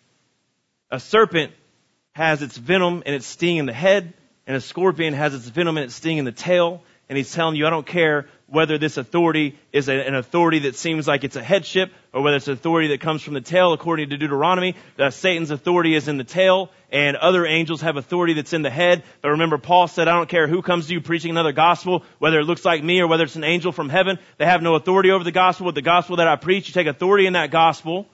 a 0.90 1.00
serpent 1.00 1.52
has 2.12 2.42
its 2.42 2.58
venom 2.58 3.02
and 3.06 3.14
its 3.14 3.24
sting 3.24 3.56
in 3.56 3.64
the 3.64 3.72
head, 3.72 4.12
and 4.46 4.54
a 4.54 4.60
scorpion 4.60 5.14
has 5.14 5.32
its 5.32 5.48
venom 5.48 5.78
and 5.78 5.84
its 5.84 5.94
sting 5.94 6.18
in 6.18 6.26
the 6.26 6.32
tail. 6.32 6.82
And 7.08 7.18
he's 7.18 7.32
telling 7.32 7.56
you, 7.56 7.66
I 7.66 7.70
don't 7.70 7.86
care 7.86 8.26
whether 8.46 8.76
this 8.76 8.96
authority 8.98 9.58
is 9.72 9.88
a, 9.88 10.06
an 10.06 10.14
authority 10.14 10.60
that 10.60 10.76
seems 10.76 11.08
like 11.08 11.24
it's 11.24 11.36
a 11.36 11.42
headship 11.42 11.90
or 12.12 12.22
whether 12.22 12.36
it's 12.36 12.48
an 12.48 12.52
authority 12.52 12.88
that 12.88 13.00
comes 13.00 13.22
from 13.22 13.32
the 13.32 13.40
tail 13.40 13.72
according 13.72 14.10
to 14.10 14.18
Deuteronomy. 14.18 14.76
Uh, 14.98 15.10
Satan's 15.10 15.50
authority 15.50 15.94
is 15.94 16.06
in 16.06 16.18
the 16.18 16.24
tail 16.24 16.70
and 16.90 17.16
other 17.16 17.46
angels 17.46 17.80
have 17.80 17.96
authority 17.96 18.34
that's 18.34 18.52
in 18.52 18.60
the 18.60 18.70
head. 18.70 19.02
But 19.22 19.30
remember, 19.30 19.56
Paul 19.56 19.88
said, 19.88 20.06
I 20.06 20.14
don't 20.14 20.28
care 20.28 20.46
who 20.46 20.60
comes 20.60 20.86
to 20.86 20.92
you 20.92 21.00
preaching 21.00 21.30
another 21.30 21.52
gospel, 21.52 22.04
whether 22.18 22.40
it 22.40 22.44
looks 22.44 22.64
like 22.64 22.84
me 22.84 23.00
or 23.00 23.06
whether 23.06 23.24
it's 23.24 23.36
an 23.36 23.44
angel 23.44 23.72
from 23.72 23.88
heaven. 23.88 24.18
They 24.36 24.44
have 24.44 24.60
no 24.60 24.74
authority 24.74 25.10
over 25.10 25.24
the 25.24 25.32
gospel. 25.32 25.66
With 25.66 25.74
the 25.74 25.82
gospel 25.82 26.16
that 26.16 26.28
I 26.28 26.36
preach, 26.36 26.68
you 26.68 26.74
take 26.74 26.86
authority 26.86 27.26
in 27.26 27.32
that 27.32 27.50
gospel. 27.50 28.06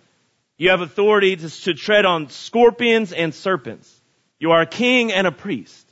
You 0.57 0.71
have 0.71 0.81
authority 0.81 1.35
to, 1.35 1.49
to 1.63 1.75
tread 1.75 2.05
on 2.05 2.31
scorpions 2.31 3.13
and 3.13 3.35
serpents. 3.35 3.93
You 4.39 4.53
are 4.53 4.63
a 4.63 4.67
king 4.67 5.13
and 5.13 5.27
a 5.27 5.33
priest. 5.33 5.85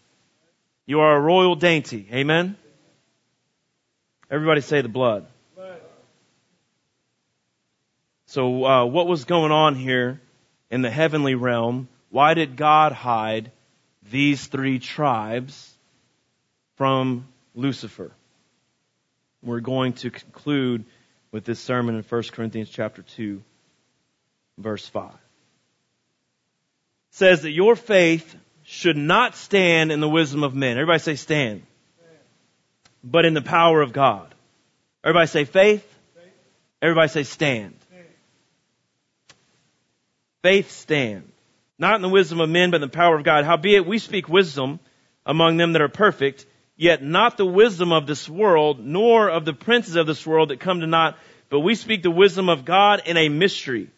You 0.87 1.01
are 1.01 1.17
a 1.17 1.21
royal 1.21 1.57
dainty. 1.57 2.09
Amen? 2.13 2.57
Everybody 4.31 4.61
say 4.61 4.81
the 4.81 4.89
blood. 4.89 5.27
So, 8.27 8.65
uh, 8.65 8.85
what 8.85 9.07
was 9.07 9.25
going 9.25 9.53
on 9.53 9.77
here 9.77 10.21
in 10.71 10.83
the 10.83 10.91
heavenly 10.91 11.37
realm? 11.37 11.89
Why 12.11 12.35
did 12.35 12.57
God 12.57 12.93
hide 12.93 13.53
these 14.11 14.45
three 14.47 14.81
tribes 14.81 15.73
from 16.75 17.29
Lucifer? 17.55 18.11
We're 19.43 19.61
going 19.61 19.93
to 19.95 20.11
conclude 20.11 20.85
with 21.31 21.45
this 21.45 21.61
sermon 21.61 21.95
in 21.95 22.03
1 22.03 22.23
Corinthians 22.33 22.69
chapter 22.69 23.03
2, 23.03 23.43
verse 24.59 24.89
5. 24.89 25.11
It 25.13 25.19
says 27.11 27.43
that 27.43 27.53
your 27.53 27.77
faith 27.77 28.35
should 28.65 28.97
not 28.97 29.37
stand 29.37 29.93
in 29.93 30.01
the 30.01 30.09
wisdom 30.09 30.43
of 30.43 30.55
men. 30.55 30.73
Everybody 30.73 30.99
say 30.99 31.15
stand. 31.15 31.63
But 33.03 33.25
in 33.25 33.35
the 33.35 33.43
power 33.43 33.83
of 33.83 33.93
God. 33.93 34.35
Everybody 35.05 35.27
say 35.29 35.45
faith. 35.45 35.87
Everybody 36.83 37.09
say 37.09 37.23
stand. 37.23 37.75
Faith 40.43 40.71
stand. 40.71 41.31
Not 41.79 41.97
in 41.97 42.03
the 42.03 42.09
wisdom 42.09 42.41
of 42.41 42.49
men, 42.49 42.71
but 42.71 42.77
in 42.77 42.81
the 42.83 42.89
power 42.89 43.17
of 43.17 43.25
God. 43.25 43.45
Howbeit 43.45 43.87
we 43.87 43.99
speak 43.99 44.29
wisdom 44.29 44.81
among 45.25 45.57
them 45.57 45.73
that 45.73 45.83
are 45.83 45.89
perfect, 45.89 46.47
yet 46.77 47.03
not 47.03 47.37
the 47.37 47.47
wisdom 47.47 47.93
of 47.93 48.07
this 48.07 48.29
world, 48.29 48.79
nor 48.81 49.29
of 49.29 49.45
the 49.45 49.53
princes 49.53 49.97
of 49.97 50.07
this 50.07 50.27
world 50.27 50.51
that 50.51 50.61
come 50.61 50.81
to 50.81 50.87
naught, 50.87 51.19
but 51.51 51.61
we 51.61 51.75
speak 51.75 52.03
the 52.03 52.11
wisdom 52.11 52.49
of 52.49 52.65
God 52.65 53.03
in 53.07 53.17
a 53.17 53.29
mystery. 53.29 53.91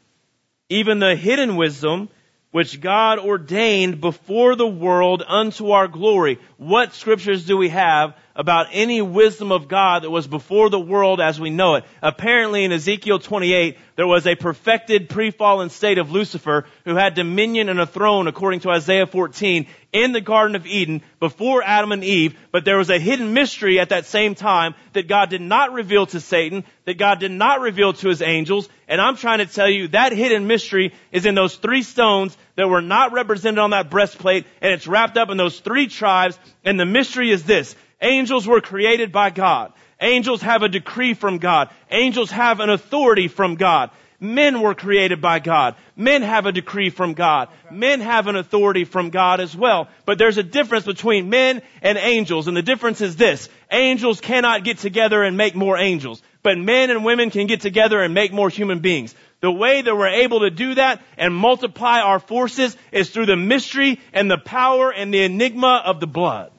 Even 0.69 0.99
the 0.99 1.17
hidden 1.17 1.57
wisdom 1.57 2.09
which 2.51 2.81
God 2.81 3.19
ordained 3.19 4.01
before 4.01 4.57
the 4.57 4.67
world 4.67 5.23
unto 5.27 5.71
our 5.71 5.87
glory. 5.87 6.39
What 6.57 6.95
scriptures 6.95 7.45
do 7.45 7.57
we 7.57 7.69
have 7.69 8.15
about 8.39 8.69
any 8.71 9.03
wisdom 9.03 9.51
of 9.51 9.67
God 9.67 10.05
that 10.05 10.11
was 10.11 10.29
before 10.29 10.71
the 10.71 10.79
world 10.79 11.21
as 11.21 11.41
we 11.41 11.51
know 11.51 11.75
it? 11.75 11.85
Apparently 12.01 12.65
in 12.65 12.73
Ezekiel 12.73 13.19
28, 13.19 13.77
there 13.97 14.07
was 14.07 14.29
a 14.29 14.37
perfected 14.37 15.09
pre-fallen 15.09 15.71
state 15.71 15.99
of 15.99 16.13
Lucifer 16.13 16.65
who 16.85 16.95
had 16.95 17.15
dominion 17.15 17.69
and 17.69 17.81
a 17.81 17.87
throne 17.87 18.29
according 18.29 18.61
to 18.61 18.71
Isaiah 18.71 19.09
14 19.09 19.67
in 19.93 20.13
the 20.13 20.21
Garden 20.21 20.55
of 20.55 20.67
Eden 20.67 21.03
before 21.19 21.63
Adam 21.63 21.93
and 21.93 22.05
Eve, 22.05 22.39
but 22.53 22.65
there 22.65 22.77
was 22.77 22.91
a 22.91 22.99
hidden 22.99 23.33
mystery 23.33 23.81
at 23.81 23.89
that 23.89 24.07
same 24.07 24.35
time 24.35 24.75
that 24.93 25.09
God 25.09 25.31
did 25.31 25.41
not 25.41 25.73
reveal 25.73 26.07
to 26.07 26.21
Satan, 26.21 26.63
that 26.85 26.99
God 26.99 27.21
did 27.21 27.33
not 27.33 27.61
reveal 27.61 27.93
to 27.95 28.09
his 28.09 28.23
angels, 28.23 28.69
and 28.87 29.01
I'm 29.01 29.17
trying 29.17 29.39
to 29.39 29.47
tell 29.47 29.69
you 29.69 29.89
that 29.89 30.13
hidden 30.13 30.47
mystery 30.47 30.93
is 31.11 31.27
in 31.27 31.35
those 31.35 31.57
three 31.57 31.83
stones 31.83 32.37
that 32.57 32.69
were 32.69 32.83
not 32.83 33.13
represented 33.13 33.59
on 33.59 33.71
that 33.71 33.91
breastplate, 33.91 34.47
and 34.61 34.73
it's 34.73 34.87
wrapped 34.87 35.17
up 35.17 35.31
in 35.31 35.39
those 35.39 35.59
three 35.59 35.89
tribes, 35.89 36.39
and 36.65 36.79
the 36.79 36.87
mystery 36.87 37.31
is 37.31 37.45
this. 37.45 37.75
Angels 38.01 38.47
were 38.47 38.61
created 38.61 39.13
by 39.13 39.31
God. 39.31 39.73
Angels 40.01 40.43
have 40.43 40.63
a 40.63 40.69
decree 40.69 41.15
from 41.15 41.39
God. 41.39 41.71
Angels 41.91 42.31
have 42.31 42.61
an 42.61 42.71
authority 42.71 43.29
from 43.29 43.57
God. 43.57 43.91
Men 44.21 44.61
were 44.61 44.75
created 44.75 45.21
by 45.21 45.39
God. 45.39 45.77
Men 45.97 46.23
have 46.23 46.47
a 46.47 46.53
decree 46.53 46.91
from 46.91 47.15
God. 47.15 47.49
Men 47.71 48.01
have 48.01 48.27
an 48.27 48.35
authority 48.35 48.85
from 48.85 49.11
God 49.11 49.39
as 49.39 49.57
well. 49.57 49.89
But 50.07 50.19
there's 50.19 50.39
a 50.39 50.43
difference 50.43 50.85
between 50.85 51.31
men 51.31 51.63
and 51.83 51.97
angels, 51.99 52.49
and 52.49 52.57
the 52.57 52.63
difference 52.63 53.01
is 53.01 53.15
this. 53.15 53.49
Angels 53.71 54.21
cannot 54.21 54.65
get 54.65 54.79
together 54.79 55.23
and 55.23 55.37
make 55.37 55.55
more 55.55 55.79
angels, 55.79 56.21
but 56.43 56.59
men 56.59 56.91
and 56.91 57.05
women 57.05 57.31
can 57.31 57.47
get 57.47 57.61
together 57.61 58.01
and 58.01 58.13
make 58.13 58.33
more 58.33 58.49
human 58.49 58.81
beings. 58.81 59.15
The 59.41 59.53
way 59.53 59.83
that 59.83 59.97
we're 59.97 60.09
able 60.09 60.41
to 60.41 60.51
do 60.51 60.75
that 60.75 61.01
and 61.17 61.33
multiply 61.33 62.01
our 62.01 62.19
forces 62.19 62.77
is 62.91 63.11
through 63.11 63.27
the 63.27 63.37
mystery 63.37 64.01
and 64.13 64.29
the 64.29 64.39
power 64.39 64.91
and 64.91 65.15
the 65.15 65.23
enigma 65.23 65.81
of 65.85 66.01
the 66.01 66.09
blood. 66.09 66.51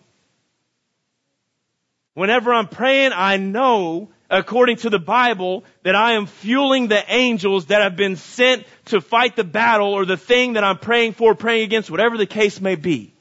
Whenever 2.19 2.53
I'm 2.53 2.67
praying, 2.67 3.13
I 3.15 3.37
know 3.37 4.09
according 4.29 4.75
to 4.75 4.89
the 4.89 4.99
Bible, 4.99 5.63
that 5.83 5.95
I 5.95 6.15
am 6.15 6.25
fueling 6.25 6.89
the 6.89 7.01
angels 7.07 7.67
that 7.67 7.81
have 7.81 7.95
been 7.95 8.17
sent 8.17 8.65
to 8.87 8.99
fight 8.99 9.37
the 9.37 9.45
battle 9.45 9.93
or 9.93 10.03
the 10.03 10.17
thing 10.17 10.53
that 10.53 10.63
I'm 10.65 10.79
praying 10.79 11.13
for, 11.13 11.33
praying 11.33 11.63
against, 11.63 11.89
whatever 11.89 12.17
the 12.17 12.25
case 12.25 12.59
may 12.59 12.75
be. 12.75 13.13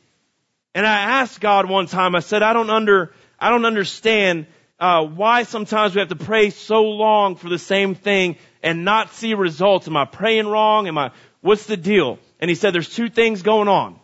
And 0.74 0.84
I 0.84 1.20
asked 1.20 1.40
God 1.40 1.68
one 1.68 1.86
time, 1.86 2.16
I 2.16 2.18
said, 2.18 2.42
I 2.42 2.53
don't 2.53 2.70
under, 2.70 3.14
I 3.38 3.51
don't 3.51 3.66
understand, 3.66 4.46
uh, 4.80 5.05
why 5.05 5.44
sometimes 5.44 5.94
we 5.94 6.01
have 6.01 6.09
to 6.09 6.16
pray 6.16 6.51
so 6.51 6.82
long 6.82 7.36
for 7.36 7.49
the 7.49 7.57
same 7.57 7.94
thing 7.94 8.34
and 8.64 8.84
not 8.84 9.14
see 9.14 9.34
results. 9.34 9.86
Am 9.86 9.96
I 9.96 10.07
praying 10.07 10.49
wrong? 10.49 10.88
Am 10.88 10.99
I, 10.99 11.12
what's 11.40 11.66
the 11.66 11.76
deal? 11.76 12.18
And 12.40 12.49
he 12.49 12.57
said, 12.57 12.74
there's 12.74 12.92
two 12.92 13.11
things 13.11 13.42
going 13.42 13.68
on. 13.68 14.01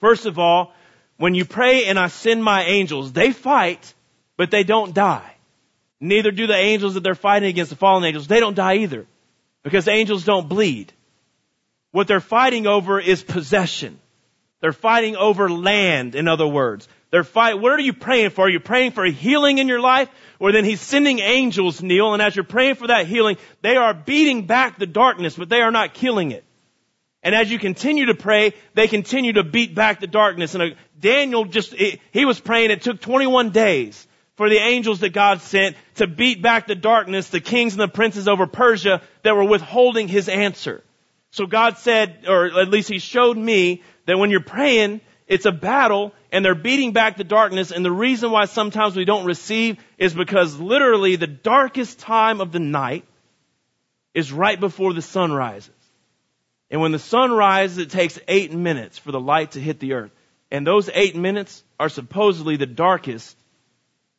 First 0.00 0.26
of 0.26 0.40
all, 0.40 0.74
when 1.16 1.34
you 1.34 1.44
pray 1.44 1.86
and 1.86 1.98
I 1.98 2.08
send 2.08 2.42
my 2.42 2.64
angels, 2.64 3.12
they 3.12 3.32
fight, 3.32 3.94
but 4.36 4.50
they 4.50 4.64
don't 4.64 4.94
die. 4.94 5.34
Neither 6.00 6.32
do 6.32 6.46
the 6.46 6.56
angels 6.56 6.94
that 6.94 7.04
they're 7.04 7.14
fighting 7.14 7.48
against, 7.48 7.70
the 7.70 7.76
fallen 7.76 8.04
angels. 8.04 8.26
They 8.26 8.40
don't 8.40 8.56
die 8.56 8.78
either. 8.78 9.06
Because 9.62 9.86
angels 9.86 10.24
don't 10.24 10.48
bleed. 10.48 10.92
What 11.92 12.08
they're 12.08 12.20
fighting 12.20 12.66
over 12.66 12.98
is 12.98 13.22
possession. 13.22 14.00
They're 14.60 14.72
fighting 14.72 15.16
over 15.16 15.48
land, 15.48 16.14
in 16.14 16.26
other 16.26 16.46
words. 16.46 16.88
They're 17.10 17.24
fight, 17.24 17.60
what 17.60 17.72
are 17.72 17.80
you 17.80 17.92
praying 17.92 18.30
for? 18.30 18.46
Are 18.46 18.50
you 18.50 18.58
praying 18.58 18.92
for 18.92 19.04
a 19.04 19.10
healing 19.10 19.58
in 19.58 19.68
your 19.68 19.80
life? 19.80 20.08
Or 20.38 20.50
then 20.50 20.64
he's 20.64 20.80
sending 20.80 21.18
angels, 21.18 21.82
Neil, 21.82 22.14
and 22.14 22.22
as 22.22 22.34
you're 22.34 22.44
praying 22.44 22.76
for 22.76 22.86
that 22.86 23.06
healing, 23.06 23.36
they 23.60 23.76
are 23.76 23.92
beating 23.92 24.46
back 24.46 24.78
the 24.78 24.86
darkness, 24.86 25.36
but 25.36 25.48
they 25.48 25.60
are 25.60 25.70
not 25.70 25.94
killing 25.94 26.30
it. 26.30 26.44
And 27.22 27.34
as 27.34 27.50
you 27.50 27.58
continue 27.58 28.06
to 28.06 28.14
pray, 28.14 28.54
they 28.74 28.88
continue 28.88 29.34
to 29.34 29.44
beat 29.44 29.74
back 29.74 30.00
the 30.00 30.06
darkness. 30.08 30.54
And 30.54 30.74
Daniel 31.02 31.44
just, 31.44 31.74
he 31.74 32.24
was 32.24 32.40
praying, 32.40 32.70
it 32.70 32.80
took 32.80 33.00
21 33.00 33.50
days 33.50 34.06
for 34.36 34.48
the 34.48 34.56
angels 34.56 35.00
that 35.00 35.12
God 35.12 35.42
sent 35.42 35.76
to 35.96 36.06
beat 36.06 36.40
back 36.40 36.66
the 36.66 36.74
darkness, 36.74 37.28
the 37.28 37.40
kings 37.40 37.74
and 37.74 37.82
the 37.82 37.88
princes 37.88 38.28
over 38.28 38.46
Persia 38.46 39.02
that 39.22 39.36
were 39.36 39.44
withholding 39.44 40.08
his 40.08 40.28
answer. 40.28 40.82
So 41.32 41.46
God 41.46 41.76
said, 41.78 42.24
or 42.28 42.58
at 42.58 42.68
least 42.68 42.88
he 42.88 42.98
showed 42.98 43.36
me 43.36 43.82
that 44.06 44.16
when 44.16 44.30
you're 44.30 44.40
praying, 44.40 45.00
it's 45.26 45.44
a 45.44 45.52
battle 45.52 46.12
and 46.30 46.44
they're 46.44 46.54
beating 46.54 46.92
back 46.92 47.16
the 47.16 47.24
darkness 47.24 47.72
and 47.72 47.84
the 47.84 47.92
reason 47.92 48.30
why 48.30 48.44
sometimes 48.44 48.94
we 48.94 49.04
don't 49.04 49.26
receive 49.26 49.78
is 49.98 50.14
because 50.14 50.58
literally 50.58 51.16
the 51.16 51.26
darkest 51.26 51.98
time 51.98 52.40
of 52.40 52.52
the 52.52 52.60
night 52.60 53.04
is 54.14 54.32
right 54.32 54.58
before 54.58 54.92
the 54.92 55.02
sun 55.02 55.32
rises. 55.32 55.70
And 56.70 56.80
when 56.80 56.92
the 56.92 56.98
sun 56.98 57.32
rises, 57.32 57.78
it 57.78 57.90
takes 57.90 58.18
eight 58.28 58.52
minutes 58.52 58.98
for 58.98 59.10
the 59.10 59.20
light 59.20 59.52
to 59.52 59.60
hit 59.60 59.80
the 59.80 59.94
earth. 59.94 60.12
And 60.52 60.66
those 60.66 60.90
eight 60.92 61.16
minutes 61.16 61.64
are 61.80 61.88
supposedly 61.88 62.56
the 62.56 62.66
darkest 62.66 63.36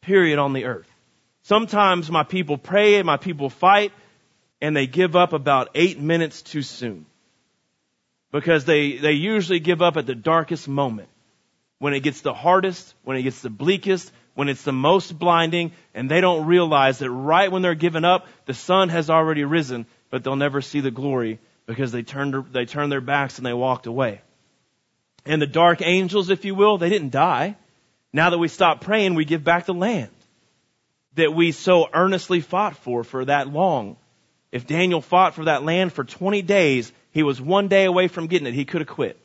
period 0.02 0.40
on 0.40 0.54
the 0.54 0.66
earth. 0.66 0.90
Sometimes 1.44 2.10
my 2.10 2.24
people 2.24 2.58
pray 2.58 2.96
and 2.96 3.06
my 3.06 3.18
people 3.18 3.52
fight 3.52 3.94
and 4.60 4.76
they 4.76 4.88
give 4.88 5.16
up 5.16 5.34
about 5.34 5.70
eight 5.76 6.00
minutes 6.00 6.42
too 6.42 6.64
soon. 6.64 7.06
Because 8.32 8.66
they, 8.66 8.98
they 8.98 9.12
usually 9.12 9.60
give 9.60 9.84
up 9.84 9.96
at 9.96 10.08
the 10.08 10.16
darkest 10.16 10.68
moment. 10.68 11.08
When 11.78 11.94
it 11.94 12.00
gets 12.00 12.22
the 12.22 12.34
hardest, 12.34 12.96
when 13.04 13.16
it 13.16 13.22
gets 13.22 13.42
the 13.42 13.52
bleakest, 13.52 14.12
when 14.34 14.50
it's 14.50 14.64
the 14.64 14.74
most 14.74 15.20
blinding, 15.20 15.72
and 15.94 16.10
they 16.10 16.20
don't 16.20 16.48
realize 16.48 16.98
that 17.00 17.12
right 17.12 17.52
when 17.52 17.62
they're 17.62 17.76
giving 17.76 18.06
up, 18.06 18.26
the 18.48 18.56
sun 18.56 18.90
has 18.90 19.12
already 19.12 19.44
risen, 19.44 19.86
but 20.10 20.24
they'll 20.24 20.36
never 20.36 20.62
see 20.62 20.80
the 20.80 20.90
glory 20.90 21.38
because 21.68 21.92
they 21.92 22.02
turned, 22.02 22.52
they 22.54 22.66
turned 22.66 22.92
their 22.92 23.02
backs 23.02 23.38
and 23.38 23.46
they 23.46 23.54
walked 23.54 23.86
away. 23.86 24.22
And 25.26 25.42
the 25.42 25.48
dark 25.48 25.82
angels, 25.82 26.30
if 26.30 26.46
you 26.46 26.56
will, 26.56 26.78
they 26.78 26.90
didn't 26.90 27.12
die. 27.12 27.56
Now 28.12 28.30
that 28.30 28.38
we 28.38 28.48
stop 28.48 28.82
praying, 28.82 29.16
we 29.16 29.26
give 29.26 29.44
back 29.44 29.66
the 29.66 29.74
land 29.74 30.10
that 31.16 31.34
we 31.34 31.52
so 31.52 31.88
earnestly 31.94 32.42
fought 32.42 32.76
for 32.78 33.04
for 33.04 33.26
that 33.26 33.48
long. 33.48 33.98
If 34.52 34.68
Daniel 34.68 35.02
fought 35.02 35.34
for 35.34 35.46
that 35.46 35.64
land 35.64 35.94
for 35.94 36.04
20 36.04 36.42
days, 36.42 36.92
he 37.12 37.24
was 37.24 37.40
one 37.42 37.68
day 37.68 37.86
away 37.86 38.08
from 38.08 38.28
getting 38.28 38.48
it. 38.48 38.54
He 38.54 38.66
could 38.66 38.82
have 38.82 38.88
quit 38.88 39.18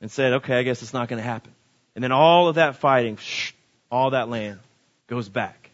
and 0.00 0.10
said, 0.10 0.34
okay, 0.34 0.58
I 0.58 0.62
guess 0.62 0.82
it's 0.82 0.92
not 0.92 1.08
going 1.08 1.22
to 1.22 1.28
happen. 1.28 1.52
And 1.94 2.02
then 2.02 2.12
all 2.12 2.48
of 2.48 2.54
that 2.54 2.76
fighting, 2.76 3.16
shh, 3.16 3.52
all 3.90 4.10
that 4.10 4.28
land 4.28 4.60
goes 5.06 5.28
back. 5.28 5.70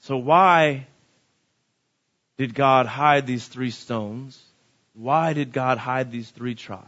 So 0.00 0.16
why 0.16 0.86
did 2.38 2.54
God 2.54 2.86
hide 2.86 3.26
these 3.26 3.46
three 3.46 3.70
stones? 3.70 4.40
Why 4.94 5.32
did 5.32 5.52
God 5.52 5.78
hide 5.78 6.10
these 6.10 6.30
three 6.30 6.54
tribes? 6.54 6.86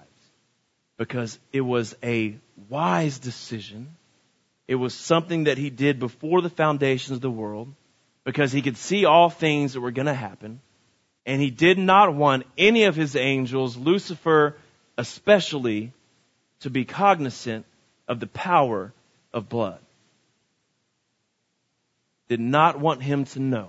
Because 0.97 1.39
it 1.53 1.61
was 1.61 1.95
a 2.03 2.37
wise 2.69 3.19
decision. 3.19 3.97
It 4.69 4.77
was 4.77 4.95
something 4.95 5.45
that 5.45 5.59
he 5.59 5.71
did 5.71 5.99
before 5.99 6.41
the 6.41 6.51
foundations 6.51 7.17
of 7.17 7.23
the 7.23 7.31
world 7.31 7.73
because 8.25 8.53
he 8.53 8.63
could 8.63 8.77
see 8.77 9.05
all 9.05 9.29
things 9.29 9.75
that 9.75 9.81
were 9.81 9.91
going 9.91 10.07
to 10.07 10.15
happen. 10.15 10.61
And 11.27 11.41
he 11.41 11.51
did 11.51 11.79
not 11.79 12.15
want 12.15 12.47
any 12.57 12.85
of 12.85 12.97
his 12.97 13.17
angels, 13.17 13.77
Lucifer 13.77 14.57
especially, 14.97 15.93
to 16.61 16.71
be 16.71 16.85
cognizant 16.85 17.67
of 18.07 18.21
the 18.21 18.27
power 18.27 18.93
of 19.33 19.49
blood. 19.49 19.81
Did 22.29 22.41
not 22.41 22.79
want 22.79 23.03
him 23.03 23.25
to 23.27 23.41
know. 23.41 23.69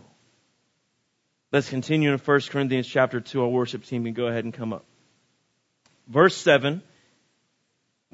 Let's 1.51 1.69
continue 1.69 2.11
in 2.11 2.19
1 2.19 2.41
Corinthians 2.49 2.87
chapter 2.87 3.19
2. 3.19 3.41
Our 3.41 3.47
worship 3.47 3.85
team 3.85 4.03
can 4.03 4.13
go 4.13 4.27
ahead 4.27 4.43
and 4.43 4.53
come 4.53 4.73
up. 4.73 4.85
Verse 6.07 6.35
7 6.35 6.81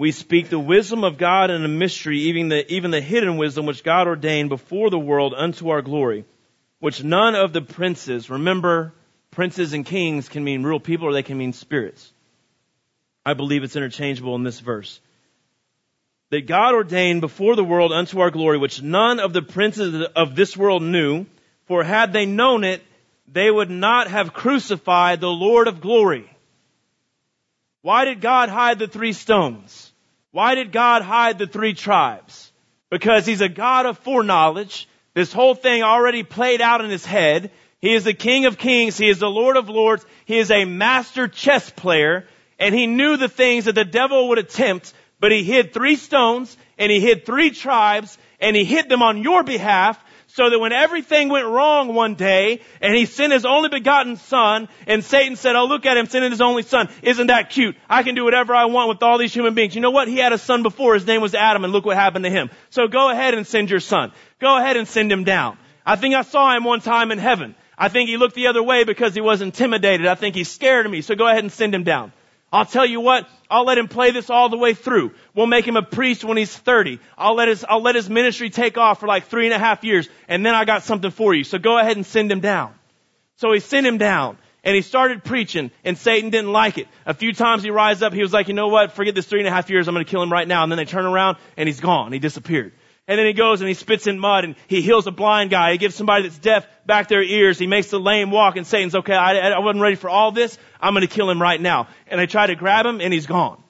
we 0.02 0.12
speak 0.12 0.50
the 0.50 0.58
wisdom 0.58 1.04
of 1.04 1.20
God 1.20 1.52
in 1.52 1.64
a 1.64 1.68
mystery, 1.68 2.22
even 2.22 2.50
the, 2.50 2.74
even 2.74 2.90
the 2.90 3.00
hidden 3.00 3.38
wisdom 3.38 3.68
which 3.68 3.84
God 3.84 4.08
ordained 4.08 4.50
before 4.50 4.90
the 4.90 4.98
world 4.98 5.36
unto 5.38 5.70
our 5.70 5.84
glory, 5.84 6.26
which 6.80 7.04
none 7.04 7.36
of 7.36 7.54
the 7.54 7.62
princes, 7.62 8.28
remember, 8.28 8.96
princes 9.30 9.74
and 9.74 9.86
kings 9.86 10.28
can 10.28 10.44
mean 10.44 10.64
real 10.64 10.80
people 10.80 11.08
or 11.08 11.14
they 11.14 11.22
can 11.22 11.38
mean 11.38 11.54
spirits. 11.54 12.12
I 13.24 13.36
believe 13.36 13.62
it's 13.62 13.76
interchangeable 13.76 14.34
in 14.34 14.42
this 14.42 14.60
verse. 14.60 15.00
That 16.32 16.48
God 16.48 16.74
ordained 16.74 17.22
before 17.22 17.56
the 17.56 17.64
world 17.64 17.92
unto 17.92 18.22
our 18.22 18.32
glory, 18.32 18.58
which 18.58 18.82
none 18.82 19.20
of 19.20 19.34
the 19.34 19.44
princes 19.44 20.08
of 20.16 20.36
this 20.36 20.58
world 20.58 20.82
knew, 20.82 21.28
for 21.68 21.84
had 21.84 22.12
they 22.12 22.26
known 22.26 22.64
it, 22.64 22.82
they 23.32 23.52
would 23.52 23.70
not 23.70 24.08
have 24.08 24.34
crucified 24.34 25.22
the 25.22 25.30
Lord 25.30 25.68
of 25.68 25.80
glory. 25.80 26.28
Why 27.84 28.06
did 28.06 28.20
God 28.20 28.50
hide 28.50 28.80
the 28.80 28.88
three 28.88 29.14
stones? 29.14 29.91
Why 30.32 30.56
did 30.56 30.72
God 30.72 31.02
hide 31.02 31.38
the 31.38 31.48
three 31.48 31.74
tribes? 31.74 32.52
Because 32.90 33.26
He's 33.26 33.42
a 33.42 33.50
God 33.50 33.86
of 33.86 33.98
foreknowledge. 34.00 34.88
This 35.14 35.34
whole 35.34 35.56
thing 35.56 35.84
already 35.84 36.24
played 36.24 36.62
out 36.62 36.84
in 36.84 36.90
His 36.90 37.06
head. 37.06 37.52
He 37.80 37.94
is 37.94 38.04
the 38.04 38.14
King 38.14 38.46
of 38.46 38.58
Kings. 38.58 38.98
He 38.98 39.10
is 39.10 39.20
the 39.20 39.30
Lord 39.30 39.58
of 39.58 39.70
Lords. 39.70 40.06
He 40.26 40.38
is 40.38 40.52
a 40.52 40.66
master 40.66 41.28
chess 41.28 41.70
player. 41.70 42.28
And 42.60 42.74
He 42.74 42.88
knew 42.88 43.18
the 43.18 43.30
things 43.30 43.66
that 43.66 43.76
the 43.76 43.86
devil 43.86 44.30
would 44.30 44.38
attempt, 44.38 44.94
but 45.20 45.32
He 45.32 45.44
hid 45.44 45.74
three 45.74 45.96
stones 45.98 46.56
and 46.78 46.92
He 46.92 47.00
hid 47.00 47.26
three 47.26 47.52
tribes 47.52 48.18
and 48.40 48.56
He 48.56 48.64
hid 48.64 48.88
them 48.88 49.02
on 49.02 49.24
your 49.24 49.44
behalf 49.44 50.02
so 50.34 50.50
that 50.50 50.60
when 50.60 50.72
everything 50.72 51.30
went 51.30 51.46
wrong 51.46 51.94
one 51.94 52.16
day 52.16 52.62
and 52.80 52.96
he 52.96 53.06
sent 53.06 53.34
his 53.34 53.46
only 53.46 53.70
begotten 53.70 54.16
son 54.16 54.70
and 54.88 55.04
Satan 55.04 55.36
said, 55.36 55.56
oh 55.56 55.66
look 55.66 55.86
at 55.86 55.98
him 55.98 56.06
sending 56.06 56.32
his 56.32 56.42
only 56.42 56.64
son. 56.64 56.90
Isn't 57.02 57.28
that 57.28 57.50
cute? 57.50 57.76
I 57.90 58.04
can 58.04 58.16
do 58.16 58.24
whatever 58.24 58.56
I 58.56 58.66
want 58.66 58.90
with 58.90 59.04
all 59.04 59.18
these 59.18 59.34
human 59.34 59.54
beings. 59.54 59.76
You 59.76 59.82
know 59.82 59.92
what? 59.92 60.08
He 60.08 60.18
had 60.18 60.32
a 60.32 60.38
son 60.38 60.64
before. 60.64 60.94
His 60.94 61.06
name 61.06 61.22
was 61.22 61.36
Adam 61.36 61.64
and 61.64 61.74
look 61.74 61.86
what 61.86 61.98
happened 61.98 62.24
to 62.24 62.32
him. 62.32 62.50
So 62.70 62.88
go 62.88 63.10
ahead 63.10 63.34
and 63.34 63.46
send 63.46 63.70
your 63.70 63.82
son. 63.82 64.14
Go 64.40 64.58
ahead 64.58 64.78
and 64.78 64.88
send 64.88 65.12
him 65.12 65.26
down. 65.26 65.58
I 65.86 65.96
think 65.96 66.16
I 66.16 66.22
saw 66.22 66.56
him 66.56 66.64
one 66.64 66.80
time 66.80 67.12
in 67.12 67.18
heaven. 67.18 67.56
I 67.78 67.90
think 67.90 68.10
he 68.10 68.18
looked 68.18 68.36
the 68.36 68.48
other 68.48 68.64
way 68.64 68.84
because 68.84 69.14
he 69.14 69.22
was 69.22 69.42
intimidated. 69.42 70.08
I 70.08 70.16
think 70.16 70.36
he's 70.36 70.50
scared 70.50 70.86
of 70.86 70.92
me. 70.92 71.02
So 71.02 71.16
go 71.16 71.28
ahead 71.28 71.40
and 71.40 71.52
send 71.52 71.74
him 71.74 71.84
down. 71.84 72.14
I'll 72.52 72.66
tell 72.66 72.86
you 72.86 73.00
what, 73.00 73.30
I'll 73.50 73.64
let 73.64 73.78
him 73.78 73.88
play 73.88 74.12
this 74.12 74.30
all 74.30 74.50
the 74.50 74.58
way 74.58 74.74
through. 74.74 75.12
We'll 75.34 75.48
make 75.48 75.66
him 75.66 75.78
a 75.78 75.82
priest 75.82 76.26
when 76.26 76.36
he's 76.36 76.56
30. 76.56 77.00
I'll 77.18 77.36
let 77.36 77.48
his, 77.48 77.64
I'll 77.68 77.82
let 77.82 77.96
his 77.96 78.10
ministry 78.10 78.50
take 78.50 78.78
off 78.78 79.00
for 79.00 79.08
like 79.08 79.28
three 79.28 79.46
and 79.46 79.54
a 79.54 79.60
half 79.60 79.86
years, 79.86 80.10
and 80.28 80.46
then 80.46 80.54
I 80.54 80.66
got 80.66 80.84
something 80.84 81.12
for 81.12 81.34
you. 81.34 81.46
So 81.46 81.58
go 81.60 81.78
ahead 81.78 81.96
and 81.96 82.06
send 82.06 82.30
him 82.30 82.42
down. 82.42 82.74
So 83.38 83.54
he 83.54 83.62
sent 83.62 83.88
him 83.88 83.98
down, 83.98 84.38
and 84.66 84.76
he 84.76 84.82
started 84.82 85.24
preaching, 85.24 85.72
and 85.86 85.98
Satan 85.98 86.30
didn't 86.30 86.52
like 86.52 86.78
it. 86.78 86.88
A 87.06 87.14
few 87.14 87.32
times 87.32 87.64
he 87.64 87.70
rise 87.70 88.02
up, 88.02 88.12
he 88.12 88.22
was 88.22 88.34
like, 88.34 88.50
you 88.50 88.54
know 88.54 88.68
what, 88.68 88.92
forget 88.92 89.16
this 89.16 89.28
three 89.28 89.40
and 89.40 89.48
a 89.48 89.52
half 89.52 89.70
years, 89.70 89.88
I'm 89.88 89.96
gonna 89.96 90.04
kill 90.04 90.22
him 90.22 90.32
right 90.32 90.48
now. 90.48 90.64
And 90.64 90.72
then 90.72 90.78
they 90.78 90.86
turn 90.86 91.06
around, 91.06 91.38
and 91.56 91.70
he's 91.70 91.80
gone. 91.80 92.12
He 92.12 92.20
disappeared. 92.20 92.74
And 93.12 93.20
then 93.20 93.26
he 93.26 93.34
goes 93.34 93.60
and 93.60 93.68
he 93.68 93.74
spits 93.74 94.08
in 94.08 94.20
mud 94.20 94.46
and 94.46 94.56
he 94.68 94.82
heals 94.82 95.06
a 95.06 95.12
blind 95.12 95.50
guy. 95.50 95.74
He 95.74 95.78
gives 95.78 95.96
somebody 95.96 96.24
that's 96.24 96.38
deaf 96.38 96.66
back 96.86 97.10
their 97.10 97.22
ears. 97.22 97.60
He 97.60 97.68
makes 97.68 97.90
the 97.90 98.00
lame 98.00 98.32
walk 98.32 98.56
and 98.56 98.66
Satan's 98.66 98.96
okay. 98.96 99.14
I, 99.14 99.50
I 99.50 99.60
wasn't 99.60 99.82
ready 99.82 99.98
for 99.98 100.10
all 100.10 100.32
this. 100.32 100.58
I'm 100.80 100.94
going 100.94 101.06
to 101.06 101.14
kill 101.14 101.30
him 101.30 101.42
right 101.42 101.60
now. 101.60 101.90
And 102.08 102.22
they 102.22 102.26
try 102.26 102.48
to 102.48 102.56
grab 102.56 102.86
him 102.86 103.02
and 103.02 103.12
he's 103.12 103.26
gone. 103.26 103.62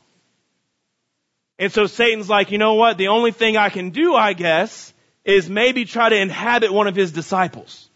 And 1.58 1.72
so 1.72 1.88
Satan's 1.88 2.30
like, 2.30 2.52
you 2.52 2.60
know 2.60 2.76
what? 2.76 3.00
The 3.00 3.08
only 3.08 3.32
thing 3.32 3.58
I 3.58 3.70
can 3.70 3.90
do, 3.90 4.14
I 4.14 4.34
guess, 4.34 4.94
is 5.26 5.50
maybe 5.50 5.86
try 5.86 6.10
to 6.10 6.16
inhabit 6.16 6.72
one 6.72 6.86
of 6.86 6.96
his 6.96 7.12
disciples. 7.12 7.90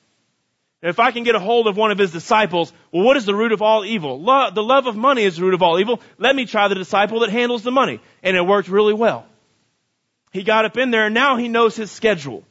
If 0.81 0.99
I 0.99 1.11
can 1.11 1.21
get 1.21 1.35
a 1.35 1.39
hold 1.39 1.67
of 1.67 1.77
one 1.77 1.91
of 1.91 1.99
his 1.99 2.11
disciples, 2.11 2.73
well, 2.91 3.03
what 3.03 3.17
is 3.17 3.25
the 3.27 3.35
root 3.35 3.51
of 3.51 3.61
all 3.61 3.85
evil? 3.85 4.17
The 4.51 4.63
love 4.63 4.87
of 4.87 4.95
money 4.95 5.21
is 5.21 5.35
the 5.35 5.43
root 5.43 5.53
of 5.53 5.61
all 5.61 5.79
evil. 5.79 6.01
Let 6.17 6.35
me 6.35 6.47
try 6.47 6.69
the 6.69 6.73
disciple 6.73 7.19
that 7.19 7.29
handles 7.29 7.61
the 7.61 7.69
money. 7.69 8.01
And 8.23 8.35
it 8.35 8.41
worked 8.41 8.67
really 8.67 8.95
well. 8.95 9.27
He 10.35 10.43
got 10.43 10.65
up 10.65 10.75
in 10.75 10.91
there 10.91 11.05
and 11.05 11.13
now 11.13 11.37
he 11.37 11.47
knows 11.47 11.77
his 11.77 11.89
schedule. 11.89 12.43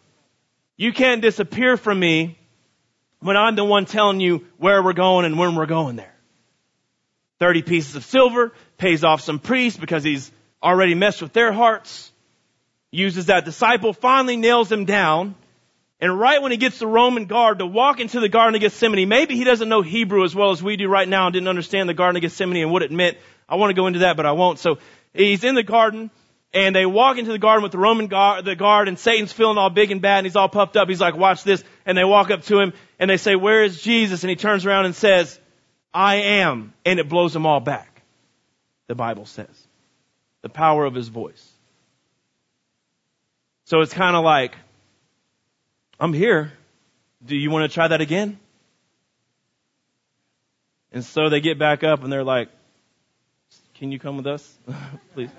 You 0.74 0.95
can't 0.95 1.20
disappear 1.20 1.76
from 1.76 2.01
me 2.01 2.39
when 3.20 3.37
I'm 3.37 3.57
the 3.57 3.64
one 3.64 3.85
telling 3.85 4.20
you 4.20 4.47
where 4.57 4.82
we're 4.82 4.95
going 4.95 5.26
and 5.26 5.39
when 5.39 5.55
we're 5.55 5.66
going 5.66 5.97
there. 5.97 6.14
30 7.41 7.61
pieces 7.61 7.95
of 7.95 8.03
silver, 8.03 8.55
pays 8.78 9.05
off 9.05 9.20
some 9.20 9.39
priests 9.39 9.78
because 9.78 10.03
he's 10.03 10.32
already 10.62 10.95
messed 10.95 11.20
with 11.20 11.35
their 11.35 11.53
hearts, 11.53 12.11
uses 12.91 13.26
that 13.26 13.45
disciple, 13.45 13.93
finally 13.93 14.39
nails 14.39 14.72
him 14.72 14.87
down, 14.87 15.35
and 16.01 16.18
right 16.18 16.41
when 16.41 16.53
he 16.53 16.57
gets 16.57 16.78
the 16.78 16.87
Roman 16.87 17.26
guard 17.26 17.59
to 17.59 17.66
walk 17.66 18.01
into 18.01 18.18
the 18.18 18.30
Garden 18.30 18.55
of 18.55 18.62
Gethsemane, 18.62 19.07
maybe 19.11 19.37
he 19.37 19.45
doesn't 19.45 19.68
know 19.68 19.82
Hebrew 19.82 20.24
as 20.24 20.35
well 20.35 20.53
as 20.53 20.62
we 20.62 20.78
do 20.78 20.89
right 20.89 21.07
now 21.07 21.26
and 21.26 21.35
didn't 21.35 21.49
understand 21.49 21.91
the 21.91 21.95
Garden 21.95 22.16
of 22.16 22.22
Gethsemane 22.22 22.62
and 22.62 22.72
what 22.72 22.80
it 22.80 22.91
meant. 22.91 23.18
I 23.47 23.57
want 23.57 23.70
to 23.70 23.74
go 23.74 23.89
into 23.89 23.99
that, 23.99 24.16
but 24.16 24.24
I 24.24 24.32
won't. 24.32 24.59
So 24.59 24.78
he's 25.12 25.45
in 25.45 25.55
the 25.55 25.62
garden, 25.62 26.11
and 26.55 26.75
they 26.75 26.87
walk 26.87 27.19
into 27.19 27.33
the 27.33 27.39
garden 27.39 27.65
with 27.65 27.73
the 27.73 27.79
Roman 27.79 28.07
guard, 28.07 28.45
the 28.45 28.55
guard, 28.55 28.87
and 28.87 28.97
Satan's 28.97 29.33
feeling 29.33 29.59
all 29.59 29.71
big 29.71 29.91
and 29.91 30.01
bad, 30.01 30.19
and 30.19 30.27
he's 30.27 30.37
all 30.37 30.49
puffed 30.49 30.77
up. 30.77 30.89
He's 30.89 31.01
like, 31.01 31.17
watch 31.17 31.43
this. 31.43 31.65
And 31.85 31.99
they 31.99 32.05
walk 32.05 32.31
up 32.31 32.43
to 32.45 32.61
him, 32.61 32.73
and 33.01 33.11
they 33.11 33.17
say, 33.17 33.35
where 33.35 33.65
is 33.65 33.83
Jesus? 33.83 34.23
And 34.23 34.31
he 34.31 34.37
turns 34.37 34.65
around 34.65 34.87
and 34.87 34.95
says, 34.95 35.39
I 35.93 36.17
am. 36.17 36.73
And 36.85 37.01
it 37.01 37.09
blows 37.09 37.33
them 37.33 37.45
all 37.45 37.59
back. 37.59 38.03
The 38.87 38.95
Bible 38.95 39.27
says. 39.27 39.67
The 40.43 40.49
power 40.49 40.85
of 40.85 40.95
his 40.95 41.09
voice. 41.09 41.51
So 43.65 43.81
it's 43.81 43.93
kind 43.93 44.15
of 44.15 44.25
like, 44.25 44.55
I'm 45.99 46.13
here. 46.13 46.53
Do 47.25 47.35
you 47.35 47.51
want 47.51 47.69
to 47.69 47.75
try 47.75 47.89
that 47.89 48.01
again? 48.01 48.39
And 50.93 51.05
so 51.05 51.29
they 51.29 51.41
get 51.41 51.59
back 51.59 51.83
up 51.83 52.05
and 52.05 52.13
they're 52.13 52.23
like, 52.23 52.49
can 53.75 53.91
you 53.91 53.99
come 53.99 54.19
with 54.19 54.27
us? 54.27 54.59
Please. 55.15 55.31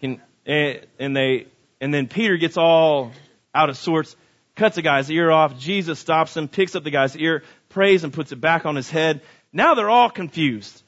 Can, 0.00 0.20
and, 0.46 0.80
and 0.98 1.16
they, 1.16 1.46
and 1.80 1.92
then 1.92 2.08
Peter 2.08 2.36
gets 2.36 2.56
all 2.56 3.12
out 3.54 3.70
of 3.70 3.76
sorts, 3.76 4.16
cuts 4.56 4.76
the 4.76 4.82
guy's 4.82 5.10
ear 5.10 5.30
off. 5.30 5.58
Jesus 5.58 5.98
stops 5.98 6.36
him, 6.36 6.48
picks 6.48 6.74
up 6.74 6.84
the 6.84 6.90
guy's 6.90 7.16
ear, 7.16 7.42
prays 7.68 8.04
and 8.04 8.12
puts 8.12 8.32
it 8.32 8.40
back 8.40 8.66
on 8.66 8.76
his 8.76 8.90
head. 8.90 9.20
Now 9.52 9.74
they're 9.74 9.90
all 9.90 10.10
confused. 10.10 10.82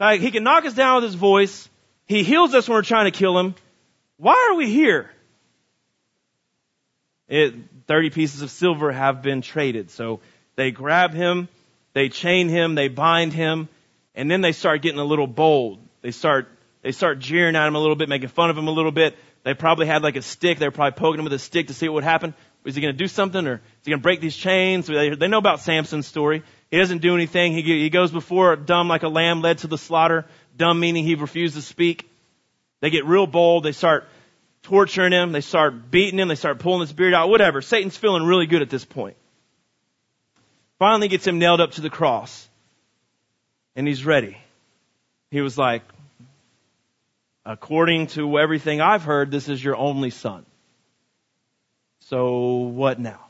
Like, 0.00 0.20
he 0.20 0.30
can 0.30 0.44
knock 0.44 0.64
us 0.64 0.74
down 0.74 0.96
with 0.96 1.04
his 1.04 1.14
voice. 1.14 1.68
He 2.06 2.22
heals 2.22 2.54
us 2.54 2.68
when 2.68 2.76
we're 2.76 2.82
trying 2.82 3.10
to 3.10 3.18
kill 3.18 3.38
him. 3.38 3.54
Why 4.16 4.48
are 4.50 4.56
we 4.56 4.70
here? 4.70 5.10
It, 7.28 7.54
30 7.86 8.10
pieces 8.10 8.42
of 8.42 8.50
silver 8.50 8.90
have 8.90 9.22
been 9.22 9.42
traded. 9.42 9.90
So 9.90 10.20
they 10.56 10.70
grab 10.70 11.12
him, 11.12 11.48
they 11.92 12.08
chain 12.08 12.48
him, 12.48 12.74
they 12.74 12.88
bind 12.88 13.32
him, 13.32 13.68
and 14.14 14.30
then 14.30 14.40
they 14.40 14.52
start 14.52 14.82
getting 14.82 14.98
a 14.98 15.04
little 15.04 15.26
bold. 15.26 15.78
They 16.00 16.10
start 16.10 16.48
they 16.82 16.92
start 16.92 17.18
jeering 17.18 17.56
at 17.56 17.66
him 17.66 17.74
a 17.74 17.80
little 17.80 17.96
bit, 17.96 18.08
making 18.08 18.28
fun 18.28 18.50
of 18.50 18.58
him 18.58 18.68
a 18.68 18.72
little 18.72 18.92
bit. 18.92 19.16
They 19.44 19.54
probably 19.54 19.86
had 19.86 20.02
like 20.02 20.16
a 20.16 20.22
stick. 20.22 20.58
They 20.58 20.66
were 20.66 20.72
probably 20.72 20.98
poking 20.98 21.20
him 21.20 21.24
with 21.24 21.32
a 21.32 21.38
stick 21.38 21.68
to 21.68 21.74
see 21.74 21.88
what 21.88 21.96
would 21.96 22.04
happen. 22.04 22.34
Is 22.64 22.74
he 22.74 22.82
going 22.82 22.94
to 22.94 22.98
do 22.98 23.08
something 23.08 23.46
or 23.46 23.54
is 23.54 23.60
he 23.84 23.90
going 23.90 24.00
to 24.00 24.02
break 24.02 24.20
these 24.20 24.36
chains? 24.36 24.86
They, 24.86 25.14
they 25.14 25.28
know 25.28 25.38
about 25.38 25.60
Samson's 25.60 26.06
story. 26.06 26.42
He 26.70 26.76
doesn't 26.76 27.00
do 27.00 27.14
anything. 27.14 27.52
He, 27.52 27.62
he 27.62 27.90
goes 27.90 28.10
before 28.10 28.56
dumb 28.56 28.88
like 28.88 29.04
a 29.04 29.08
lamb 29.08 29.40
led 29.40 29.58
to 29.58 29.66
the 29.66 29.78
slaughter. 29.78 30.26
Dumb 30.56 30.78
meaning 30.78 31.04
he 31.04 31.14
refused 31.14 31.54
to 31.54 31.62
speak. 31.62 32.10
They 32.80 32.90
get 32.90 33.06
real 33.06 33.26
bold. 33.26 33.64
They 33.64 33.72
start 33.72 34.06
torturing 34.62 35.12
him. 35.12 35.32
They 35.32 35.40
start 35.40 35.90
beating 35.90 36.18
him. 36.18 36.28
They 36.28 36.34
start 36.34 36.58
pulling 36.58 36.80
his 36.80 36.92
beard 36.92 37.14
out. 37.14 37.28
Whatever. 37.28 37.62
Satan's 37.62 37.96
feeling 37.96 38.24
really 38.24 38.46
good 38.46 38.62
at 38.62 38.70
this 38.70 38.84
point. 38.84 39.16
Finally 40.78 41.08
gets 41.08 41.26
him 41.26 41.38
nailed 41.38 41.60
up 41.60 41.72
to 41.72 41.80
the 41.80 41.90
cross. 41.90 42.48
And 43.74 43.86
he's 43.86 44.04
ready. 44.04 44.36
He 45.30 45.40
was 45.40 45.56
like, 45.56 45.82
according 47.48 48.08
to 48.08 48.38
everything 48.38 48.82
I've 48.82 49.02
heard, 49.02 49.30
this 49.30 49.48
is 49.48 49.64
your 49.64 49.74
only 49.74 50.10
son. 50.10 50.44
So 52.00 52.58
what 52.58 53.00
now? 53.00 53.20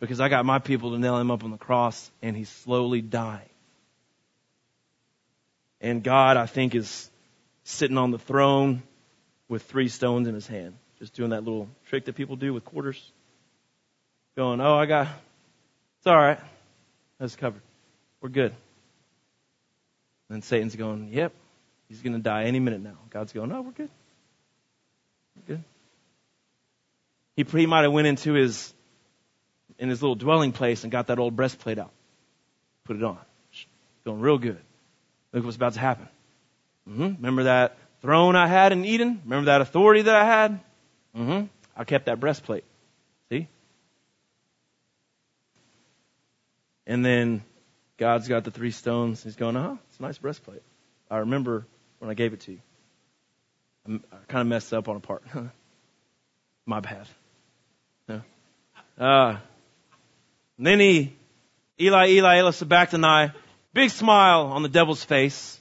Because 0.00 0.20
I 0.20 0.30
got 0.30 0.46
my 0.46 0.58
people 0.58 0.92
to 0.92 0.98
nail 0.98 1.18
him 1.18 1.30
up 1.30 1.44
on 1.44 1.50
the 1.50 1.58
cross 1.58 2.10
and 2.22 2.34
he's 2.34 2.48
slowly 2.48 3.02
dying. 3.02 3.48
And 5.82 6.02
God, 6.02 6.38
I 6.38 6.46
think, 6.46 6.74
is 6.74 7.10
sitting 7.64 7.98
on 7.98 8.10
the 8.10 8.18
throne 8.18 8.82
with 9.48 9.62
three 9.64 9.88
stones 9.88 10.26
in 10.26 10.34
his 10.34 10.46
hand. 10.46 10.74
Just 10.98 11.12
doing 11.12 11.30
that 11.30 11.44
little 11.44 11.68
trick 11.88 12.06
that 12.06 12.14
people 12.14 12.36
do 12.36 12.54
with 12.54 12.64
quarters. 12.64 13.12
Going, 14.34 14.62
oh, 14.62 14.76
I 14.76 14.86
got, 14.86 15.08
it's 15.98 16.06
alright. 16.06 16.40
That's 17.18 17.36
covered. 17.36 17.60
We're 18.22 18.30
good. 18.30 18.54
And 20.30 20.42
Satan's 20.42 20.74
going, 20.74 21.10
yep, 21.12 21.32
He's 21.92 22.00
going 22.00 22.14
to 22.14 22.20
die 22.20 22.44
any 22.44 22.58
minute 22.58 22.80
now. 22.80 22.96
God's 23.10 23.34
going, 23.34 23.50
no, 23.50 23.60
we're 23.60 23.72
good. 23.72 23.90
We're 25.36 25.56
good. 25.56 25.64
He, 27.36 27.44
he 27.44 27.66
might 27.66 27.82
have 27.82 27.92
went 27.92 28.06
into 28.06 28.32
his, 28.32 28.72
in 29.78 29.90
his 29.90 30.00
little 30.00 30.14
dwelling 30.14 30.52
place 30.52 30.84
and 30.84 30.90
got 30.90 31.08
that 31.08 31.18
old 31.18 31.36
breastplate 31.36 31.78
out. 31.78 31.90
Put 32.84 32.96
it 32.96 33.02
on. 33.02 33.18
Feeling 34.04 34.20
real 34.20 34.38
good. 34.38 34.56
Look 35.34 35.44
what's 35.44 35.56
about 35.56 35.74
to 35.74 35.80
happen. 35.80 36.08
Mm-hmm. 36.88 37.16
Remember 37.16 37.42
that 37.42 37.76
throne 38.00 38.36
I 38.36 38.46
had 38.46 38.72
in 38.72 38.86
Eden? 38.86 39.20
Remember 39.24 39.50
that 39.50 39.60
authority 39.60 40.00
that 40.00 40.14
I 40.14 40.24
had? 40.24 40.60
Mm-hmm. 41.14 41.44
I 41.76 41.84
kept 41.84 42.06
that 42.06 42.20
breastplate. 42.20 42.64
See? 43.28 43.48
And 46.86 47.04
then 47.04 47.42
God's 47.98 48.28
got 48.28 48.44
the 48.44 48.50
three 48.50 48.70
stones. 48.70 49.22
He's 49.22 49.36
going, 49.36 49.56
uh 49.56 49.76
it's 49.90 49.98
a 49.98 50.02
nice 50.02 50.16
breastplate. 50.16 50.62
I 51.10 51.18
remember 51.18 51.66
when 52.02 52.10
I 52.10 52.14
gave 52.14 52.32
it 52.32 52.40
to 52.40 52.52
you. 52.52 52.58
I 53.86 54.16
kind 54.26 54.40
of 54.40 54.48
messed 54.48 54.74
up 54.74 54.88
on 54.88 54.96
a 54.96 55.00
part. 55.00 55.22
My 56.66 56.80
bad. 56.80 57.06
Uh, 58.98 59.36
And 60.58 60.66
then 60.66 60.80
he, 60.80 61.14
Eli, 61.80 62.08
Eli, 62.08 62.38
Eli 62.38 62.50
sabachthani, 62.50 63.32
big 63.72 63.90
smile 63.90 64.46
on 64.46 64.64
the 64.64 64.68
devil's 64.68 65.02
face 65.04 65.60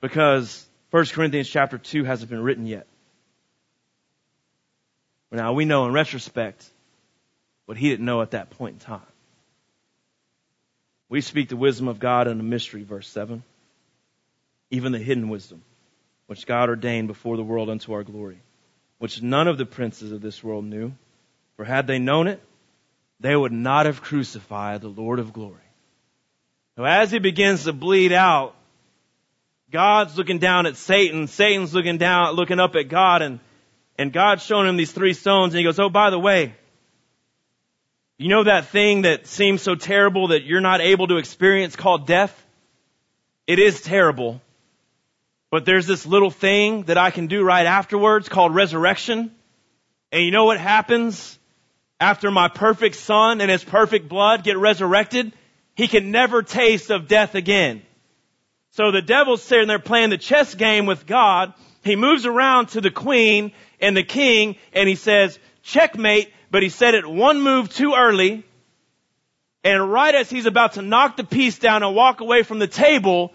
because 0.00 0.66
1 0.92 1.04
Corinthians 1.06 1.48
chapter 1.50 1.76
2 1.76 2.04
hasn't 2.04 2.30
been 2.30 2.42
written 2.42 2.66
yet. 2.66 2.86
Now 5.30 5.52
we 5.52 5.66
know 5.66 5.84
in 5.84 5.92
retrospect 5.92 6.66
what 7.66 7.76
he 7.76 7.90
didn't 7.90 8.06
know 8.06 8.22
at 8.22 8.30
that 8.30 8.48
point 8.48 8.74
in 8.74 8.78
time. 8.78 9.12
We 11.10 11.20
speak 11.20 11.50
the 11.50 11.56
wisdom 11.56 11.86
of 11.86 11.98
God 11.98 12.28
in 12.28 12.40
a 12.40 12.42
mystery, 12.42 12.82
verse 12.82 13.08
7. 13.08 13.42
Even 14.70 14.92
the 14.92 14.98
hidden 14.98 15.28
wisdom, 15.28 15.62
which 16.26 16.46
God 16.46 16.68
ordained 16.68 17.08
before 17.08 17.36
the 17.36 17.42
world 17.42 17.70
unto 17.70 17.92
our 17.92 18.02
glory, 18.02 18.40
which 18.98 19.22
none 19.22 19.48
of 19.48 19.58
the 19.58 19.66
princes 19.66 20.12
of 20.12 20.20
this 20.20 20.42
world 20.42 20.64
knew. 20.64 20.92
For 21.56 21.64
had 21.64 21.86
they 21.86 21.98
known 21.98 22.26
it, 22.26 22.42
they 23.20 23.34
would 23.34 23.52
not 23.52 23.86
have 23.86 24.02
crucified 24.02 24.80
the 24.80 24.88
Lord 24.88 25.18
of 25.18 25.32
glory. 25.32 25.60
Now 26.76 26.84
as 26.84 27.10
he 27.10 27.18
begins 27.18 27.64
to 27.64 27.72
bleed 27.72 28.12
out, 28.12 28.54
God's 29.70 30.16
looking 30.16 30.38
down 30.38 30.66
at 30.66 30.76
Satan, 30.76 31.26
Satan's 31.26 31.74
looking 31.74 31.98
down, 31.98 32.34
looking 32.34 32.60
up 32.60 32.76
at 32.76 32.88
God, 32.88 33.22
and, 33.22 33.40
and 33.98 34.12
God's 34.12 34.44
showing 34.44 34.68
him 34.68 34.76
these 34.76 34.92
three 34.92 35.12
stones, 35.12 35.54
and 35.54 35.58
he 35.58 35.64
goes, 35.64 35.78
oh, 35.78 35.88
by 35.88 36.10
the 36.10 36.18
way, 36.18 36.54
you 38.18 38.28
know 38.28 38.44
that 38.44 38.68
thing 38.68 39.02
that 39.02 39.26
seems 39.26 39.62
so 39.62 39.74
terrible 39.74 40.28
that 40.28 40.44
you're 40.44 40.60
not 40.60 40.80
able 40.80 41.08
to 41.08 41.16
experience 41.16 41.76
called 41.76 42.06
death? 42.06 42.46
It 43.46 43.58
is 43.58 43.80
terrible. 43.80 44.40
But 45.50 45.64
there's 45.64 45.86
this 45.86 46.06
little 46.06 46.30
thing 46.30 46.84
that 46.84 46.98
I 46.98 47.10
can 47.10 47.28
do 47.28 47.42
right 47.42 47.66
afterwards 47.66 48.28
called 48.28 48.54
resurrection. 48.54 49.30
And 50.10 50.24
you 50.24 50.30
know 50.30 50.44
what 50.44 50.58
happens 50.58 51.38
after 52.00 52.30
my 52.30 52.48
perfect 52.48 52.96
son 52.96 53.40
and 53.40 53.50
his 53.50 53.64
perfect 53.64 54.08
blood 54.08 54.44
get 54.44 54.58
resurrected? 54.58 55.32
He 55.74 55.88
can 55.88 56.10
never 56.10 56.42
taste 56.42 56.90
of 56.90 57.06
death 57.06 57.34
again. 57.34 57.82
So 58.72 58.90
the 58.90 59.02
devil's 59.02 59.42
sitting 59.42 59.68
there 59.68 59.78
playing 59.78 60.10
the 60.10 60.18
chess 60.18 60.54
game 60.54 60.86
with 60.86 61.06
God. 61.06 61.54
He 61.82 61.96
moves 61.96 62.26
around 62.26 62.70
to 62.70 62.80
the 62.80 62.90
queen 62.90 63.52
and 63.80 63.96
the 63.96 64.02
king 64.02 64.56
and 64.72 64.88
he 64.88 64.96
says, 64.96 65.38
checkmate, 65.62 66.32
but 66.50 66.62
he 66.62 66.68
said 66.68 66.94
it 66.94 67.06
one 67.06 67.40
move 67.40 67.72
too 67.72 67.94
early. 67.96 68.44
And 69.62 69.90
right 69.90 70.14
as 70.14 70.30
he's 70.30 70.46
about 70.46 70.74
to 70.74 70.82
knock 70.82 71.16
the 71.16 71.24
piece 71.24 71.58
down 71.58 71.82
and 71.82 71.94
walk 71.94 72.20
away 72.20 72.42
from 72.42 72.58
the 72.58 72.68
table, 72.68 73.32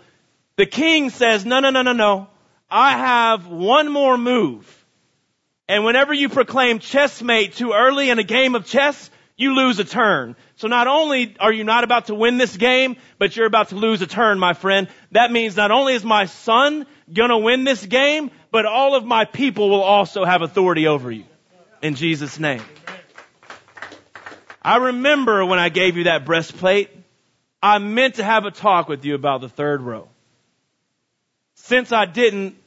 the 0.62 0.68
king 0.68 1.10
says, 1.10 1.44
no, 1.44 1.60
no, 1.60 1.72
no, 1.72 1.82
no, 1.82 1.94
no. 1.94 2.28
I 2.70 2.92
have 2.92 3.48
one 3.48 3.92
more 3.92 4.16
move. 4.16 4.86
And 5.68 5.84
whenever 5.84 6.14
you 6.14 6.30
proclaim 6.30 6.78
chessmate 6.78 7.56
too 7.56 7.74
early 7.74 8.12
in 8.12 8.20
a 8.20 8.24
game 8.24 8.54
of 8.54 8.68
chess, 8.68 9.10
you 9.36 9.56
lose 9.56 9.80
a 9.80 9.84
turn. 9.84 10.36
So 10.58 10.68
not 10.68 10.86
only 10.86 11.36
are 11.40 11.52
you 11.52 11.64
not 11.64 11.84
about 11.84 12.06
to 12.06 12.14
win 12.14 12.38
this 12.38 12.56
game, 12.56 12.98
but 13.18 13.36
you're 13.36 13.48
about 13.48 13.70
to 13.70 13.76
lose 13.76 14.04
a 14.04 14.06
turn, 14.06 14.38
my 14.38 14.54
friend. 14.54 14.88
That 15.14 15.32
means 15.32 15.58
not 15.58 15.72
only 15.72 15.96
is 15.96 16.04
my 16.04 16.26
son 16.26 16.86
gonna 17.12 17.40
win 17.40 17.64
this 17.64 17.84
game, 17.84 18.30
but 18.52 18.68
all 18.68 18.94
of 18.94 19.04
my 19.04 19.26
people 19.26 19.68
will 19.68 19.82
also 19.82 20.26
have 20.26 20.44
authority 20.44 20.86
over 20.86 21.12
you. 21.12 21.26
In 21.82 21.96
Jesus' 21.96 22.40
name. 22.40 22.62
I 24.62 24.78
remember 24.78 25.44
when 25.44 25.58
I 25.58 25.70
gave 25.70 25.98
you 25.98 26.04
that 26.04 26.24
breastplate, 26.24 26.92
I 27.64 27.80
meant 27.80 28.16
to 28.18 28.24
have 28.24 28.46
a 28.46 28.52
talk 28.52 28.88
with 28.88 29.04
you 29.06 29.16
about 29.16 29.42
the 29.42 29.50
third 29.50 29.82
row. 29.82 30.11
Since 31.72 31.94
I 31.94 32.04
didn't, 32.04 32.58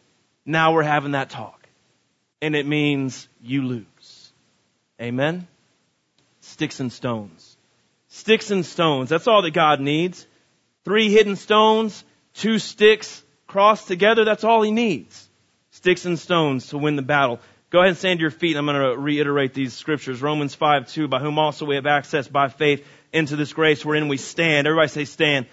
now 0.47 0.73
we're 0.73 0.83
having 0.83 1.13
that 1.13 1.29
talk. 1.29 1.69
And 2.41 2.57
it 2.57 2.65
means 2.65 3.29
you 3.43 3.61
lose. 3.61 4.33
Amen? 4.99 5.47
Sticks 6.41 6.81
and 6.81 6.91
stones. 6.91 7.55
Sticks 8.09 8.51
and 8.51 8.65
stones. 8.65 9.11
That's 9.11 9.29
all 9.29 9.43
that 9.43 9.51
God 9.51 9.79
needs. 9.83 10.27
Three 10.87 11.11
hidden 11.11 11.37
stones, 11.37 12.03
two 12.33 12.59
sticks 12.59 13.23
crossed 13.47 13.89
together. 13.89 14.25
That's 14.25 14.43
all 14.43 14.63
he 14.63 14.71
needs. 14.71 15.29
Sticks 15.73 16.07
and 16.07 16.19
stones 16.19 16.69
to 16.69 16.79
win 16.79 16.97
the 16.97 17.03
battle. 17.03 17.41
Go 17.69 17.81
ahead 17.81 17.89
and 17.89 17.99
stand 17.99 18.21
to 18.21 18.23
your 18.23 18.31
feet. 18.31 18.57
I'm 18.57 18.65
going 18.65 18.81
to 18.81 18.97
reiterate 18.97 19.53
these 19.53 19.75
scriptures. 19.75 20.23
Romans 20.23 20.55
5, 20.55 20.89
2, 20.89 21.09
by 21.09 21.19
whom 21.19 21.39
also 21.39 21.67
we 21.67 21.75
have 21.75 21.85
access 21.85 22.27
by 22.27 22.49
faith 22.49 22.83
into 23.13 23.37
this 23.37 23.53
grace 23.53 23.85
wherein 23.85 24.09
we 24.09 24.17
stand. 24.17 24.67
Everybody 24.67 24.89
say 24.89 25.05
stand. 25.05 25.45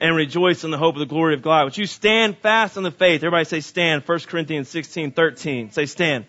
And 0.00 0.16
rejoice 0.16 0.64
in 0.64 0.70
the 0.70 0.78
hope 0.78 0.94
of 0.94 1.00
the 1.00 1.06
glory 1.06 1.34
of 1.34 1.42
God. 1.42 1.64
Would 1.64 1.76
you 1.76 1.86
stand 1.86 2.38
fast 2.38 2.78
in 2.78 2.82
the 2.82 2.90
faith? 2.90 3.22
Everybody 3.22 3.44
say 3.44 3.60
stand. 3.60 4.02
1 4.06 4.18
Corinthians 4.20 4.68
16, 4.70 5.12
13. 5.12 5.72
Say 5.72 5.86
stand. 5.86 6.24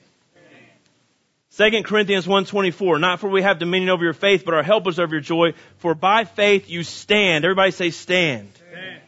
2 1.57 1.84
Corinthians 1.84 2.28
1.24, 2.28 2.99
not 2.99 3.19
for 3.19 3.30
we 3.30 3.41
have 3.41 3.59
dominion 3.59 3.89
over 3.89 4.03
your 4.03 4.13
faith, 4.13 4.43
but 4.45 4.53
are 4.53 4.63
helpers 4.63 4.99
of 4.99 5.11
your 5.11 5.19
joy, 5.19 5.53
for 5.78 5.93
by 5.93 6.24
faith 6.24 6.69
you 6.69 6.84
stand. 6.84 7.43
Everybody 7.43 7.72
say 7.72 7.91
stand. 7.91 8.49
stand. 8.55 9.01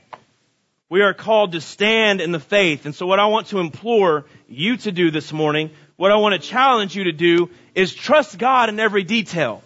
We 0.89 1.01
are 1.01 1.13
called 1.13 1.53
to 1.53 1.61
stand 1.61 2.21
in 2.21 2.31
the 2.31 2.39
faith. 2.39 2.85
And 2.85 2.93
so 2.93 3.05
what 3.05 3.19
I 3.19 3.27
want 3.27 3.47
to 3.47 3.59
implore 3.59 4.25
you 4.47 4.77
to 4.77 4.91
do 4.91 5.09
this 5.11 5.31
morning 5.31 5.71
what 5.95 6.11
I 6.11 6.15
want 6.15 6.33
to 6.41 6.47
challenge 6.47 6.95
you 6.95 7.05
to 7.05 7.11
do 7.11 7.49
is 7.75 7.93
trust 7.93 8.37
God 8.37 8.69
in 8.69 8.79
every 8.79 9.03
detail. 9.03 9.63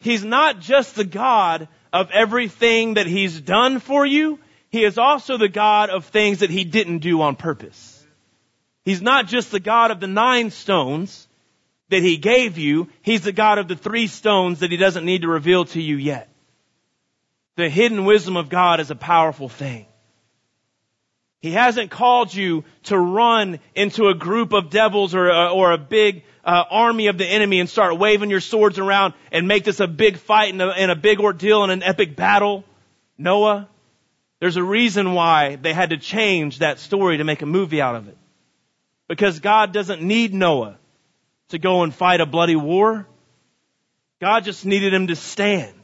He's 0.00 0.24
not 0.24 0.60
just 0.60 0.96
the 0.96 1.04
God 1.04 1.68
of 1.92 2.10
everything 2.10 2.94
that 2.94 3.06
He's 3.06 3.40
done 3.40 3.80
for 3.80 4.06
you. 4.06 4.38
He 4.70 4.84
is 4.84 4.98
also 4.98 5.36
the 5.36 5.48
God 5.48 5.90
of 5.90 6.06
things 6.06 6.38
that 6.38 6.50
He 6.50 6.64
didn't 6.64 6.98
do 6.98 7.20
on 7.20 7.36
purpose. 7.36 8.04
He's 8.84 9.02
not 9.02 9.26
just 9.26 9.50
the 9.50 9.60
God 9.60 9.90
of 9.90 10.00
the 10.00 10.06
nine 10.06 10.50
stones 10.50 11.28
that 11.90 12.02
He 12.02 12.16
gave 12.16 12.58
you. 12.58 12.88
He's 13.02 13.22
the 13.22 13.32
God 13.32 13.58
of 13.58 13.68
the 13.68 13.76
three 13.76 14.06
stones 14.06 14.60
that 14.60 14.70
He 14.70 14.76
doesn't 14.76 15.04
need 15.04 15.22
to 15.22 15.28
reveal 15.28 15.66
to 15.66 15.80
you 15.80 15.96
yet. 15.96 16.28
The 17.56 17.68
hidden 17.68 18.06
wisdom 18.06 18.36
of 18.36 18.48
God 18.48 18.80
is 18.80 18.90
a 18.90 18.96
powerful 18.96 19.48
thing. 19.48 19.86
He 21.42 21.50
hasn't 21.50 21.90
called 21.90 22.32
you 22.32 22.62
to 22.84 22.96
run 22.96 23.58
into 23.74 24.06
a 24.06 24.14
group 24.14 24.52
of 24.52 24.70
devils 24.70 25.12
or 25.12 25.28
a, 25.28 25.48
or 25.48 25.72
a 25.72 25.78
big 25.78 26.22
uh, 26.44 26.64
army 26.70 27.08
of 27.08 27.18
the 27.18 27.26
enemy 27.26 27.58
and 27.58 27.68
start 27.68 27.98
waving 27.98 28.30
your 28.30 28.40
swords 28.40 28.78
around 28.78 29.14
and 29.32 29.48
make 29.48 29.64
this 29.64 29.80
a 29.80 29.88
big 29.88 30.18
fight 30.18 30.52
and 30.52 30.62
a, 30.62 30.70
and 30.70 30.92
a 30.92 30.96
big 30.96 31.18
ordeal 31.18 31.64
and 31.64 31.72
an 31.72 31.82
epic 31.82 32.14
battle. 32.14 32.62
Noah, 33.18 33.68
there's 34.38 34.56
a 34.56 34.62
reason 34.62 35.14
why 35.14 35.56
they 35.56 35.72
had 35.72 35.90
to 35.90 35.96
change 35.96 36.60
that 36.60 36.78
story 36.78 37.16
to 37.16 37.24
make 37.24 37.42
a 37.42 37.46
movie 37.46 37.80
out 37.80 37.96
of 37.96 38.06
it. 38.06 38.16
Because 39.08 39.40
God 39.40 39.72
doesn't 39.72 40.00
need 40.00 40.32
Noah 40.32 40.78
to 41.48 41.58
go 41.58 41.82
and 41.82 41.92
fight 41.92 42.20
a 42.20 42.26
bloody 42.26 42.56
war. 42.56 43.08
God 44.20 44.44
just 44.44 44.64
needed 44.64 44.94
him 44.94 45.08
to 45.08 45.16
stand. 45.16 45.74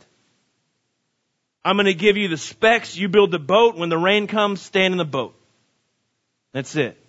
I'm 1.65 1.77
going 1.77 1.87
to 1.87 1.95
give 1.95 2.17
you 2.17 2.29
the 2.29 2.37
specs. 2.37 2.97
You 2.97 3.09
build 3.09 3.33
the 3.33 3.41
boat. 3.41 3.77
When 3.77 3.89
the 3.89 3.99
rain 3.99 4.29
comes, 4.29 4.63
stand 4.63 4.93
in 4.95 4.99
the 4.99 5.05
boat. 5.05 5.35
That's 6.59 6.75
it. 6.75 7.01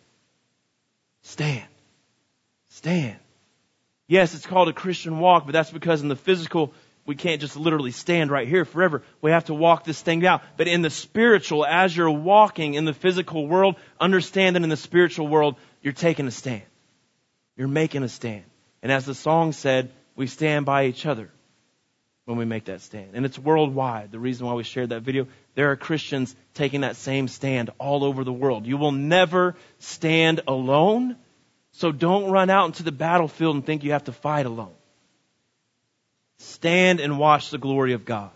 Stand. 1.23 1.65
Stand. 2.69 3.17
Yes, 4.07 4.35
it's 4.35 4.45
called 4.45 4.69
a 4.69 4.73
Christian 4.73 5.17
walk, 5.17 5.47
but 5.47 5.53
that's 5.53 5.71
because 5.71 6.03
in 6.03 6.07
the 6.07 6.15
physical, 6.15 6.71
we 7.07 7.15
can't 7.15 7.41
just 7.41 7.57
literally 7.57 7.89
stand 7.89 8.29
right 8.29 8.47
here 8.47 8.63
forever. 8.63 9.01
We 9.23 9.31
have 9.31 9.45
to 9.45 9.55
walk 9.55 9.85
this 9.85 9.99
thing 9.99 10.23
out. 10.23 10.43
But 10.55 10.67
in 10.67 10.83
the 10.83 10.91
spiritual, 10.91 11.65
as 11.65 11.97
you're 11.97 12.11
walking 12.11 12.75
in 12.75 12.85
the 12.85 12.93
physical 12.93 13.47
world, 13.47 13.77
understand 13.99 14.55
that 14.55 14.61
in 14.61 14.69
the 14.69 14.77
spiritual 14.77 15.27
world, 15.27 15.55
you're 15.81 15.93
taking 15.93 16.27
a 16.27 16.31
stand. 16.31 16.61
You're 17.57 17.67
making 17.67 18.03
a 18.03 18.07
stand. 18.07 18.43
And 18.83 18.91
as 18.91 19.07
the 19.07 19.15
song 19.15 19.53
said, 19.53 19.89
we 20.15 20.27
stand 20.27 20.67
by 20.67 20.85
each 20.85 21.07
other 21.07 21.31
when 22.25 22.37
we 22.37 22.45
make 22.45 22.65
that 22.65 22.81
stand. 22.81 23.15
And 23.15 23.25
it's 23.25 23.39
worldwide. 23.39 24.11
The 24.11 24.19
reason 24.19 24.45
why 24.45 24.53
we 24.53 24.61
shared 24.61 24.89
that 24.89 25.01
video, 25.01 25.25
there 25.59 25.71
are 25.71 25.75
Christians 25.75 26.33
taking 26.53 26.81
that 26.81 26.95
same 26.95 27.27
stand 27.27 27.69
all 27.79 28.05
over 28.05 28.23
the 28.23 28.31
world. 28.31 28.65
You 28.65 28.77
will 28.77 28.93
never 28.93 29.57
stand 29.79 30.39
alone. 30.47 31.17
So 31.73 31.91
don't 31.91 32.31
run 32.31 32.49
out 32.49 32.67
into 32.67 32.83
the 32.83 32.93
battlefield 32.93 33.57
and 33.57 33.65
think 33.65 33.83
you 33.83 33.91
have 33.91 34.05
to 34.05 34.13
fight 34.13 34.45
alone. 34.45 34.73
Stand 36.37 37.01
and 37.01 37.19
watch 37.19 37.49
the 37.49 37.57
glory 37.57 37.91
of 37.91 38.05
God. 38.05 38.31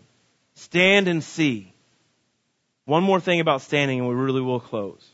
Stand 0.55 1.07
and 1.07 1.23
see. 1.23 1.73
One 2.83 3.03
more 3.03 3.21
thing 3.21 3.39
about 3.39 3.61
standing 3.61 3.99
and 3.99 4.09
we 4.09 4.15
really 4.15 4.41
will 4.41 4.59
close. 4.59 5.09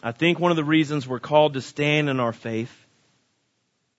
I 0.00 0.12
think 0.12 0.38
one 0.38 0.52
of 0.52 0.56
the 0.56 0.62
reasons 0.62 1.08
we're 1.08 1.18
called 1.18 1.54
to 1.54 1.60
stand 1.60 2.08
in 2.08 2.20
our 2.20 2.32
faith 2.32 2.86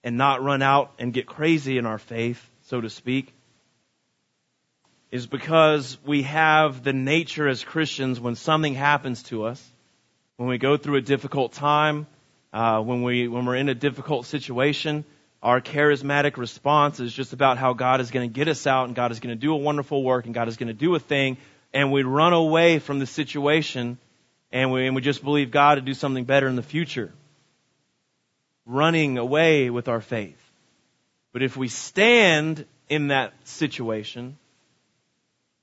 and 0.01 0.17
not 0.17 0.41
run 0.41 0.61
out 0.61 0.93
and 0.97 1.11
get 1.11 1.25
crazy 1.25 1.77
in 1.77 1.86
our 1.86 1.99
faith, 1.99 2.41
so 2.61 2.80
to 2.80 2.89
speak, 2.89 3.34
is 5.12 5.26
because 5.26 5.97
we 6.05 6.24
have 6.24 6.84
the 6.84 6.93
nature 6.93 7.47
as 7.47 7.64
Christians 7.64 8.20
when 8.20 8.36
something 8.36 8.76
happens 8.76 9.24
to 9.24 9.45
us, 9.45 9.66
when 10.38 10.47
we 10.47 10.57
go 10.57 10.78
through 10.78 10.97
a 10.97 11.01
difficult 11.01 11.53
time, 11.53 12.07
uh, 12.53 12.82
when 12.82 13.03
we 13.03 13.28
when 13.28 13.45
we're 13.45 13.55
in 13.55 13.70
a 13.70 13.76
difficult 13.76 14.26
situation, 14.26 15.03
our 15.41 15.62
charismatic 15.62 16.38
response 16.38 16.99
is 16.99 17.14
just 17.14 17.34
about 17.34 17.57
how 17.57 17.74
God 17.74 18.01
is 18.01 18.12
going 18.12 18.30
to 18.30 18.34
get 18.34 18.47
us 18.47 18.68
out 18.68 18.88
and 18.88 18.95
God 18.95 19.12
is 19.12 19.20
going 19.20 19.36
to 19.36 19.39
do 19.39 19.53
a 19.53 19.57
wonderful 19.57 20.03
work 20.03 20.26
and 20.26 20.34
God 20.34 20.47
is 20.47 20.57
going 20.57 20.68
to 20.68 20.74
do 20.74 20.95
a 20.95 20.99
thing, 20.99 21.38
and 21.74 21.91
we 21.91 22.03
run 22.03 22.34
away 22.34 22.80
from 22.80 22.99
the 22.99 23.05
situation 23.05 23.97
and 24.51 24.72
we, 24.72 24.86
and 24.88 24.95
we 24.95 25.01
just 25.01 25.24
believe 25.24 25.51
God 25.51 25.76
to 25.76 25.82
do 25.82 25.93
something 25.93 26.24
better 26.24 26.47
in 26.47 26.55
the 26.55 26.64
future. 26.64 27.12
Running 28.66 29.18
away 29.18 29.70
with 29.70 29.88
our 29.88 30.01
faith. 30.01 30.38
But 31.34 31.43
if 31.43 31.55
we 31.55 31.68
stand 31.68 32.66
in 32.88 33.10
that 33.10 33.34
situation, 33.47 34.38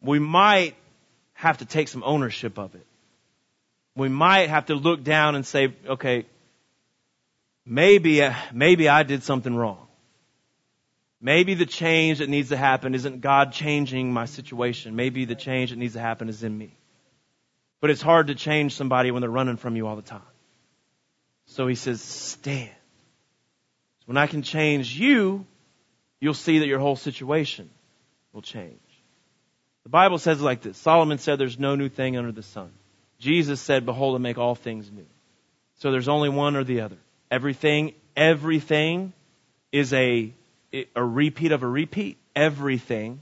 we 0.00 0.18
might 0.18 0.74
have 1.34 1.58
to 1.58 1.64
take 1.64 1.88
some 1.88 2.02
ownership 2.04 2.58
of 2.58 2.74
it. 2.74 2.86
We 3.94 4.08
might 4.08 4.48
have 4.48 4.66
to 4.66 4.74
look 4.74 5.02
down 5.02 5.34
and 5.34 5.46
say, 5.46 5.74
okay, 5.86 6.26
maybe, 7.64 8.22
uh, 8.22 8.34
maybe 8.52 8.88
I 8.88 9.02
did 9.02 9.22
something 9.22 9.54
wrong. 9.54 9.86
Maybe 11.20 11.54
the 11.54 11.66
change 11.66 12.18
that 12.18 12.28
needs 12.28 12.50
to 12.50 12.56
happen 12.56 12.94
isn't 12.94 13.20
God 13.20 13.52
changing 13.52 14.12
my 14.12 14.26
situation. 14.26 14.96
Maybe 14.96 15.24
the 15.24 15.34
change 15.34 15.70
that 15.70 15.76
needs 15.76 15.94
to 15.94 16.00
happen 16.00 16.28
is 16.28 16.42
in 16.42 16.56
me. 16.56 16.76
But 17.80 17.90
it's 17.90 18.02
hard 18.02 18.28
to 18.28 18.34
change 18.34 18.74
somebody 18.74 19.10
when 19.10 19.22
they're 19.22 19.30
running 19.30 19.56
from 19.56 19.76
you 19.76 19.86
all 19.86 19.96
the 19.96 20.02
time. 20.02 20.20
So 21.46 21.66
he 21.66 21.74
says, 21.74 22.00
stand. 22.00 22.70
When 24.04 24.16
I 24.16 24.26
can 24.26 24.42
change 24.42 24.98
you, 24.98 25.46
you'll 26.20 26.34
see 26.34 26.60
that 26.60 26.66
your 26.66 26.78
whole 26.78 26.96
situation 26.96 27.70
will 28.32 28.42
change. 28.42 28.80
The 29.86 29.90
Bible 29.90 30.18
says 30.18 30.40
like 30.40 30.62
this. 30.62 30.76
Solomon 30.78 31.18
said 31.18 31.38
there's 31.38 31.60
no 31.60 31.76
new 31.76 31.88
thing 31.88 32.16
under 32.16 32.32
the 32.32 32.42
sun. 32.42 32.72
Jesus 33.20 33.60
said, 33.60 33.86
behold, 33.86 34.16
I 34.16 34.18
make 34.18 34.36
all 34.36 34.56
things 34.56 34.90
new. 34.90 35.06
So 35.76 35.92
there's 35.92 36.08
only 36.08 36.28
one 36.28 36.56
or 36.56 36.64
the 36.64 36.80
other. 36.80 36.96
Everything, 37.30 37.94
everything 38.16 39.12
is 39.70 39.92
a, 39.92 40.32
a 40.96 41.04
repeat 41.04 41.52
of 41.52 41.62
a 41.62 41.68
repeat. 41.68 42.18
Everything. 42.34 43.20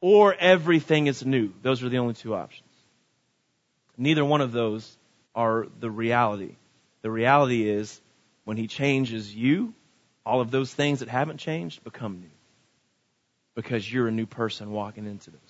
Or 0.00 0.32
everything 0.32 1.08
is 1.08 1.26
new. 1.26 1.52
Those 1.62 1.82
are 1.82 1.88
the 1.88 1.98
only 1.98 2.14
two 2.14 2.36
options. 2.36 2.70
Neither 3.98 4.24
one 4.24 4.42
of 4.42 4.52
those 4.52 4.96
are 5.34 5.66
the 5.80 5.90
reality. 5.90 6.54
The 7.02 7.10
reality 7.10 7.68
is 7.68 8.00
when 8.44 8.56
he 8.56 8.68
changes 8.68 9.34
you, 9.34 9.74
all 10.24 10.40
of 10.40 10.52
those 10.52 10.72
things 10.72 11.00
that 11.00 11.08
haven't 11.08 11.38
changed 11.38 11.82
become 11.82 12.20
new. 12.20 12.30
Because 13.56 13.92
you're 13.92 14.06
a 14.06 14.12
new 14.12 14.26
person 14.26 14.70
walking 14.70 15.06
into 15.06 15.32
things. 15.32 15.45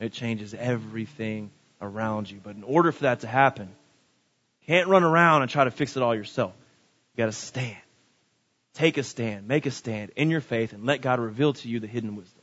It 0.00 0.12
changes 0.12 0.54
everything 0.54 1.50
around 1.80 2.30
you. 2.30 2.40
But 2.42 2.56
in 2.56 2.64
order 2.64 2.90
for 2.90 3.02
that 3.02 3.20
to 3.20 3.26
happen, 3.26 3.68
you 3.68 4.66
can't 4.66 4.88
run 4.88 5.04
around 5.04 5.42
and 5.42 5.50
try 5.50 5.64
to 5.64 5.70
fix 5.70 5.96
it 5.96 6.02
all 6.02 6.14
yourself. 6.14 6.52
You 7.14 7.18
gotta 7.18 7.32
stand. 7.32 7.76
Take 8.74 8.96
a 8.96 9.02
stand. 9.02 9.46
Make 9.46 9.66
a 9.66 9.70
stand 9.70 10.12
in 10.16 10.30
your 10.30 10.40
faith 10.40 10.72
and 10.72 10.84
let 10.86 11.02
God 11.02 11.20
reveal 11.20 11.52
to 11.52 11.68
you 11.68 11.80
the 11.80 11.86
hidden 11.86 12.16
wisdom. 12.16 12.39